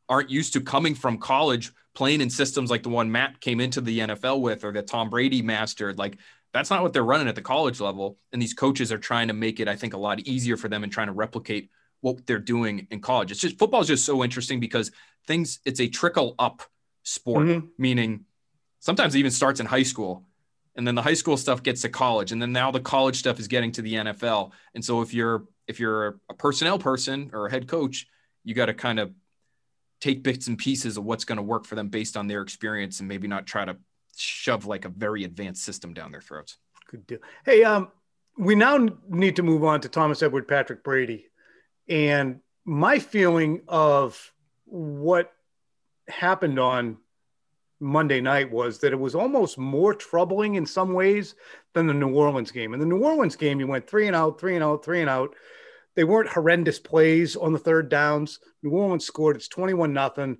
aren't 0.08 0.30
used 0.30 0.52
to 0.52 0.60
coming 0.60 0.94
from 0.94 1.18
college 1.18 1.72
playing 1.94 2.20
in 2.20 2.30
systems 2.30 2.70
like 2.70 2.82
the 2.82 2.88
one 2.88 3.10
Matt 3.10 3.40
came 3.40 3.60
into 3.60 3.80
the 3.80 4.00
NFL 4.00 4.40
with 4.40 4.64
or 4.64 4.72
that 4.72 4.86
Tom 4.86 5.10
Brady 5.10 5.42
mastered. 5.42 5.98
Like 5.98 6.18
that's 6.52 6.70
not 6.70 6.82
what 6.82 6.92
they're 6.92 7.04
running 7.04 7.28
at 7.28 7.34
the 7.34 7.42
college 7.42 7.80
level. 7.80 8.18
And 8.32 8.42
these 8.42 8.54
coaches 8.54 8.92
are 8.92 8.98
trying 8.98 9.28
to 9.28 9.34
make 9.34 9.60
it, 9.60 9.68
I 9.68 9.76
think, 9.76 9.94
a 9.94 9.98
lot 9.98 10.20
easier 10.20 10.56
for 10.56 10.68
them 10.68 10.82
and 10.82 10.92
trying 10.92 11.06
to 11.06 11.12
replicate 11.12 11.70
what 12.00 12.26
they're 12.26 12.38
doing 12.38 12.86
in 12.90 13.00
college. 13.00 13.30
It's 13.30 13.40
just 13.40 13.58
football 13.58 13.80
is 13.80 13.88
just 13.88 14.04
so 14.04 14.22
interesting 14.22 14.60
because 14.60 14.90
things, 15.26 15.60
it's 15.64 15.80
a 15.80 15.88
trickle 15.88 16.34
up 16.38 16.62
sport, 17.02 17.46
mm-hmm. 17.46 17.66
meaning 17.78 18.24
sometimes 18.80 19.14
it 19.14 19.20
even 19.20 19.30
starts 19.30 19.60
in 19.60 19.66
high 19.66 19.82
school. 19.84 20.24
And 20.76 20.86
then 20.86 20.96
the 20.96 21.02
high 21.02 21.14
school 21.14 21.36
stuff 21.36 21.62
gets 21.62 21.82
to 21.82 21.88
college. 21.88 22.32
And 22.32 22.42
then 22.42 22.52
now 22.52 22.72
the 22.72 22.80
college 22.80 23.16
stuff 23.16 23.38
is 23.38 23.46
getting 23.46 23.70
to 23.72 23.82
the 23.82 23.94
NFL. 23.94 24.50
And 24.74 24.84
so 24.84 25.02
if 25.02 25.14
you're 25.14 25.44
if 25.66 25.80
you're 25.80 26.20
a 26.28 26.34
personnel 26.34 26.78
person 26.78 27.30
or 27.32 27.46
a 27.46 27.50
head 27.50 27.68
coach, 27.68 28.06
you 28.42 28.54
got 28.54 28.66
to 28.66 28.74
kind 28.74 28.98
of 28.98 29.12
take 30.04 30.22
bits 30.22 30.48
and 30.48 30.58
pieces 30.58 30.98
of 30.98 31.04
what's 31.04 31.24
going 31.24 31.38
to 31.38 31.42
work 31.42 31.64
for 31.64 31.76
them 31.76 31.88
based 31.88 32.14
on 32.14 32.26
their 32.26 32.42
experience 32.42 33.00
and 33.00 33.08
maybe 33.08 33.26
not 33.26 33.46
try 33.46 33.64
to 33.64 33.74
shove 34.14 34.66
like 34.66 34.84
a 34.84 34.90
very 34.90 35.24
advanced 35.24 35.64
system 35.64 35.94
down 35.94 36.12
their 36.12 36.20
throats. 36.20 36.58
Good 36.90 37.06
deal. 37.06 37.18
Hey, 37.46 37.64
um, 37.64 37.88
we 38.36 38.54
now 38.54 38.86
need 39.08 39.36
to 39.36 39.42
move 39.42 39.64
on 39.64 39.80
to 39.80 39.88
Thomas 39.88 40.22
Edward 40.22 40.46
Patrick 40.46 40.84
Brady. 40.84 41.28
And 41.88 42.40
my 42.66 42.98
feeling 42.98 43.62
of 43.66 44.30
what 44.66 45.32
happened 46.08 46.58
on 46.58 46.98
Monday 47.80 48.20
night 48.20 48.52
was 48.52 48.80
that 48.80 48.92
it 48.92 49.00
was 49.00 49.14
almost 49.14 49.56
more 49.56 49.94
troubling 49.94 50.56
in 50.56 50.66
some 50.66 50.92
ways 50.92 51.34
than 51.72 51.86
the 51.86 51.94
New 51.94 52.14
Orleans 52.14 52.50
game. 52.50 52.74
In 52.74 52.80
the 52.80 52.86
New 52.86 53.02
Orleans 53.02 53.36
game, 53.36 53.58
you 53.58 53.66
went 53.66 53.88
three 53.88 54.06
and 54.06 54.14
out, 54.14 54.38
three 54.38 54.54
and 54.54 54.62
out, 54.62 54.84
three 54.84 55.00
and 55.00 55.08
out 55.08 55.34
they 55.96 56.04
weren't 56.04 56.30
horrendous 56.30 56.78
plays 56.78 57.36
on 57.36 57.52
the 57.52 57.58
third 57.58 57.88
downs. 57.88 58.40
New 58.62 58.70
Orleans 58.70 59.04
scored. 59.04 59.36
It's 59.36 59.48
21 59.48 59.92
nothing. 59.92 60.38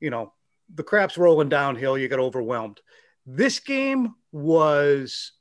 You 0.00 0.10
know, 0.10 0.32
the 0.74 0.82
crap's 0.82 1.18
rolling 1.18 1.48
downhill. 1.48 1.98
You 1.98 2.08
get 2.08 2.18
overwhelmed. 2.18 2.80
This 3.26 3.60
game 3.60 4.14
was, 4.32 5.32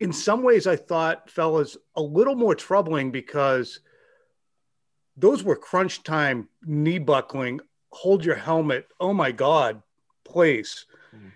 in 0.00 0.12
some 0.12 0.42
ways, 0.42 0.66
I 0.66 0.76
thought, 0.76 1.30
fellas, 1.30 1.76
a 1.94 2.02
little 2.02 2.34
more 2.34 2.54
troubling 2.54 3.10
because 3.10 3.80
those 5.16 5.42
were 5.42 5.56
crunch 5.56 6.02
time, 6.02 6.48
knee 6.64 6.98
buckling, 6.98 7.60
hold 7.90 8.24
your 8.24 8.34
helmet. 8.36 8.86
Oh 9.00 9.12
my 9.12 9.32
God, 9.32 9.82
plays. 10.24 10.86
Mm-hmm. 11.14 11.28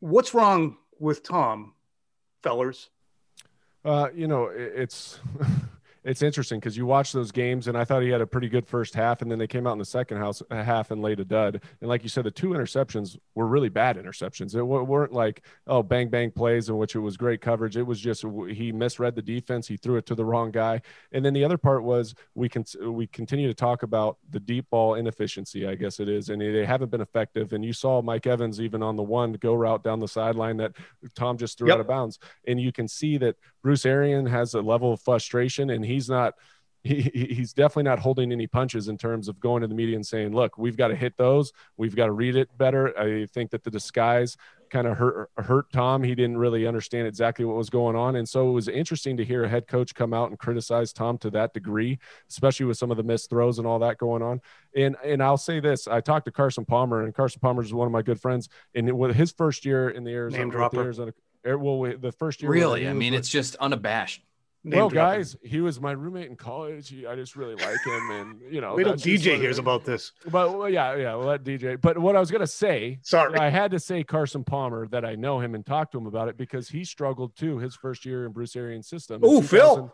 What's 0.00 0.34
wrong 0.34 0.76
with 0.98 1.22
Tom, 1.22 1.74
fellers? 2.42 2.90
Uh, 3.84 4.08
you 4.14 4.26
know, 4.26 4.50
it's 4.54 5.18
it's 6.02 6.22
interesting 6.22 6.58
because 6.58 6.76
you 6.76 6.86
watch 6.86 7.12
those 7.12 7.30
games, 7.30 7.68
and 7.68 7.76
I 7.76 7.84
thought 7.84 8.02
he 8.02 8.08
had 8.08 8.20
a 8.20 8.26
pretty 8.26 8.48
good 8.48 8.66
first 8.66 8.94
half, 8.94 9.20
and 9.20 9.30
then 9.30 9.38
they 9.38 9.46
came 9.46 9.66
out 9.66 9.72
in 9.72 9.78
the 9.78 9.84
second 9.84 10.16
house, 10.16 10.42
uh, 10.50 10.62
half 10.62 10.90
and 10.90 11.02
laid 11.02 11.20
a 11.20 11.24
dud. 11.24 11.62
And 11.80 11.88
like 11.88 12.02
you 12.02 12.08
said, 12.08 12.24
the 12.24 12.30
two 12.30 12.50
interceptions 12.50 13.18
were 13.34 13.46
really 13.46 13.68
bad 13.68 13.96
interceptions. 13.96 14.54
It 14.54 14.62
weren't 14.62 15.12
like 15.12 15.42
oh 15.66 15.82
bang 15.82 16.08
bang 16.08 16.30
plays 16.30 16.68
in 16.68 16.78
which 16.78 16.94
it 16.94 17.00
was 17.00 17.16
great 17.16 17.40
coverage. 17.40 17.76
It 17.76 17.82
was 17.82 18.00
just 18.00 18.24
he 18.48 18.72
misread 18.72 19.14
the 19.14 19.22
defense, 19.22 19.68
he 19.68 19.76
threw 19.76 19.96
it 19.96 20.06
to 20.06 20.14
the 20.14 20.24
wrong 20.24 20.50
guy, 20.50 20.80
and 21.12 21.24
then 21.24 21.34
the 21.34 21.44
other 21.44 21.58
part 21.58 21.82
was 21.82 22.14
we 22.34 22.48
can 22.48 22.64
we 22.86 23.06
continue 23.06 23.48
to 23.48 23.54
talk 23.54 23.82
about 23.82 24.16
the 24.30 24.40
deep 24.40 24.70
ball 24.70 24.94
inefficiency, 24.94 25.66
I 25.66 25.74
guess 25.74 26.00
it 26.00 26.08
is, 26.08 26.30
and 26.30 26.40
they 26.40 26.64
haven't 26.64 26.90
been 26.90 27.02
effective. 27.02 27.52
And 27.52 27.64
you 27.64 27.72
saw 27.72 28.00
Mike 28.00 28.26
Evans 28.26 28.60
even 28.60 28.82
on 28.82 28.96
the 28.96 29.02
one 29.02 29.32
go 29.34 29.54
route 29.54 29.84
down 29.84 30.00
the 30.00 30.08
sideline 30.08 30.56
that 30.58 30.72
Tom 31.14 31.36
just 31.36 31.58
threw 31.58 31.68
yep. 31.68 31.74
out 31.74 31.80
of 31.80 31.86
bounds, 31.86 32.18
and 32.46 32.60
you 32.60 32.72
can 32.72 32.88
see 32.88 33.18
that 33.18 33.36
Bruce 33.62 33.86
Arians 33.86 34.30
has 34.30 34.54
a 34.54 34.60
level 34.60 34.92
of 34.92 35.00
frustration 35.00 35.70
and 35.70 35.84
he's 35.84 36.08
not 36.08 36.34
he, 36.82 37.02
he's 37.02 37.52
definitely 37.52 37.82
not 37.82 37.98
holding 37.98 38.32
any 38.32 38.46
punches 38.46 38.88
in 38.88 38.96
terms 38.96 39.28
of 39.28 39.38
going 39.38 39.60
to 39.60 39.68
the 39.68 39.74
media 39.74 39.96
and 39.96 40.06
saying, 40.06 40.34
look, 40.34 40.56
we've 40.56 40.78
got 40.78 40.88
to 40.88 40.96
hit 40.96 41.14
those. 41.18 41.52
We've 41.76 41.94
got 41.94 42.06
to 42.06 42.12
read 42.12 42.36
it 42.36 42.56
better. 42.56 42.98
I 42.98 43.26
think 43.26 43.50
that 43.50 43.64
the 43.64 43.70
disguise 43.70 44.38
kind 44.70 44.86
of 44.86 44.96
hurt, 44.96 45.30
hurt 45.36 45.70
Tom. 45.72 46.02
He 46.02 46.14
didn't 46.14 46.38
really 46.38 46.66
understand 46.66 47.06
exactly 47.06 47.44
what 47.44 47.56
was 47.56 47.68
going 47.68 47.96
on. 47.96 48.16
And 48.16 48.26
so 48.26 48.48
it 48.48 48.52
was 48.52 48.68
interesting 48.68 49.16
to 49.18 49.24
hear 49.24 49.44
a 49.44 49.48
head 49.48 49.66
coach 49.66 49.94
come 49.94 50.14
out 50.14 50.30
and 50.30 50.38
criticize 50.38 50.92
Tom 50.92 51.18
to 51.18 51.30
that 51.30 51.52
degree, 51.52 51.98
especially 52.30 52.64
with 52.64 52.78
some 52.78 52.90
of 52.90 52.96
the 52.96 53.02
missed 53.02 53.28
throws 53.28 53.58
and 53.58 53.66
all 53.66 53.80
that 53.80 53.98
going 53.98 54.22
on. 54.22 54.40
And, 54.74 54.96
and 55.04 55.22
I'll 55.22 55.36
say 55.36 55.60
this, 55.60 55.86
I 55.86 56.00
talked 56.00 56.24
to 56.26 56.32
Carson 56.32 56.64
Palmer 56.64 57.02
and 57.02 57.14
Carson 57.14 57.40
Palmer 57.40 57.62
is 57.62 57.74
one 57.74 57.86
of 57.86 57.92
my 57.92 58.02
good 58.02 58.20
friends 58.20 58.48
and 58.74 58.90
with 58.96 59.14
his 59.14 59.32
first 59.32 59.66
year 59.66 59.90
in 59.90 60.04
the 60.04 60.12
Arizona, 60.12 60.44
Name 60.44 60.50
dropper. 60.50 60.80
Arizona 60.80 61.12
well, 61.44 61.92
the 61.98 62.12
first 62.12 62.42
year. 62.42 62.50
Really? 62.50 62.88
I 62.88 62.92
mean, 62.92 63.14
it's 63.14 63.28
just 63.28 63.56
unabashed 63.56 64.22
well, 64.64 64.90
guys, 64.90 65.36
he 65.42 65.60
was 65.60 65.80
my 65.80 65.92
roommate 65.92 66.28
in 66.28 66.36
college. 66.36 66.88
He, 66.88 67.06
I 67.06 67.14
just 67.14 67.34
really 67.34 67.54
like 67.54 67.82
him, 67.84 68.10
and 68.10 68.40
you 68.52 68.60
know, 68.60 68.74
wait 68.74 68.84
till 68.84 68.94
DJ 68.94 69.36
hears 69.36 69.58
about 69.58 69.84
this. 69.84 70.12
But 70.26 70.56
well, 70.56 70.68
yeah, 70.68 70.96
yeah, 70.96 71.14
we'll 71.14 71.28
let 71.28 71.44
DJ. 71.44 71.80
But 71.80 71.98
what 71.98 72.14
I 72.14 72.20
was 72.20 72.30
gonna 72.30 72.46
say, 72.46 72.98
sorry, 73.02 73.38
I 73.38 73.48
had 73.48 73.70
to 73.70 73.78
say 73.78 74.04
Carson 74.04 74.44
Palmer 74.44 74.86
that 74.88 75.04
I 75.04 75.14
know 75.14 75.40
him 75.40 75.54
and 75.54 75.64
talk 75.64 75.90
to 75.92 75.98
him 75.98 76.06
about 76.06 76.28
it 76.28 76.36
because 76.36 76.68
he 76.68 76.84
struggled 76.84 77.36
too 77.36 77.58
his 77.58 77.74
first 77.74 78.04
year 78.04 78.26
in 78.26 78.32
Bruce 78.32 78.54
Arians' 78.54 78.88
system. 78.88 79.22
Oh, 79.24 79.40
Phil. 79.40 79.92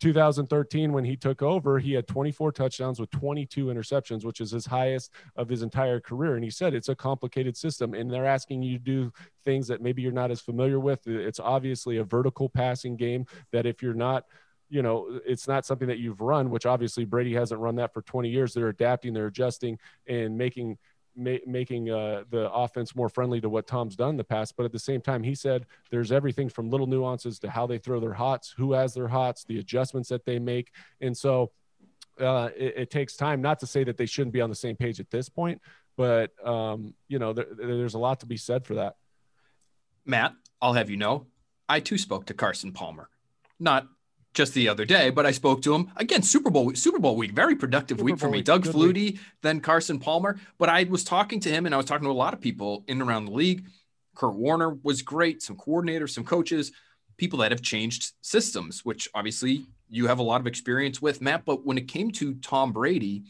2013 0.00 0.92
when 0.92 1.04
he 1.04 1.16
took 1.16 1.42
over 1.42 1.78
he 1.78 1.92
had 1.92 2.06
24 2.06 2.52
touchdowns 2.52 3.00
with 3.00 3.10
22 3.10 3.66
interceptions 3.66 4.24
which 4.24 4.40
is 4.40 4.50
his 4.50 4.66
highest 4.66 5.12
of 5.36 5.48
his 5.48 5.62
entire 5.62 6.00
career. 6.00 6.34
And 6.34 6.44
he 6.44 6.50
said 6.50 6.74
it's 6.74 6.88
a 6.88 6.94
complicated 6.94 7.56
system 7.56 7.94
and 7.94 8.10
they're 8.10 8.26
asking 8.26 8.62
you 8.62 8.78
to 8.78 8.84
do 8.84 9.12
things 9.44 9.66
that 9.68 9.82
maybe 9.82 10.02
you're 10.02 10.12
not 10.12 10.30
as 10.30 10.40
familiar 10.40 10.80
with. 10.80 11.06
It's 11.06 11.40
obviously 11.40 11.98
a 11.98 12.04
vertical 12.04 12.48
passing 12.48 12.96
game 12.96 13.26
that 13.52 13.66
if 13.66 13.82
you're 13.82 13.94
not 13.94 14.24
you 14.70 14.82
know 14.82 15.20
it's 15.26 15.48
not 15.48 15.64
something 15.64 15.88
that 15.88 15.98
you've 15.98 16.20
run 16.20 16.50
which 16.50 16.66
obviously 16.66 17.06
brady 17.06 17.32
hasn't 17.32 17.58
run 17.58 17.76
that 17.76 17.92
for 17.92 18.02
20 18.02 18.28
years. 18.28 18.52
They're 18.52 18.68
adapting 18.68 19.14
they're 19.14 19.26
adjusting 19.26 19.78
and 20.06 20.36
making 20.36 20.78
ma- 21.18 21.44
making 21.46 21.90
uh, 21.90 22.24
the 22.30 22.50
offense 22.50 22.94
more 22.94 23.08
friendly 23.08 23.40
to 23.40 23.48
what 23.48 23.66
Tom's 23.66 23.96
done 23.96 24.10
in 24.10 24.16
the 24.16 24.24
past. 24.24 24.56
But 24.56 24.64
at 24.64 24.72
the 24.72 24.78
same 24.78 25.00
time, 25.00 25.22
he 25.22 25.34
said 25.34 25.66
there's 25.90 26.12
everything 26.12 26.48
from 26.48 26.70
little 26.70 26.86
nuances 26.86 27.38
to 27.40 27.50
how 27.50 27.66
they 27.66 27.78
throw 27.78 28.00
their 28.00 28.14
hots, 28.14 28.54
who 28.56 28.72
has 28.72 28.94
their 28.94 29.08
hots, 29.08 29.44
the 29.44 29.58
adjustments 29.58 30.08
that 30.08 30.24
they 30.24 30.38
make. 30.38 30.70
And 31.00 31.16
so 31.16 31.50
uh, 32.20 32.50
it, 32.56 32.74
it, 32.76 32.90
takes 32.90 33.16
time, 33.16 33.42
not 33.42 33.60
to 33.60 33.66
say 33.66 33.84
that 33.84 33.96
they 33.96 34.06
shouldn't 34.06 34.32
be 34.32 34.40
on 34.40 34.50
the 34.50 34.56
same 34.56 34.76
page 34.76 35.00
at 35.00 35.10
this 35.10 35.28
point, 35.28 35.60
but, 35.96 36.32
um, 36.46 36.94
you 37.08 37.18
know, 37.18 37.32
there, 37.32 37.46
there's 37.56 37.94
a 37.94 37.98
lot 37.98 38.20
to 38.20 38.26
be 38.26 38.36
said 38.36 38.64
for 38.64 38.74
that. 38.74 38.96
Matt, 40.04 40.34
I'll 40.60 40.72
have 40.72 40.90
you 40.90 40.96
know, 40.96 41.26
I 41.68 41.80
too 41.80 41.98
spoke 41.98 42.26
to 42.26 42.34
Carson 42.34 42.72
Palmer. 42.72 43.08
Not 43.60 43.86
just 44.38 44.54
the 44.54 44.68
other 44.68 44.84
day, 44.84 45.10
but 45.10 45.26
I 45.26 45.32
spoke 45.32 45.62
to 45.62 45.74
him 45.74 45.90
again. 45.96 46.22
Super 46.22 46.48
Bowl 46.48 46.72
Super 46.74 47.00
Bowl 47.00 47.16
week, 47.16 47.32
very 47.32 47.56
productive 47.56 47.98
Super 47.98 48.04
week 48.04 48.18
for 48.18 48.28
me. 48.28 48.38
Week. 48.38 48.44
Doug 48.44 48.64
Flutie, 48.64 48.94
week. 48.94 49.20
then 49.42 49.60
Carson 49.60 49.98
Palmer. 49.98 50.38
But 50.58 50.68
I 50.68 50.84
was 50.84 51.02
talking 51.02 51.40
to 51.40 51.50
him, 51.50 51.66
and 51.66 51.74
I 51.74 51.76
was 51.76 51.86
talking 51.86 52.04
to 52.04 52.10
a 52.10 52.12
lot 52.12 52.34
of 52.34 52.40
people 52.40 52.84
in 52.86 53.00
and 53.00 53.10
around 53.10 53.26
the 53.26 53.32
league. 53.32 53.66
Kurt 54.14 54.34
Warner 54.34 54.70
was 54.82 55.02
great. 55.02 55.42
Some 55.42 55.56
coordinators, 55.56 56.10
some 56.10 56.24
coaches, 56.24 56.70
people 57.16 57.40
that 57.40 57.50
have 57.50 57.62
changed 57.62 58.12
systems, 58.20 58.84
which 58.84 59.08
obviously 59.12 59.66
you 59.88 60.06
have 60.06 60.20
a 60.20 60.22
lot 60.22 60.40
of 60.40 60.46
experience 60.46 61.02
with, 61.02 61.20
Matt. 61.20 61.44
But 61.44 61.66
when 61.66 61.76
it 61.76 61.88
came 61.88 62.12
to 62.12 62.34
Tom 62.36 62.72
Brady, 62.72 63.24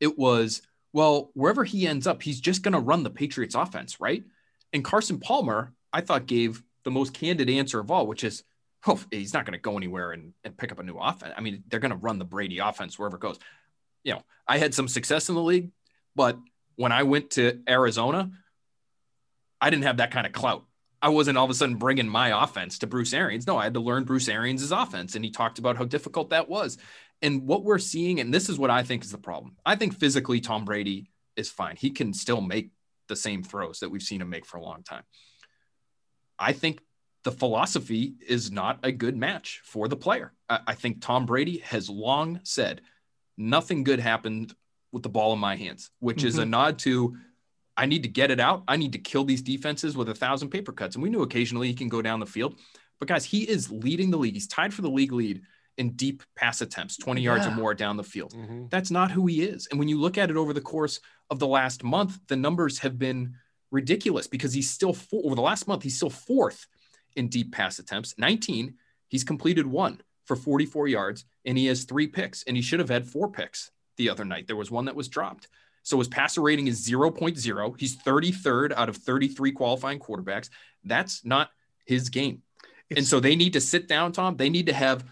it 0.00 0.18
was 0.18 0.62
well, 0.94 1.30
wherever 1.34 1.64
he 1.64 1.86
ends 1.86 2.06
up, 2.06 2.22
he's 2.22 2.40
just 2.40 2.62
going 2.62 2.72
to 2.72 2.80
run 2.80 3.02
the 3.02 3.10
Patriots 3.10 3.54
offense, 3.54 4.00
right? 4.00 4.24
And 4.72 4.82
Carson 4.82 5.20
Palmer, 5.20 5.74
I 5.92 6.00
thought, 6.00 6.24
gave 6.24 6.62
the 6.84 6.90
most 6.90 7.12
candid 7.12 7.50
answer 7.50 7.78
of 7.78 7.90
all, 7.90 8.06
which 8.06 8.24
is 8.24 8.42
oh, 8.86 9.00
he's 9.10 9.34
not 9.34 9.44
going 9.44 9.52
to 9.52 9.62
go 9.62 9.76
anywhere 9.76 10.12
and, 10.12 10.32
and 10.44 10.56
pick 10.56 10.72
up 10.72 10.78
a 10.78 10.82
new 10.82 10.96
offense. 10.96 11.34
I 11.36 11.40
mean, 11.40 11.64
they're 11.68 11.80
going 11.80 11.92
to 11.92 11.96
run 11.96 12.18
the 12.18 12.24
Brady 12.24 12.58
offense 12.58 12.98
wherever 12.98 13.16
it 13.16 13.20
goes. 13.20 13.38
You 14.04 14.14
know, 14.14 14.22
I 14.46 14.58
had 14.58 14.74
some 14.74 14.88
success 14.88 15.28
in 15.28 15.34
the 15.34 15.42
league, 15.42 15.70
but 16.14 16.38
when 16.76 16.92
I 16.92 17.02
went 17.02 17.30
to 17.32 17.60
Arizona, 17.68 18.30
I 19.60 19.70
didn't 19.70 19.84
have 19.84 19.96
that 19.96 20.10
kind 20.10 20.26
of 20.26 20.32
clout. 20.32 20.64
I 21.02 21.08
wasn't 21.08 21.38
all 21.38 21.44
of 21.44 21.50
a 21.50 21.54
sudden 21.54 21.76
bringing 21.76 22.08
my 22.08 22.42
offense 22.42 22.78
to 22.78 22.86
Bruce 22.86 23.12
Arians. 23.12 23.46
No, 23.46 23.56
I 23.56 23.64
had 23.64 23.74
to 23.74 23.80
learn 23.80 24.04
Bruce 24.04 24.28
Arians' 24.28 24.70
offense. 24.70 25.14
And 25.14 25.24
he 25.24 25.30
talked 25.30 25.58
about 25.58 25.76
how 25.76 25.84
difficult 25.84 26.30
that 26.30 26.48
was. 26.48 26.78
And 27.22 27.46
what 27.46 27.64
we're 27.64 27.78
seeing, 27.78 28.20
and 28.20 28.32
this 28.32 28.48
is 28.48 28.58
what 28.58 28.70
I 28.70 28.82
think 28.82 29.04
is 29.04 29.10
the 29.10 29.18
problem. 29.18 29.56
I 29.64 29.76
think 29.76 29.98
physically, 29.98 30.40
Tom 30.40 30.64
Brady 30.64 31.10
is 31.36 31.50
fine. 31.50 31.76
He 31.76 31.90
can 31.90 32.12
still 32.12 32.40
make 32.40 32.70
the 33.08 33.16
same 33.16 33.42
throws 33.42 33.80
that 33.80 33.90
we've 33.90 34.02
seen 34.02 34.20
him 34.20 34.30
make 34.30 34.46
for 34.46 34.58
a 34.58 34.62
long 34.62 34.82
time. 34.82 35.04
I 36.38 36.52
think 36.52 36.80
the 37.26 37.32
philosophy 37.32 38.14
is 38.24 38.52
not 38.52 38.78
a 38.84 38.92
good 38.92 39.16
match 39.16 39.60
for 39.64 39.88
the 39.88 39.96
player. 39.96 40.32
I, 40.48 40.60
I, 40.68 40.74
think 40.74 41.02
Tom 41.02 41.26
Brady 41.26 41.58
has 41.58 41.90
long 41.90 42.38
said 42.44 42.82
nothing 43.36 43.82
good 43.82 43.98
happened 43.98 44.54
with 44.92 45.02
the 45.02 45.08
ball 45.08 45.32
in 45.32 45.40
my 45.40 45.56
hands, 45.56 45.90
which 45.98 46.18
mm-hmm. 46.18 46.28
is 46.28 46.38
a 46.38 46.42
mm-hmm. 46.42 46.50
nod 46.50 46.78
to 46.80 47.16
I 47.76 47.86
need 47.86 48.04
to 48.04 48.08
get 48.08 48.30
it 48.30 48.38
out. 48.38 48.62
I 48.68 48.76
need 48.76 48.92
to 48.92 49.00
kill 49.00 49.24
these 49.24 49.42
defenses 49.42 49.96
with 49.96 50.08
a 50.08 50.14
thousand 50.14 50.50
paper 50.50 50.70
cuts. 50.70 50.94
And 50.94 51.02
we 51.02 51.10
knew 51.10 51.22
occasionally 51.22 51.66
he 51.66 51.74
can 51.74 51.88
go 51.88 52.00
down 52.00 52.20
the 52.20 52.26
field. 52.26 52.54
But 53.00 53.08
guys, 53.08 53.24
he 53.24 53.42
is 53.42 53.72
leading 53.72 54.12
the 54.12 54.18
league. 54.18 54.34
He's 54.34 54.46
tied 54.46 54.72
for 54.72 54.82
the 54.82 54.88
league 54.88 55.12
lead 55.12 55.42
in 55.78 55.90
deep 55.94 56.22
pass 56.36 56.60
attempts, 56.60 56.96
20 56.96 57.20
yeah. 57.20 57.32
yards 57.32 57.46
or 57.48 57.50
more 57.50 57.74
down 57.74 57.96
the 57.96 58.04
field. 58.04 58.34
Mm-hmm. 58.34 58.66
That's 58.70 58.92
not 58.92 59.10
who 59.10 59.26
he 59.26 59.42
is. 59.42 59.66
And 59.72 59.80
when 59.80 59.88
you 59.88 60.00
look 60.00 60.16
at 60.16 60.30
it 60.30 60.36
over 60.36 60.52
the 60.52 60.60
course 60.60 61.00
of 61.28 61.40
the 61.40 61.48
last 61.48 61.82
month, 61.82 62.20
the 62.28 62.36
numbers 62.36 62.78
have 62.78 63.00
been 63.00 63.34
ridiculous 63.72 64.28
because 64.28 64.52
he's 64.52 64.70
still 64.70 64.92
four, 64.92 65.22
over 65.24 65.34
the 65.34 65.42
last 65.42 65.66
month, 65.66 65.82
he's 65.82 65.96
still 65.96 66.08
fourth 66.08 66.68
in 67.16 67.28
deep 67.28 67.52
pass 67.52 67.78
attempts, 67.78 68.14
19. 68.18 68.74
He's 69.08 69.24
completed 69.24 69.66
one 69.66 70.00
for 70.24 70.36
44 70.36 70.88
yards, 70.88 71.24
and 71.44 71.56
he 71.56 71.66
has 71.66 71.84
three 71.84 72.06
picks, 72.06 72.42
and 72.44 72.56
he 72.56 72.62
should 72.62 72.80
have 72.80 72.88
had 72.88 73.06
four 73.06 73.30
picks 73.30 73.70
the 73.96 74.10
other 74.10 74.24
night. 74.24 74.46
There 74.46 74.56
was 74.56 74.70
one 74.70 74.86
that 74.86 74.96
was 74.96 75.08
dropped. 75.08 75.48
So 75.82 75.98
his 75.98 76.08
passer 76.08 76.42
rating 76.42 76.66
is 76.66 76.86
0.0. 76.86 77.80
He's 77.80 77.96
33rd 77.96 78.72
out 78.72 78.88
of 78.88 78.96
33 78.96 79.52
qualifying 79.52 80.00
quarterbacks. 80.00 80.50
That's 80.84 81.24
not 81.24 81.50
his 81.84 82.08
game. 82.08 82.42
It's, 82.90 82.98
and 82.98 83.06
so 83.06 83.20
they 83.20 83.36
need 83.36 83.52
to 83.52 83.60
sit 83.60 83.86
down, 83.86 84.12
Tom. 84.12 84.36
They 84.36 84.50
need 84.50 84.66
to 84.66 84.72
have 84.72 85.04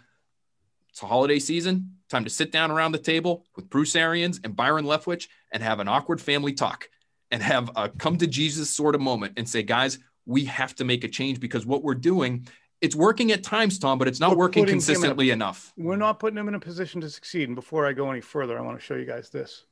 it's 0.91 1.03
a 1.03 1.07
holiday 1.07 1.41
season, 1.41 1.97
time 2.09 2.23
to 2.23 2.31
sit 2.31 2.53
down 2.53 2.71
around 2.71 2.93
the 2.93 2.99
table 2.99 3.45
with 3.57 3.69
Bruce 3.69 3.97
Arians 3.97 4.41
and 4.45 4.55
Byron 4.55 4.85
Leftwich 4.85 5.27
and 5.51 5.61
have 5.61 5.81
an 5.81 5.89
awkward 5.89 6.21
family 6.21 6.53
talk 6.53 6.89
and 7.33 7.43
have 7.43 7.71
a 7.75 7.89
come 7.89 8.17
to 8.19 8.29
Jesus 8.29 8.71
sort 8.71 8.95
of 8.95 9.01
moment 9.01 9.33
and 9.37 9.49
say, 9.49 9.65
guys, 9.65 9.99
we 10.27 10.45
have 10.45 10.75
to 10.77 10.85
make 10.85 11.05
a 11.05 11.09
change 11.09 11.41
because 11.41 11.67
what 11.67 11.83
we're 11.83 11.95
doing 11.95 12.47
it's 12.81 12.95
working 12.95 13.33
at 13.33 13.43
times, 13.43 13.79
Tom, 13.79 13.99
but 13.99 14.09
it's 14.09 14.21
not 14.21 14.33
we're 14.33 14.45
working 14.45 14.67
consistently 14.67 15.31
a, 15.31 15.33
enough. 15.33 15.73
We're 15.75 15.97
not 15.97 16.19
putting 16.19 16.37
him 16.37 16.49
in 16.49 16.55
a 16.55 16.61
position 16.61 17.01
to 17.01 17.09
succeed. 17.09 17.49
And 17.49 17.55
before 17.55 17.87
I 17.87 17.95
go 17.95 18.11
any 18.11 18.21
further, 18.21 18.59
I 18.59 18.61
want 18.61 18.79
to 18.79 18.85
show 18.85 18.95
you 18.95 19.07
guys 19.07 19.31
this. 19.31 19.65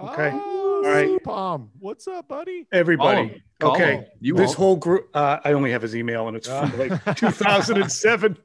Okay. 0.00 0.30
Oh, 0.32 0.82
All 0.84 0.90
right. 0.90 1.22
Palm. 1.24 1.70
What's 1.80 2.06
up, 2.06 2.28
buddy? 2.28 2.68
Everybody. 2.72 3.42
Call 3.60 3.74
him. 3.74 3.82
okay. 3.82 4.08
You 4.20 4.34
this 4.34 4.54
whole 4.54 4.76
group, 4.76 5.08
uh, 5.14 5.38
I 5.44 5.52
only 5.52 5.72
have 5.72 5.82
his 5.82 5.96
email 5.96 6.28
and 6.28 6.36
it's 6.36 6.48
from 6.48 6.72
uh. 6.72 6.76
like 7.06 7.16
2007. 7.16 8.38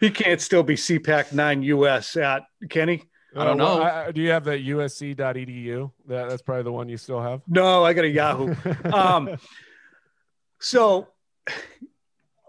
he 0.00 0.10
can't 0.10 0.40
still 0.40 0.62
be 0.64 0.74
CPAC 0.74 1.32
9 1.32 1.62
US 1.62 2.16
at 2.16 2.42
Kenny. 2.68 3.04
I 3.36 3.44
don't 3.44 3.60
uh, 3.60 3.64
know. 3.64 3.82
I, 3.82 4.12
do 4.12 4.20
you 4.20 4.30
have 4.30 4.44
the 4.44 4.52
usc.edu? 4.52 5.90
That, 6.06 6.28
that's 6.28 6.42
probably 6.42 6.64
the 6.64 6.72
one 6.72 6.88
you 6.88 6.96
still 6.96 7.20
have. 7.20 7.42
No, 7.48 7.84
I 7.84 7.92
got 7.92 8.04
a 8.04 8.08
Yahoo. 8.08 8.54
um, 8.92 9.36
so 10.58 11.08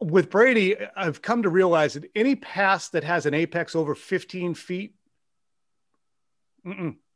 with 0.01 0.29
Brady, 0.29 0.75
I've 0.95 1.21
come 1.21 1.43
to 1.43 1.49
realize 1.49 1.93
that 1.93 2.09
any 2.15 2.35
pass 2.35 2.89
that 2.89 3.03
has 3.03 3.25
an 3.25 3.33
apex 3.33 3.75
over 3.75 3.95
15 3.95 4.53
feet, 4.53 4.95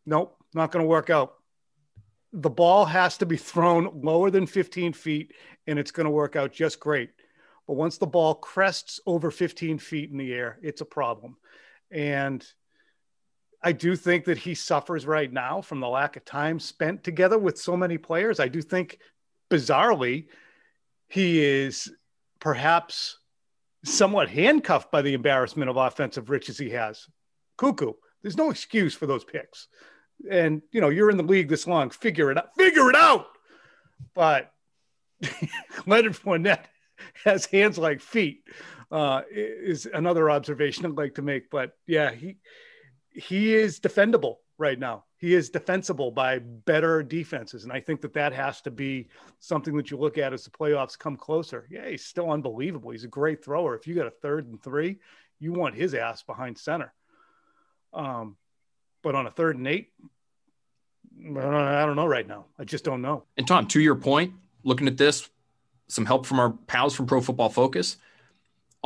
nope, 0.05 0.37
not 0.53 0.71
going 0.71 0.83
to 0.83 0.89
work 0.89 1.09
out. 1.09 1.33
The 2.33 2.49
ball 2.49 2.85
has 2.85 3.17
to 3.17 3.25
be 3.25 3.37
thrown 3.37 4.01
lower 4.01 4.29
than 4.31 4.47
15 4.47 4.93
feet, 4.93 5.33
and 5.65 5.77
it's 5.79 5.91
going 5.91 6.05
to 6.05 6.11
work 6.11 6.35
out 6.35 6.53
just 6.53 6.79
great. 6.79 7.09
But 7.67 7.75
once 7.75 7.97
the 7.97 8.07
ball 8.07 8.35
crests 8.35 8.99
over 9.05 9.31
15 9.31 9.79
feet 9.79 10.09
in 10.09 10.17
the 10.17 10.33
air, 10.33 10.57
it's 10.61 10.81
a 10.81 10.85
problem. 10.85 11.37
And 11.91 12.45
I 13.63 13.71
do 13.71 13.95
think 13.95 14.25
that 14.25 14.37
he 14.37 14.53
suffers 14.53 15.05
right 15.05 15.31
now 15.31 15.61
from 15.61 15.79
the 15.79 15.87
lack 15.87 16.15
of 16.15 16.25
time 16.25 16.59
spent 16.59 17.03
together 17.03 17.37
with 17.37 17.57
so 17.57 17.75
many 17.75 17.97
players. 17.97 18.39
I 18.39 18.47
do 18.47 18.61
think, 18.61 18.99
bizarrely, 19.49 20.27
he 21.07 21.43
is 21.43 21.91
perhaps 22.39 23.17
somewhat 23.83 24.29
handcuffed 24.29 24.91
by 24.91 25.01
the 25.01 25.13
embarrassment 25.13 25.69
of 25.69 25.77
offensive 25.77 26.29
riches 26.29 26.57
he 26.57 26.69
has. 26.71 27.07
Cuckoo. 27.57 27.93
There's 28.21 28.37
no 28.37 28.49
excuse 28.49 28.93
for 28.93 29.05
those 29.05 29.23
picks. 29.23 29.67
And 30.29 30.61
you 30.71 30.81
know, 30.81 30.89
you're 30.89 31.11
in 31.11 31.17
the 31.17 31.23
league 31.23 31.49
this 31.49 31.67
long. 31.67 31.89
Figure 31.89 32.31
it 32.31 32.37
out. 32.37 32.49
Figure 32.57 32.89
it 32.89 32.95
out. 32.95 33.27
But 34.13 34.51
Leonard 35.85 36.13
Fournette 36.13 36.65
has 37.23 37.45
hands 37.45 37.77
like 37.77 38.01
feet. 38.01 38.43
Uh, 38.89 39.21
is 39.29 39.87
another 39.93 40.29
observation 40.29 40.85
I'd 40.85 40.93
like 40.93 41.15
to 41.15 41.21
make. 41.21 41.49
But 41.49 41.73
yeah, 41.85 42.11
he 42.11 42.37
he 43.17 43.53
is 43.53 43.79
defendable 43.79 44.35
right 44.57 44.77
now. 44.77 45.03
He 45.17 45.33
is 45.33 45.49
defensible 45.49 46.11
by 46.11 46.39
better 46.39 47.01
defenses. 47.01 47.63
And 47.63 47.73
I 47.73 47.79
think 47.79 48.01
that 48.01 48.13
that 48.13 48.33
has 48.33 48.61
to 48.61 48.71
be 48.71 49.07
something 49.39 49.75
that 49.77 49.89
you 49.89 49.97
look 49.97 50.17
at 50.17 50.33
as 50.33 50.43
the 50.43 50.51
playoffs 50.51 50.97
come 50.97 51.17
closer. 51.17 51.67
Yeah, 51.69 51.89
he's 51.89 52.05
still 52.05 52.31
unbelievable. 52.31 52.91
He's 52.91 53.03
a 53.03 53.09
great 53.09 53.43
thrower. 53.43 53.75
If 53.75 53.87
you 53.87 53.95
got 53.95 54.05
a 54.07 54.11
third 54.11 54.47
and 54.47 54.61
three, 54.61 54.99
you 55.39 55.53
want 55.53 55.75
his 55.75 55.95
ass 55.95 56.21
behind 56.23 56.57
center. 56.57 56.93
Um, 57.93 58.37
but 59.01 59.15
on 59.15 59.25
a 59.25 59.31
third 59.31 59.57
and 59.57 59.67
eight, 59.67 59.91
I 61.19 61.85
don't 61.85 61.95
know 61.95 62.05
right 62.05 62.27
now. 62.27 62.45
I 62.59 62.63
just 62.63 62.83
don't 62.83 63.01
know. 63.01 63.23
And 63.37 63.47
Tom, 63.47 63.65
to 63.67 63.79
your 63.79 63.95
point, 63.95 64.33
looking 64.63 64.87
at 64.87 64.97
this, 64.97 65.27
some 65.87 66.05
help 66.05 66.27
from 66.27 66.39
our 66.39 66.51
pals 66.51 66.93
from 66.93 67.07
Pro 67.07 67.21
Football 67.21 67.49
Focus 67.49 67.97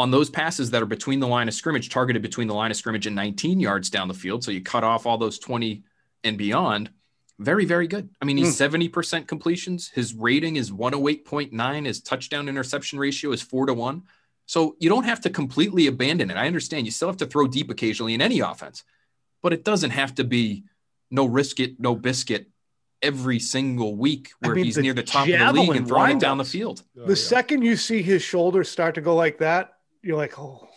on 0.02 0.12
those 0.12 0.30
passes 0.30 0.72
that 0.72 0.82
are 0.82 0.88
between 0.88 1.20
the 1.20 1.28
line 1.28 1.48
of 1.48 1.54
scrimmage, 1.54 1.90
targeted 1.90 2.22
between 2.22 2.48
the 2.48 2.54
line 2.54 2.72
of 2.72 2.78
scrimmage 2.78 3.06
and 3.06 3.16
19 3.16 3.60
yards 3.60 3.90
down 3.90 4.08
the 4.08 4.14
field. 4.14 4.44
So 4.44 4.52
you 4.52 4.62
cut 4.62 4.84
off 4.84 5.06
all 5.06 5.18
those 5.18 5.40
20 5.40 5.84
and 6.24 6.38
beyond. 6.38 6.90
Very, 7.40 7.66
very 7.66 7.88
good. 7.88 8.10
I 8.22 8.26
mean, 8.26 8.38
he's 8.38 8.58
mm. 8.60 8.90
70% 8.90 9.28
completions. 9.28 9.90
His 9.90 10.14
rating 10.14 10.56
is 10.56 10.72
108.9. 10.72 11.86
His 11.86 12.02
touchdown 12.02 12.50
interception 12.50 13.00
ratio 13.00 13.32
is 13.32 13.42
four 13.42 13.68
to 13.68 13.74
one. 13.74 14.04
So 14.48 14.76
you 14.80 14.90
don't 14.90 15.06
have 15.06 15.22
to 15.22 15.30
completely 15.30 15.88
abandon 15.88 16.30
it. 16.30 16.38
I 16.38 16.48
understand 16.48 16.86
you 16.86 16.92
still 16.92 17.08
have 17.08 17.18
to 17.18 17.26
throw 17.26 17.48
deep 17.48 17.70
occasionally 17.70 18.14
in 18.14 18.22
any 18.22 18.40
offense, 18.40 18.84
but 19.42 19.54
it 19.54 19.64
doesn't 19.64 19.92
have 19.92 20.16
to 20.16 20.24
be 20.24 20.64
no 21.10 21.26
risk 21.26 21.60
it, 21.60 21.80
no 21.80 21.96
biscuit 21.96 22.48
every 23.02 23.40
single 23.40 23.96
week 23.96 24.32
where 24.40 24.52
I 24.52 24.56
mean, 24.56 24.66
he's 24.66 24.76
the 24.76 24.82
near 24.82 24.94
the 24.94 25.04
top 25.04 25.28
of 25.28 25.34
the 25.34 25.62
league 25.62 25.76
and 25.76 25.88
throwing 25.88 26.18
it 26.18 26.20
down 26.20 26.38
the 26.38 26.46
field. 26.46 26.84
The 26.96 27.04
oh, 27.04 27.10
yeah. 27.10 27.16
second 27.16 27.64
you 27.64 27.76
see 27.76 28.02
his 28.02 28.22
shoulders 28.22 28.70
start 28.70 28.96
to 28.96 29.02
go 29.02 29.16
like 29.16 29.40
that, 29.40 29.74
you're 30.04 30.18
like, 30.18 30.40
oh, 30.40 30.68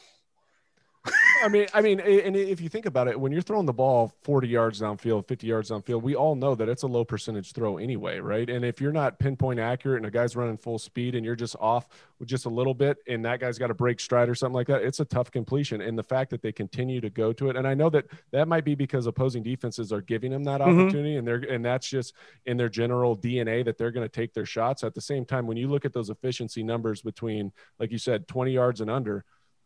I 1.44 1.48
mean, 1.48 1.66
I 1.74 1.82
mean, 1.82 2.00
and 2.00 2.34
if 2.36 2.60
you 2.62 2.70
think 2.70 2.86
about 2.86 3.06
it, 3.06 3.20
when 3.20 3.30
you're 3.30 3.42
throwing 3.42 3.66
the 3.66 3.72
ball 3.72 4.14
40 4.22 4.48
yards 4.48 4.80
downfield, 4.80 5.28
50 5.28 5.46
yards 5.46 5.70
downfield, 5.70 6.00
we 6.00 6.14
all 6.14 6.34
know 6.34 6.54
that 6.54 6.70
it's 6.70 6.84
a 6.84 6.86
low 6.86 7.04
percentage 7.04 7.52
throw 7.52 7.76
anyway, 7.76 8.18
right? 8.18 8.48
And 8.48 8.64
if 8.64 8.80
you're 8.80 8.92
not 8.92 9.18
pinpoint 9.18 9.60
accurate 9.60 9.98
and 9.98 10.06
a 10.06 10.10
guy's 10.10 10.36
running 10.36 10.56
full 10.56 10.78
speed 10.78 11.14
and 11.14 11.24
you're 11.24 11.36
just 11.36 11.54
off 11.60 11.88
with 12.18 12.28
just 12.28 12.46
a 12.46 12.48
little 12.48 12.72
bit 12.72 12.96
and 13.08 13.22
that 13.26 13.40
guy's 13.40 13.58
got 13.58 13.70
a 13.70 13.74
break 13.74 14.00
stride 14.00 14.30
or 14.30 14.34
something 14.34 14.54
like 14.54 14.68
that, 14.68 14.82
it's 14.82 15.00
a 15.00 15.04
tough 15.04 15.30
completion. 15.30 15.82
And 15.82 15.98
the 15.98 16.02
fact 16.02 16.30
that 16.30 16.40
they 16.40 16.52
continue 16.52 17.02
to 17.02 17.10
go 17.10 17.32
to 17.34 17.50
it, 17.50 17.56
and 17.56 17.68
I 17.68 17.74
know 17.74 17.90
that 17.90 18.06
that 18.32 18.48
might 18.48 18.64
be 18.64 18.74
because 18.74 19.06
opposing 19.06 19.42
defenses 19.42 19.92
are 19.92 20.00
giving 20.00 20.30
them 20.30 20.44
that 20.44 20.62
mm-hmm. 20.62 20.80
opportunity, 20.80 21.10
mm-hmm. 21.10 21.18
and 21.18 21.28
they're 21.28 21.54
and 21.54 21.64
that's 21.64 21.88
just 21.88 22.14
in 22.46 22.56
their 22.56 22.70
general 22.70 23.16
DNA 23.16 23.64
that 23.66 23.76
they're 23.76 23.90
going 23.90 24.06
to 24.06 24.12
take 24.12 24.32
their 24.32 24.46
shots. 24.46 24.82
At 24.82 24.94
the 24.94 25.00
same 25.00 25.26
time, 25.26 25.46
when 25.46 25.58
you 25.58 25.68
look 25.68 25.84
at 25.84 25.92
those 25.92 26.08
efficiency 26.08 26.62
numbers 26.62 27.02
between, 27.02 27.52
like 27.78 27.90
you 27.90 27.98
said, 27.98 28.26
20 28.28 28.52
yards 28.52 28.80
and 28.80 28.90
under 28.90 29.24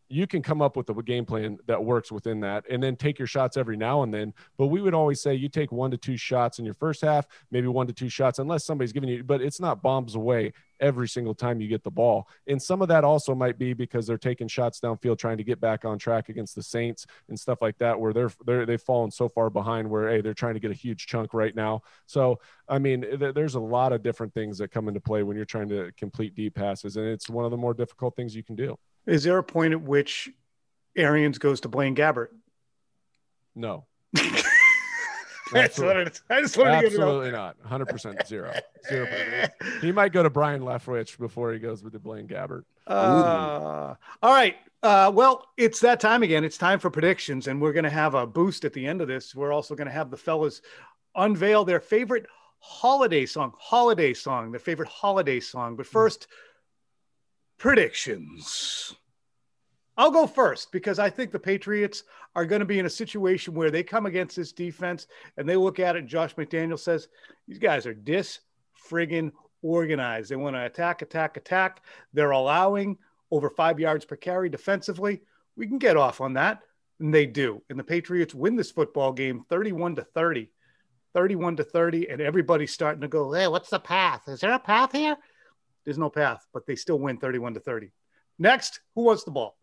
you 0.09 0.25
can 0.25 0.41
come 0.41 0.61
up 0.61 0.75
with 0.75 0.89
a 0.89 1.03
game 1.03 1.23
plan 1.23 1.59
that 1.67 1.83
works 1.83 2.11
within 2.11 2.39
that 2.39 2.65
and 2.69 2.81
then 2.81 2.95
take 2.95 3.19
your 3.19 3.27
shots 3.27 3.57
every 3.57 3.77
now 3.77 4.01
and 4.01 4.11
then. 4.11 4.33
But 4.57 4.67
we 4.67 4.81
would 4.81 4.95
always 4.95 5.21
say 5.21 5.35
you 5.35 5.49
take 5.49 5.71
one 5.71 5.91
to 5.91 5.97
two 5.97 6.17
shots 6.17 6.57
in 6.57 6.65
your 6.65 6.73
first 6.73 7.01
half, 7.01 7.27
maybe 7.51 7.67
one 7.67 7.85
to 7.87 7.93
two 7.93 8.09
shots, 8.09 8.39
unless 8.39 8.65
somebody's 8.65 8.91
giving 8.91 9.07
you, 9.07 9.23
but 9.23 9.41
it's 9.41 9.59
not 9.59 9.83
bombs 9.83 10.15
away 10.15 10.51
every 10.79 11.07
single 11.07 11.35
time 11.35 11.61
you 11.61 11.67
get 11.67 11.83
the 11.83 11.91
ball. 11.91 12.27
And 12.47 12.59
some 12.61 12.81
of 12.81 12.87
that 12.87 13.03
also 13.03 13.35
might 13.35 13.59
be 13.59 13.73
because 13.73 14.07
they're 14.07 14.17
taking 14.17 14.47
shots 14.47 14.79
downfield, 14.79 15.19
trying 15.19 15.37
to 15.37 15.43
get 15.43 15.59
back 15.59 15.85
on 15.85 15.99
track 15.99 16.29
against 16.29 16.55
the 16.55 16.63
Saints 16.63 17.05
and 17.27 17.39
stuff 17.39 17.61
like 17.61 17.77
that, 17.77 17.99
where 17.99 18.13
they're, 18.13 18.31
they're 18.45 18.65
they've 18.65 18.81
fallen 18.81 19.11
so 19.11 19.29
far 19.29 19.49
behind 19.49 19.89
where, 19.89 20.09
hey, 20.09 20.21
they're 20.21 20.33
trying 20.33 20.55
to 20.55 20.59
get 20.59 20.71
a 20.71 20.75
huge 20.75 21.05
chunk 21.05 21.33
right 21.33 21.55
now. 21.55 21.83
So, 22.07 22.39
I 22.67 22.79
mean, 22.79 23.01
th- 23.01 23.35
there's 23.35 23.55
a 23.55 23.59
lot 23.59 23.93
of 23.93 24.01
different 24.01 24.33
things 24.33 24.57
that 24.57 24.71
come 24.71 24.87
into 24.87 25.01
play 25.01 25.21
when 25.21 25.35
you're 25.35 25.45
trying 25.45 25.69
to 25.69 25.91
complete 25.97 26.33
deep 26.33 26.55
passes. 26.55 26.97
And 26.97 27.05
it's 27.05 27.29
one 27.29 27.45
of 27.45 27.51
the 27.51 27.57
more 27.57 27.73
difficult 27.73 28.15
things 28.15 28.35
you 28.35 28.43
can 28.43 28.55
do. 28.55 28.77
Is 29.09 29.23
there 29.23 29.37
a 29.37 29.43
point 29.43 29.73
at 29.73 29.81
which 29.81 30.29
Arians 30.95 31.39
goes 31.39 31.61
to 31.61 31.67
Blaine 31.67 31.95
Gabbert? 31.95 32.27
No. 33.55 33.85
That's 35.51 35.79
what 35.79 35.97
it 35.97 36.09
is. 36.09 36.21
I 36.29 36.41
just 36.41 36.57
want 36.57 36.69
to 36.69 36.85
Absolutely 36.85 37.31
not. 37.31 37.57
100% 37.67 38.27
zero. 38.27 38.53
Zero. 38.87 39.07
He 39.81 39.91
might 39.91 40.13
go 40.13 40.21
to 40.21 40.29
Byron 40.29 40.61
Leftwich 40.61 41.17
before 41.17 41.51
he 41.51 41.59
goes 41.59 41.83
with 41.83 41.93
the 41.93 41.99
Blaine 41.99 42.27
Gabbert. 42.27 42.65
Uh, 42.85 43.95
all 44.21 44.33
right. 44.33 44.57
Uh, 44.83 45.11
well, 45.13 45.47
it's 45.57 45.79
that 45.79 45.99
time 45.99 46.21
again. 46.21 46.43
It's 46.43 46.57
time 46.57 46.79
for 46.79 46.89
predictions, 46.89 47.47
and 47.47 47.59
we're 47.59 47.73
going 47.73 47.83
to 47.83 47.89
have 47.89 48.13
a 48.13 48.27
boost 48.27 48.63
at 48.63 48.73
the 48.73 48.85
end 48.85 49.01
of 49.01 49.07
this. 49.07 49.33
We're 49.33 49.51
also 49.51 49.75
going 49.75 49.87
to 49.87 49.93
have 49.93 50.11
the 50.11 50.17
fellas 50.17 50.61
unveil 51.15 51.65
their 51.65 51.79
favorite 51.79 52.27
holiday 52.59 53.25
song, 53.25 53.53
holiday 53.57 54.13
song, 54.13 54.51
their 54.51 54.59
favorite 54.59 54.89
holiday 54.89 55.39
song. 55.39 55.75
But 55.75 55.87
first, 55.87 56.27
predictions. 57.57 58.95
I'll 59.99 60.11
go 60.11 60.25
first 60.25 60.71
because 60.71 60.97
I 60.97 61.09
think 61.09 61.33
the 61.33 61.39
Patriots 61.39 62.03
are 62.33 62.45
going 62.45 62.61
to 62.61 62.65
be 62.65 62.79
in 62.79 62.85
a 62.85 62.89
situation 62.89 63.53
where 63.53 63.69
they 63.69 63.83
come 63.83 64.05
against 64.05 64.37
this 64.37 64.53
defense 64.53 65.07
and 65.35 65.47
they 65.47 65.57
look 65.57 65.77
at 65.77 65.97
it. 65.97 66.05
Josh 66.05 66.33
McDaniel 66.35 66.79
says, 66.79 67.09
These 67.49 67.59
guys 67.59 67.85
are 67.85 67.93
dis 67.93 68.39
friggin' 68.89 69.33
organized. 69.61 70.31
They 70.31 70.37
want 70.37 70.55
to 70.55 70.65
attack, 70.65 71.01
attack, 71.01 71.35
attack. 71.35 71.83
They're 72.13 72.31
allowing 72.31 72.97
over 73.29 73.49
five 73.49 73.77
yards 73.77 74.05
per 74.05 74.15
carry 74.15 74.47
defensively. 74.47 75.21
We 75.57 75.67
can 75.67 75.79
get 75.79 75.97
off 75.97 76.21
on 76.21 76.31
that. 76.35 76.61
And 77.01 77.13
they 77.13 77.25
do. 77.25 77.61
And 77.69 77.77
the 77.77 77.83
Patriots 77.83 78.33
win 78.33 78.55
this 78.55 78.71
football 78.71 79.11
game 79.11 79.43
31 79.49 79.97
to 79.97 80.03
30. 80.05 80.49
31 81.13 81.57
to 81.57 81.65
30. 81.65 82.09
And 82.09 82.21
everybody's 82.21 82.71
starting 82.71 83.01
to 83.01 83.09
go, 83.09 83.33
Hey, 83.33 83.49
what's 83.49 83.69
the 83.69 83.79
path? 83.79 84.29
Is 84.29 84.39
there 84.39 84.53
a 84.53 84.59
path 84.59 84.93
here? 84.93 85.17
There's 85.83 85.97
no 85.97 86.09
path, 86.09 86.47
but 86.53 86.65
they 86.65 86.77
still 86.77 86.99
win 86.99 87.17
31 87.17 87.55
to 87.55 87.59
30. 87.59 87.91
Next, 88.37 88.79
who 88.95 89.03
wants 89.03 89.25
the 89.25 89.31
ball? 89.31 89.58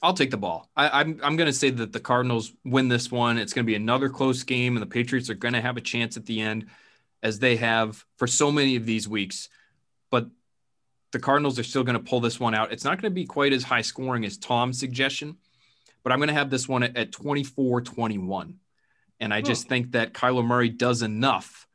I'll 0.00 0.14
take 0.14 0.30
the 0.30 0.36
ball. 0.36 0.70
I, 0.76 0.86
am 0.86 0.92
I'm, 0.92 1.20
I'm 1.24 1.36
going 1.36 1.48
to 1.48 1.52
say 1.52 1.70
that 1.70 1.92
the 1.92 2.00
Cardinals 2.00 2.52
win 2.64 2.88
this 2.88 3.10
one. 3.10 3.36
It's 3.36 3.52
going 3.52 3.64
to 3.64 3.70
be 3.70 3.74
another 3.74 4.08
close 4.08 4.42
game, 4.44 4.76
and 4.76 4.82
the 4.82 4.86
Patriots 4.86 5.28
are 5.28 5.34
going 5.34 5.54
to 5.54 5.60
have 5.60 5.76
a 5.76 5.80
chance 5.80 6.16
at 6.16 6.26
the 6.26 6.40
end, 6.40 6.66
as 7.22 7.38
they 7.38 7.56
have 7.56 8.04
for 8.16 8.26
so 8.26 8.52
many 8.52 8.76
of 8.76 8.86
these 8.86 9.08
weeks. 9.08 9.48
But 10.10 10.28
the 11.10 11.18
Cardinals 11.18 11.58
are 11.58 11.64
still 11.64 11.82
going 11.82 11.98
to 11.98 12.04
pull 12.04 12.20
this 12.20 12.38
one 12.38 12.54
out. 12.54 12.72
It's 12.72 12.84
not 12.84 13.00
going 13.00 13.10
to 13.10 13.14
be 13.14 13.26
quite 13.26 13.52
as 13.52 13.64
high 13.64 13.80
scoring 13.80 14.24
as 14.24 14.36
Tom's 14.36 14.78
suggestion, 14.78 15.36
but 16.04 16.12
I'm 16.12 16.20
going 16.20 16.28
to 16.28 16.34
have 16.34 16.50
this 16.50 16.68
one 16.68 16.84
at, 16.84 16.96
at 16.96 17.12
24 17.12 17.80
21. 17.80 18.54
And 19.20 19.34
I 19.34 19.40
just 19.40 19.68
think 19.68 19.92
that 19.92 20.12
Kyler 20.12 20.44
Murray 20.44 20.68
does 20.68 21.02
enough 21.02 21.66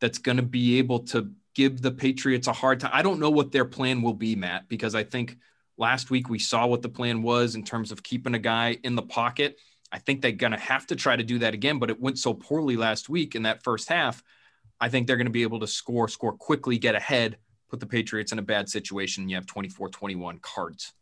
that's 0.00 0.18
going 0.18 0.38
to 0.38 0.42
be 0.42 0.78
able 0.78 1.00
to 1.00 1.30
give 1.54 1.80
the 1.80 1.92
Patriots 1.92 2.48
a 2.48 2.52
hard 2.52 2.80
time. 2.80 2.90
I 2.92 3.02
don't 3.02 3.20
know 3.20 3.30
what 3.30 3.52
their 3.52 3.64
plan 3.64 4.02
will 4.02 4.14
be, 4.14 4.34
Matt, 4.34 4.68
because 4.68 4.96
I 4.96 5.04
think– 5.04 5.38
Last 5.80 6.10
week, 6.10 6.28
we 6.28 6.38
saw 6.38 6.66
what 6.66 6.82
the 6.82 6.90
plan 6.90 7.22
was 7.22 7.54
in 7.54 7.64
terms 7.64 7.90
of 7.90 8.02
keeping 8.02 8.34
a 8.34 8.38
guy 8.38 8.76
in 8.84 8.96
the 8.96 9.02
pocket. 9.02 9.58
I 9.90 9.98
think 9.98 10.20
they're 10.20 10.30
going 10.30 10.52
to 10.52 10.58
have 10.58 10.86
to 10.88 10.94
try 10.94 11.16
to 11.16 11.22
do 11.22 11.38
that 11.38 11.54
again, 11.54 11.78
but 11.78 11.88
it 11.88 11.98
went 11.98 12.18
so 12.18 12.34
poorly 12.34 12.76
last 12.76 13.08
week 13.08 13.34
in 13.34 13.44
that 13.44 13.64
first 13.64 13.88
half. 13.88 14.22
I 14.78 14.90
think 14.90 15.06
they're 15.06 15.16
going 15.16 15.24
to 15.24 15.32
be 15.32 15.42
able 15.42 15.58
to 15.60 15.66
score, 15.66 16.06
score 16.06 16.34
quickly, 16.34 16.76
get 16.76 16.94
ahead, 16.94 17.38
put 17.70 17.80
the 17.80 17.86
Patriots 17.86 18.30
in 18.30 18.38
a 18.38 18.42
bad 18.42 18.68
situation. 18.68 19.26
You 19.30 19.36
have 19.36 19.46
24 19.46 19.88
21 19.88 20.38
cards. 20.40 20.92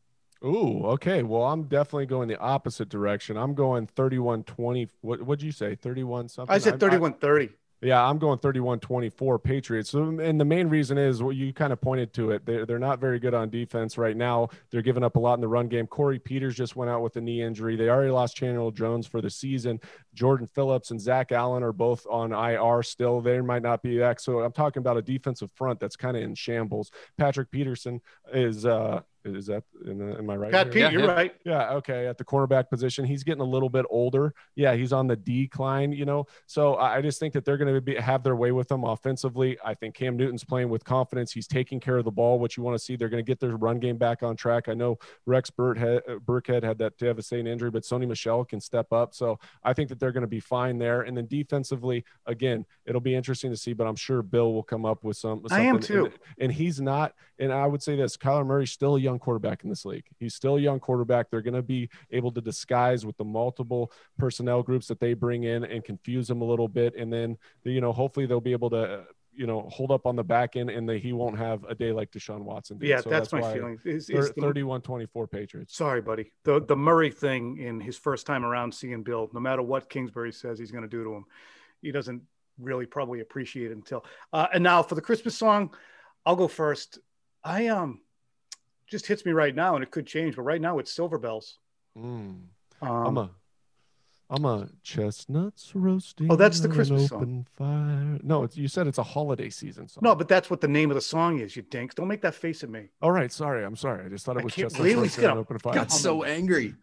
Ooh, 0.44 0.84
okay. 0.86 1.24
Well, 1.24 1.42
I'm 1.42 1.64
definitely 1.64 2.06
going 2.06 2.28
the 2.28 2.38
opposite 2.38 2.88
direction. 2.88 3.36
I'm 3.36 3.54
going 3.54 3.88
31 3.88 4.44
20. 4.44 4.88
What 5.00 5.26
would 5.26 5.42
you 5.42 5.50
say? 5.50 5.74
31 5.74 6.28
something? 6.28 6.54
I 6.54 6.58
said 6.58 6.78
31 6.78 7.14
30. 7.14 7.50
Yeah, 7.80 8.04
I'm 8.04 8.18
going 8.18 8.40
31 8.40 8.80
24 8.80 9.38
Patriots. 9.38 9.94
And 9.94 10.40
the 10.40 10.44
main 10.44 10.68
reason 10.68 10.98
is 10.98 11.22
what 11.22 11.36
you 11.36 11.52
kind 11.52 11.72
of 11.72 11.80
pointed 11.80 12.12
to 12.14 12.32
it. 12.32 12.44
They're, 12.44 12.66
they're 12.66 12.78
not 12.80 12.98
very 12.98 13.20
good 13.20 13.34
on 13.34 13.50
defense 13.50 13.96
right 13.96 14.16
now. 14.16 14.48
They're 14.70 14.82
giving 14.82 15.04
up 15.04 15.14
a 15.14 15.20
lot 15.20 15.34
in 15.34 15.40
the 15.40 15.48
run 15.48 15.68
game. 15.68 15.86
Corey 15.86 16.18
Peters 16.18 16.56
just 16.56 16.74
went 16.74 16.90
out 16.90 17.02
with 17.02 17.14
a 17.16 17.20
knee 17.20 17.40
injury. 17.40 17.76
They 17.76 17.88
already 17.88 18.10
lost 18.10 18.36
Chandler 18.36 18.72
Jones 18.72 19.06
for 19.06 19.20
the 19.20 19.30
season. 19.30 19.80
Jordan 20.12 20.48
Phillips 20.48 20.90
and 20.90 21.00
Zach 21.00 21.30
Allen 21.30 21.62
are 21.62 21.72
both 21.72 22.04
on 22.10 22.32
IR 22.32 22.82
still. 22.82 23.20
They 23.20 23.40
might 23.40 23.62
not 23.62 23.80
be 23.80 24.00
back. 24.00 24.18
So 24.18 24.40
I'm 24.40 24.52
talking 24.52 24.80
about 24.80 24.96
a 24.96 25.02
defensive 25.02 25.52
front 25.52 25.78
that's 25.78 25.96
kind 25.96 26.16
of 26.16 26.24
in 26.24 26.34
shambles. 26.34 26.90
Patrick 27.16 27.48
Peterson 27.52 28.00
is, 28.32 28.66
uh, 28.66 29.02
is 29.24 29.46
that 29.46 29.62
am 29.88 30.30
I 30.30 30.36
right? 30.36 30.52
Pat 30.52 30.70
Pete, 30.70 30.82
yeah, 30.82 30.90
you're 30.90 31.02
yeah. 31.02 31.12
right. 31.12 31.34
Yeah, 31.44 31.70
okay. 31.74 32.06
At 32.06 32.18
the 32.18 32.24
cornerback 32.24 32.68
position, 32.68 33.04
he's 33.04 33.24
getting 33.24 33.40
a 33.42 33.48
little 33.48 33.68
bit 33.68 33.86
older. 33.90 34.34
Yeah, 34.54 34.74
he's 34.74 34.92
on 34.92 35.06
the 35.06 35.16
decline. 35.16 35.92
You 35.92 36.04
know, 36.04 36.26
so 36.46 36.76
I 36.76 37.00
just 37.02 37.20
think 37.20 37.34
that 37.34 37.44
they're 37.44 37.56
going 37.56 37.84
to 37.84 38.00
have 38.00 38.22
their 38.22 38.36
way 38.36 38.52
with 38.52 38.68
them 38.68 38.84
offensively. 38.84 39.58
I 39.64 39.74
think 39.74 39.94
Cam 39.94 40.16
Newton's 40.16 40.44
playing 40.44 40.68
with 40.68 40.84
confidence. 40.84 41.32
He's 41.32 41.46
taking 41.46 41.80
care 41.80 41.96
of 41.96 42.04
the 42.04 42.10
ball, 42.10 42.38
which 42.38 42.56
you 42.56 42.62
want 42.62 42.78
to 42.78 42.84
see. 42.84 42.96
They're 42.96 43.08
going 43.08 43.24
to 43.24 43.26
get 43.26 43.40
their 43.40 43.56
run 43.56 43.78
game 43.78 43.96
back 43.96 44.22
on 44.22 44.36
track. 44.36 44.68
I 44.68 44.74
know 44.74 44.98
Rex 45.26 45.50
Burkhead 45.50 46.62
had 46.62 46.78
that 46.78 46.98
devastating 46.98 47.46
injury, 47.46 47.70
but 47.70 47.82
Sony 47.82 48.06
Michel 48.06 48.44
can 48.44 48.60
step 48.60 48.92
up. 48.92 49.14
So 49.14 49.38
I 49.62 49.72
think 49.72 49.88
that 49.88 50.00
they're 50.00 50.12
going 50.12 50.22
to 50.22 50.26
be 50.26 50.40
fine 50.40 50.78
there. 50.78 51.02
And 51.02 51.16
then 51.16 51.26
defensively, 51.26 52.04
again, 52.26 52.64
it'll 52.86 53.00
be 53.00 53.14
interesting 53.14 53.50
to 53.50 53.56
see. 53.56 53.72
But 53.72 53.86
I'm 53.86 53.96
sure 53.96 54.22
Bill 54.22 54.52
will 54.52 54.62
come 54.62 54.84
up 54.84 55.04
with 55.04 55.16
some. 55.16 55.44
I 55.50 55.60
am 55.60 55.80
too. 55.80 56.06
And, 56.06 56.14
and 56.38 56.52
he's 56.52 56.80
not. 56.80 57.14
And 57.38 57.52
I 57.52 57.66
would 57.66 57.82
say 57.82 57.96
this: 57.96 58.16
Kyler 58.16 58.46
Murray's 58.46 58.72
still 58.72 58.96
a 58.96 59.00
young 59.00 59.18
quarterback 59.18 59.64
in 59.64 59.70
this 59.70 59.77
league. 59.84 60.04
He's 60.18 60.34
still 60.34 60.56
a 60.56 60.60
young 60.60 60.80
quarterback. 60.80 61.30
They're 61.30 61.42
going 61.42 61.54
to 61.54 61.62
be 61.62 61.88
able 62.10 62.32
to 62.32 62.40
disguise 62.40 63.04
with 63.04 63.16
the 63.16 63.24
multiple 63.24 63.92
personnel 64.18 64.62
groups 64.62 64.86
that 64.88 65.00
they 65.00 65.14
bring 65.14 65.44
in 65.44 65.64
and 65.64 65.84
confuse 65.84 66.28
him 66.28 66.40
a 66.40 66.44
little 66.44 66.68
bit. 66.68 66.94
And 66.96 67.12
then, 67.12 67.36
you 67.64 67.80
know, 67.80 67.92
hopefully 67.92 68.26
they'll 68.26 68.40
be 68.40 68.52
able 68.52 68.70
to, 68.70 69.04
you 69.32 69.46
know, 69.46 69.68
hold 69.70 69.90
up 69.90 70.06
on 70.06 70.16
the 70.16 70.24
back 70.24 70.56
end 70.56 70.70
and 70.70 70.88
that 70.88 70.98
he 70.98 71.12
won't 71.12 71.38
have 71.38 71.64
a 71.64 71.74
day 71.74 71.92
like 71.92 72.10
Deshaun 72.10 72.40
Watson. 72.40 72.78
Did. 72.78 72.88
Yeah, 72.88 73.00
so 73.00 73.10
that's, 73.10 73.30
that's 73.30 73.44
my 73.44 73.52
feeling. 73.52 73.78
Is, 73.84 74.10
is 74.10 74.32
31 74.38 74.82
24 74.82 75.26
Patriots. 75.28 75.76
Sorry, 75.76 76.00
buddy. 76.00 76.32
The, 76.44 76.60
the 76.60 76.76
Murray 76.76 77.10
thing 77.10 77.58
in 77.58 77.80
his 77.80 77.96
first 77.96 78.26
time 78.26 78.44
around 78.44 78.74
seeing 78.74 79.02
Bill, 79.02 79.30
no 79.32 79.40
matter 79.40 79.62
what 79.62 79.88
Kingsbury 79.88 80.32
says 80.32 80.58
he's 80.58 80.72
going 80.72 80.82
to 80.82 80.88
do 80.88 81.04
to 81.04 81.14
him, 81.14 81.24
he 81.80 81.92
doesn't 81.92 82.22
really 82.58 82.86
probably 82.86 83.20
appreciate 83.20 83.70
it 83.70 83.76
until. 83.76 84.04
Uh, 84.32 84.48
and 84.52 84.62
now 84.62 84.82
for 84.82 84.94
the 84.94 85.00
Christmas 85.00 85.36
song, 85.36 85.74
I'll 86.26 86.36
go 86.36 86.48
first. 86.48 86.98
I 87.44 87.68
um 87.68 88.00
just 88.90 89.06
hits 89.06 89.24
me 89.24 89.32
right 89.32 89.54
now, 89.54 89.74
and 89.74 89.82
it 89.82 89.90
could 89.90 90.06
change. 90.06 90.36
But 90.36 90.42
right 90.42 90.60
now, 90.60 90.78
it's 90.78 90.92
Silver 90.92 91.18
Bells. 91.18 91.58
Mm. 91.96 92.40
Um, 92.80 92.90
I'm 93.06 93.18
a, 93.18 93.30
I'm 94.30 94.44
a 94.44 94.68
chestnuts 94.82 95.72
roasting. 95.74 96.30
Oh, 96.30 96.36
that's 96.36 96.60
the 96.60 96.68
Christmas 96.68 97.08
song. 97.08 97.46
Fire. 97.56 98.18
No, 98.22 98.48
you 98.52 98.68
said 98.68 98.86
it's 98.86 98.98
a 98.98 99.02
holiday 99.02 99.50
season 99.50 99.88
song. 99.88 100.02
No, 100.04 100.14
but 100.14 100.28
that's 100.28 100.50
what 100.50 100.60
the 100.60 100.68
name 100.68 100.90
of 100.90 100.94
the 100.94 101.00
song 101.00 101.40
is. 101.40 101.56
You 101.56 101.62
dinks! 101.62 101.94
Don't 101.94 102.08
make 102.08 102.22
that 102.22 102.34
face 102.34 102.62
at 102.62 102.70
me. 102.70 102.88
All 103.02 103.10
right, 103.10 103.32
sorry. 103.32 103.64
I'm 103.64 103.76
sorry. 103.76 104.04
I 104.04 104.08
just 104.08 104.24
thought 104.24 104.36
it 104.36 104.44
was 104.44 104.54
chestnuts 104.54 104.94
roasting 104.94 105.26
on 105.26 105.38
open 105.38 105.58
fire. 105.58 105.74
Got 105.74 105.92
so 105.92 106.24
angry. 106.24 106.74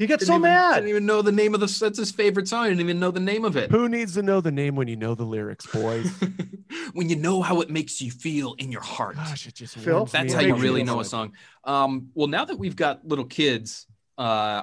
He 0.00 0.06
got 0.06 0.18
Didn't 0.18 0.28
so 0.28 0.32
even, 0.32 0.42
mad. 0.44 0.76
Didn't 0.76 0.88
even 0.88 1.04
know 1.04 1.20
the 1.20 1.30
name 1.30 1.52
of 1.52 1.60
the. 1.60 1.66
That's 1.66 1.98
his 1.98 2.10
favorite 2.10 2.48
song. 2.48 2.64
I 2.64 2.68
didn't 2.68 2.80
even 2.80 3.00
know 3.00 3.10
the 3.10 3.20
name 3.20 3.44
of 3.44 3.58
it. 3.58 3.70
Who 3.70 3.86
needs 3.86 4.14
to 4.14 4.22
know 4.22 4.40
the 4.40 4.50
name 4.50 4.74
when 4.74 4.88
you 4.88 4.96
know 4.96 5.14
the 5.14 5.24
lyrics, 5.24 5.66
boys? 5.66 6.10
when 6.94 7.10
you 7.10 7.16
know 7.16 7.42
how 7.42 7.60
it 7.60 7.68
makes 7.68 8.00
you 8.00 8.10
feel 8.10 8.54
in 8.54 8.72
your 8.72 8.80
heart. 8.80 9.16
Gosh, 9.16 9.46
it 9.46 9.56
just 9.56 9.76
Phil, 9.76 10.06
That's 10.06 10.32
me 10.32 10.32
how 10.32 10.40
you 10.40 10.54
really 10.54 10.84
know 10.84 11.00
a 11.00 11.04
song. 11.04 11.34
Um, 11.64 12.08
well, 12.14 12.28
now 12.28 12.46
that 12.46 12.58
we've 12.58 12.76
got 12.76 13.06
little 13.06 13.26
kids, 13.26 13.86
uh, 14.16 14.62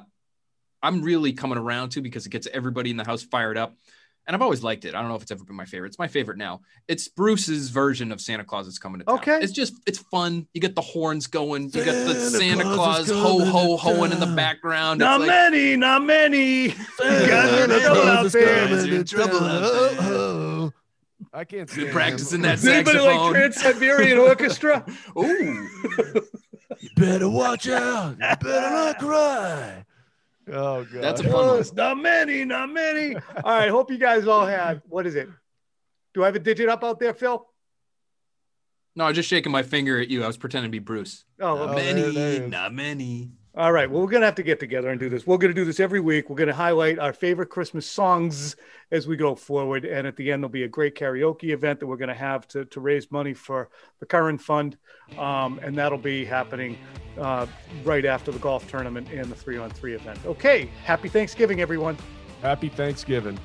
I'm 0.82 1.04
really 1.04 1.34
coming 1.34 1.60
around 1.60 1.90
to 1.90 2.02
because 2.02 2.26
it 2.26 2.30
gets 2.30 2.48
everybody 2.52 2.90
in 2.90 2.98
the 2.98 3.06
house 3.06 3.22
fired 3.22 3.60
up. 3.60 3.78
And 4.28 4.36
I've 4.36 4.42
always 4.42 4.62
liked 4.62 4.84
it. 4.84 4.94
I 4.94 5.00
don't 5.00 5.08
know 5.08 5.16
if 5.16 5.22
it's 5.22 5.32
ever 5.32 5.46
been 5.46 5.56
my 5.56 5.64
favorite. 5.64 5.88
It's 5.88 6.00
my 6.00 6.10
favorite 6.10 6.38
now. 6.38 6.60
It's 6.90 7.08
Bruce's 7.08 7.70
version 7.70 8.12
of 8.12 8.20
Santa 8.20 8.44
Claus 8.44 8.68
is 8.68 8.78
coming 8.78 9.00
to 9.00 9.06
town. 9.06 9.16
Okay. 9.20 9.40
It's 9.42 9.54
just 9.54 9.74
it's 9.88 10.00
fun. 10.00 10.48
You 10.54 10.60
get 10.60 10.76
the 10.76 10.82
horns 10.82 11.28
going. 11.28 11.64
You 11.66 11.84
get 11.84 11.86
the 12.06 12.14
Santa 12.14 12.38
Santa 12.38 12.64
Claus 12.64 13.08
Claus 13.08 13.10
ho 13.10 13.46
ho 13.46 13.78
hoing 13.78 14.12
in 14.12 14.20
the 14.20 14.26
background. 14.26 15.00
Not 15.00 15.22
It's 15.22 15.30
like, 15.30 15.52
many, 15.52 15.78
not 15.78 16.04
many. 16.04 16.70
Guys 17.00 17.70
are 17.70 17.80
trouble 17.80 18.02
out 18.02 18.32
there. 18.34 18.68
coming 18.68 18.86
You're 18.86 18.96
in 18.98 19.06
to 19.06 19.16
trouble 19.16 19.38
out 19.38 19.62
there. 19.62 19.98
Oh, 20.02 20.74
I 21.34 21.46
can't 21.46 21.74
You're 21.78 21.92
practicing 21.92 22.42
that 22.42 22.56
Does 22.56 22.68
anybody 22.68 23.00
like 23.00 23.12
saxophone. 23.12 23.32
Trans 23.34 23.56
Siberian 23.62 24.18
Orchestra? 24.18 24.86
Ooh. 25.18 25.70
You 26.80 26.90
better 26.98 27.30
watch 27.30 27.68
out. 27.70 28.12
You 28.12 28.36
better 28.42 28.70
not 28.70 29.00
cry. 29.00 29.86
Oh 30.50 30.86
god. 30.86 31.02
That's 31.04 31.22
a 31.22 31.28
Oh, 31.28 31.32
fun 31.32 31.48
one. 31.48 31.60
it's 31.60 31.74
not 31.74 31.98
many, 31.98 32.46
not 32.46 32.70
many. 32.70 33.16
All 33.16 33.58
right. 33.58 33.70
Hope 33.70 33.92
you 33.92 33.98
guys 33.98 34.28
all 34.28 34.46
had. 34.46 34.82
What 34.88 35.06
is 35.06 35.16
it? 35.16 35.28
Do 36.14 36.24
I 36.24 36.28
have 36.28 36.36
a 36.36 36.40
digit 36.40 36.70
up 36.70 36.84
out 36.84 37.00
there, 37.00 37.14
Phil? 37.14 37.46
No, 38.96 39.04
I 39.04 39.08
was 39.10 39.16
just 39.16 39.30
shaking 39.30 39.52
my 39.52 39.62
finger 39.64 40.00
at 40.00 40.08
you. 40.10 40.24
I 40.24 40.28
was 40.28 40.38
pretending 40.38 40.72
to 40.72 40.76
be 40.76 40.80
Bruce. 40.80 41.26
Oh, 41.40 41.56
Not 41.56 41.58
Oh, 41.58 41.72
okay. 41.74 41.94
many, 41.94 42.02
there- 42.02 42.40
there 42.40 42.48
not 42.48 42.74
many. 42.74 43.32
All 43.58 43.72
right. 43.72 43.90
Well, 43.90 44.04
we're 44.04 44.12
going 44.12 44.22
to 44.22 44.28
have 44.28 44.36
to 44.36 44.44
get 44.44 44.60
together 44.60 44.90
and 44.90 45.00
do 45.00 45.10
this. 45.10 45.26
We're 45.26 45.40
going 45.40 45.50
to 45.50 45.60
do 45.60 45.66
this 45.66 45.80
every 45.80 46.00
week. 46.00 46.30
We're 46.30 46.36
going 46.36 46.48
to 46.48 46.54
highlight 46.54 47.00
our 47.00 47.12
favorite 47.12 47.50
Christmas 47.50 47.88
songs 47.88 48.56
as 48.92 49.08
we 49.08 49.18
go 49.18 49.34
forward. 49.34 49.84
And 49.84 50.06
at 50.06 50.16
the 50.16 50.32
end, 50.32 50.44
there'll 50.44 50.52
be 50.52 50.62
a 50.62 50.68
great 50.68 50.94
karaoke 50.94 51.50
event 51.50 51.80
that 51.80 51.88
we're 51.88 51.98
going 51.98 52.10
to 52.10 52.14
have 52.14 52.48
to, 52.50 52.66
to 52.66 52.80
raise 52.80 53.12
money 53.12 53.34
for 53.34 53.70
the 54.00 54.06
current 54.06 54.40
fund. 54.40 54.78
Um, 55.18 55.60
and 55.64 55.76
that'll 55.76 55.98
be 55.98 56.24
happening 56.24 56.78
uh, 57.20 57.48
right 57.84 58.06
after 58.06 58.32
the 58.32 58.38
golf 58.38 58.70
tournament 58.70 59.10
and 59.12 59.26
the 59.26 59.36
three 59.36 59.58
on 59.58 59.72
three 59.72 59.96
event. 59.96 60.20
Okay. 60.28 60.70
Happy 60.84 61.10
Thanksgiving, 61.10 61.60
everyone. 61.60 61.98
Happy 62.44 62.70
Thanksgiving. 62.70 63.40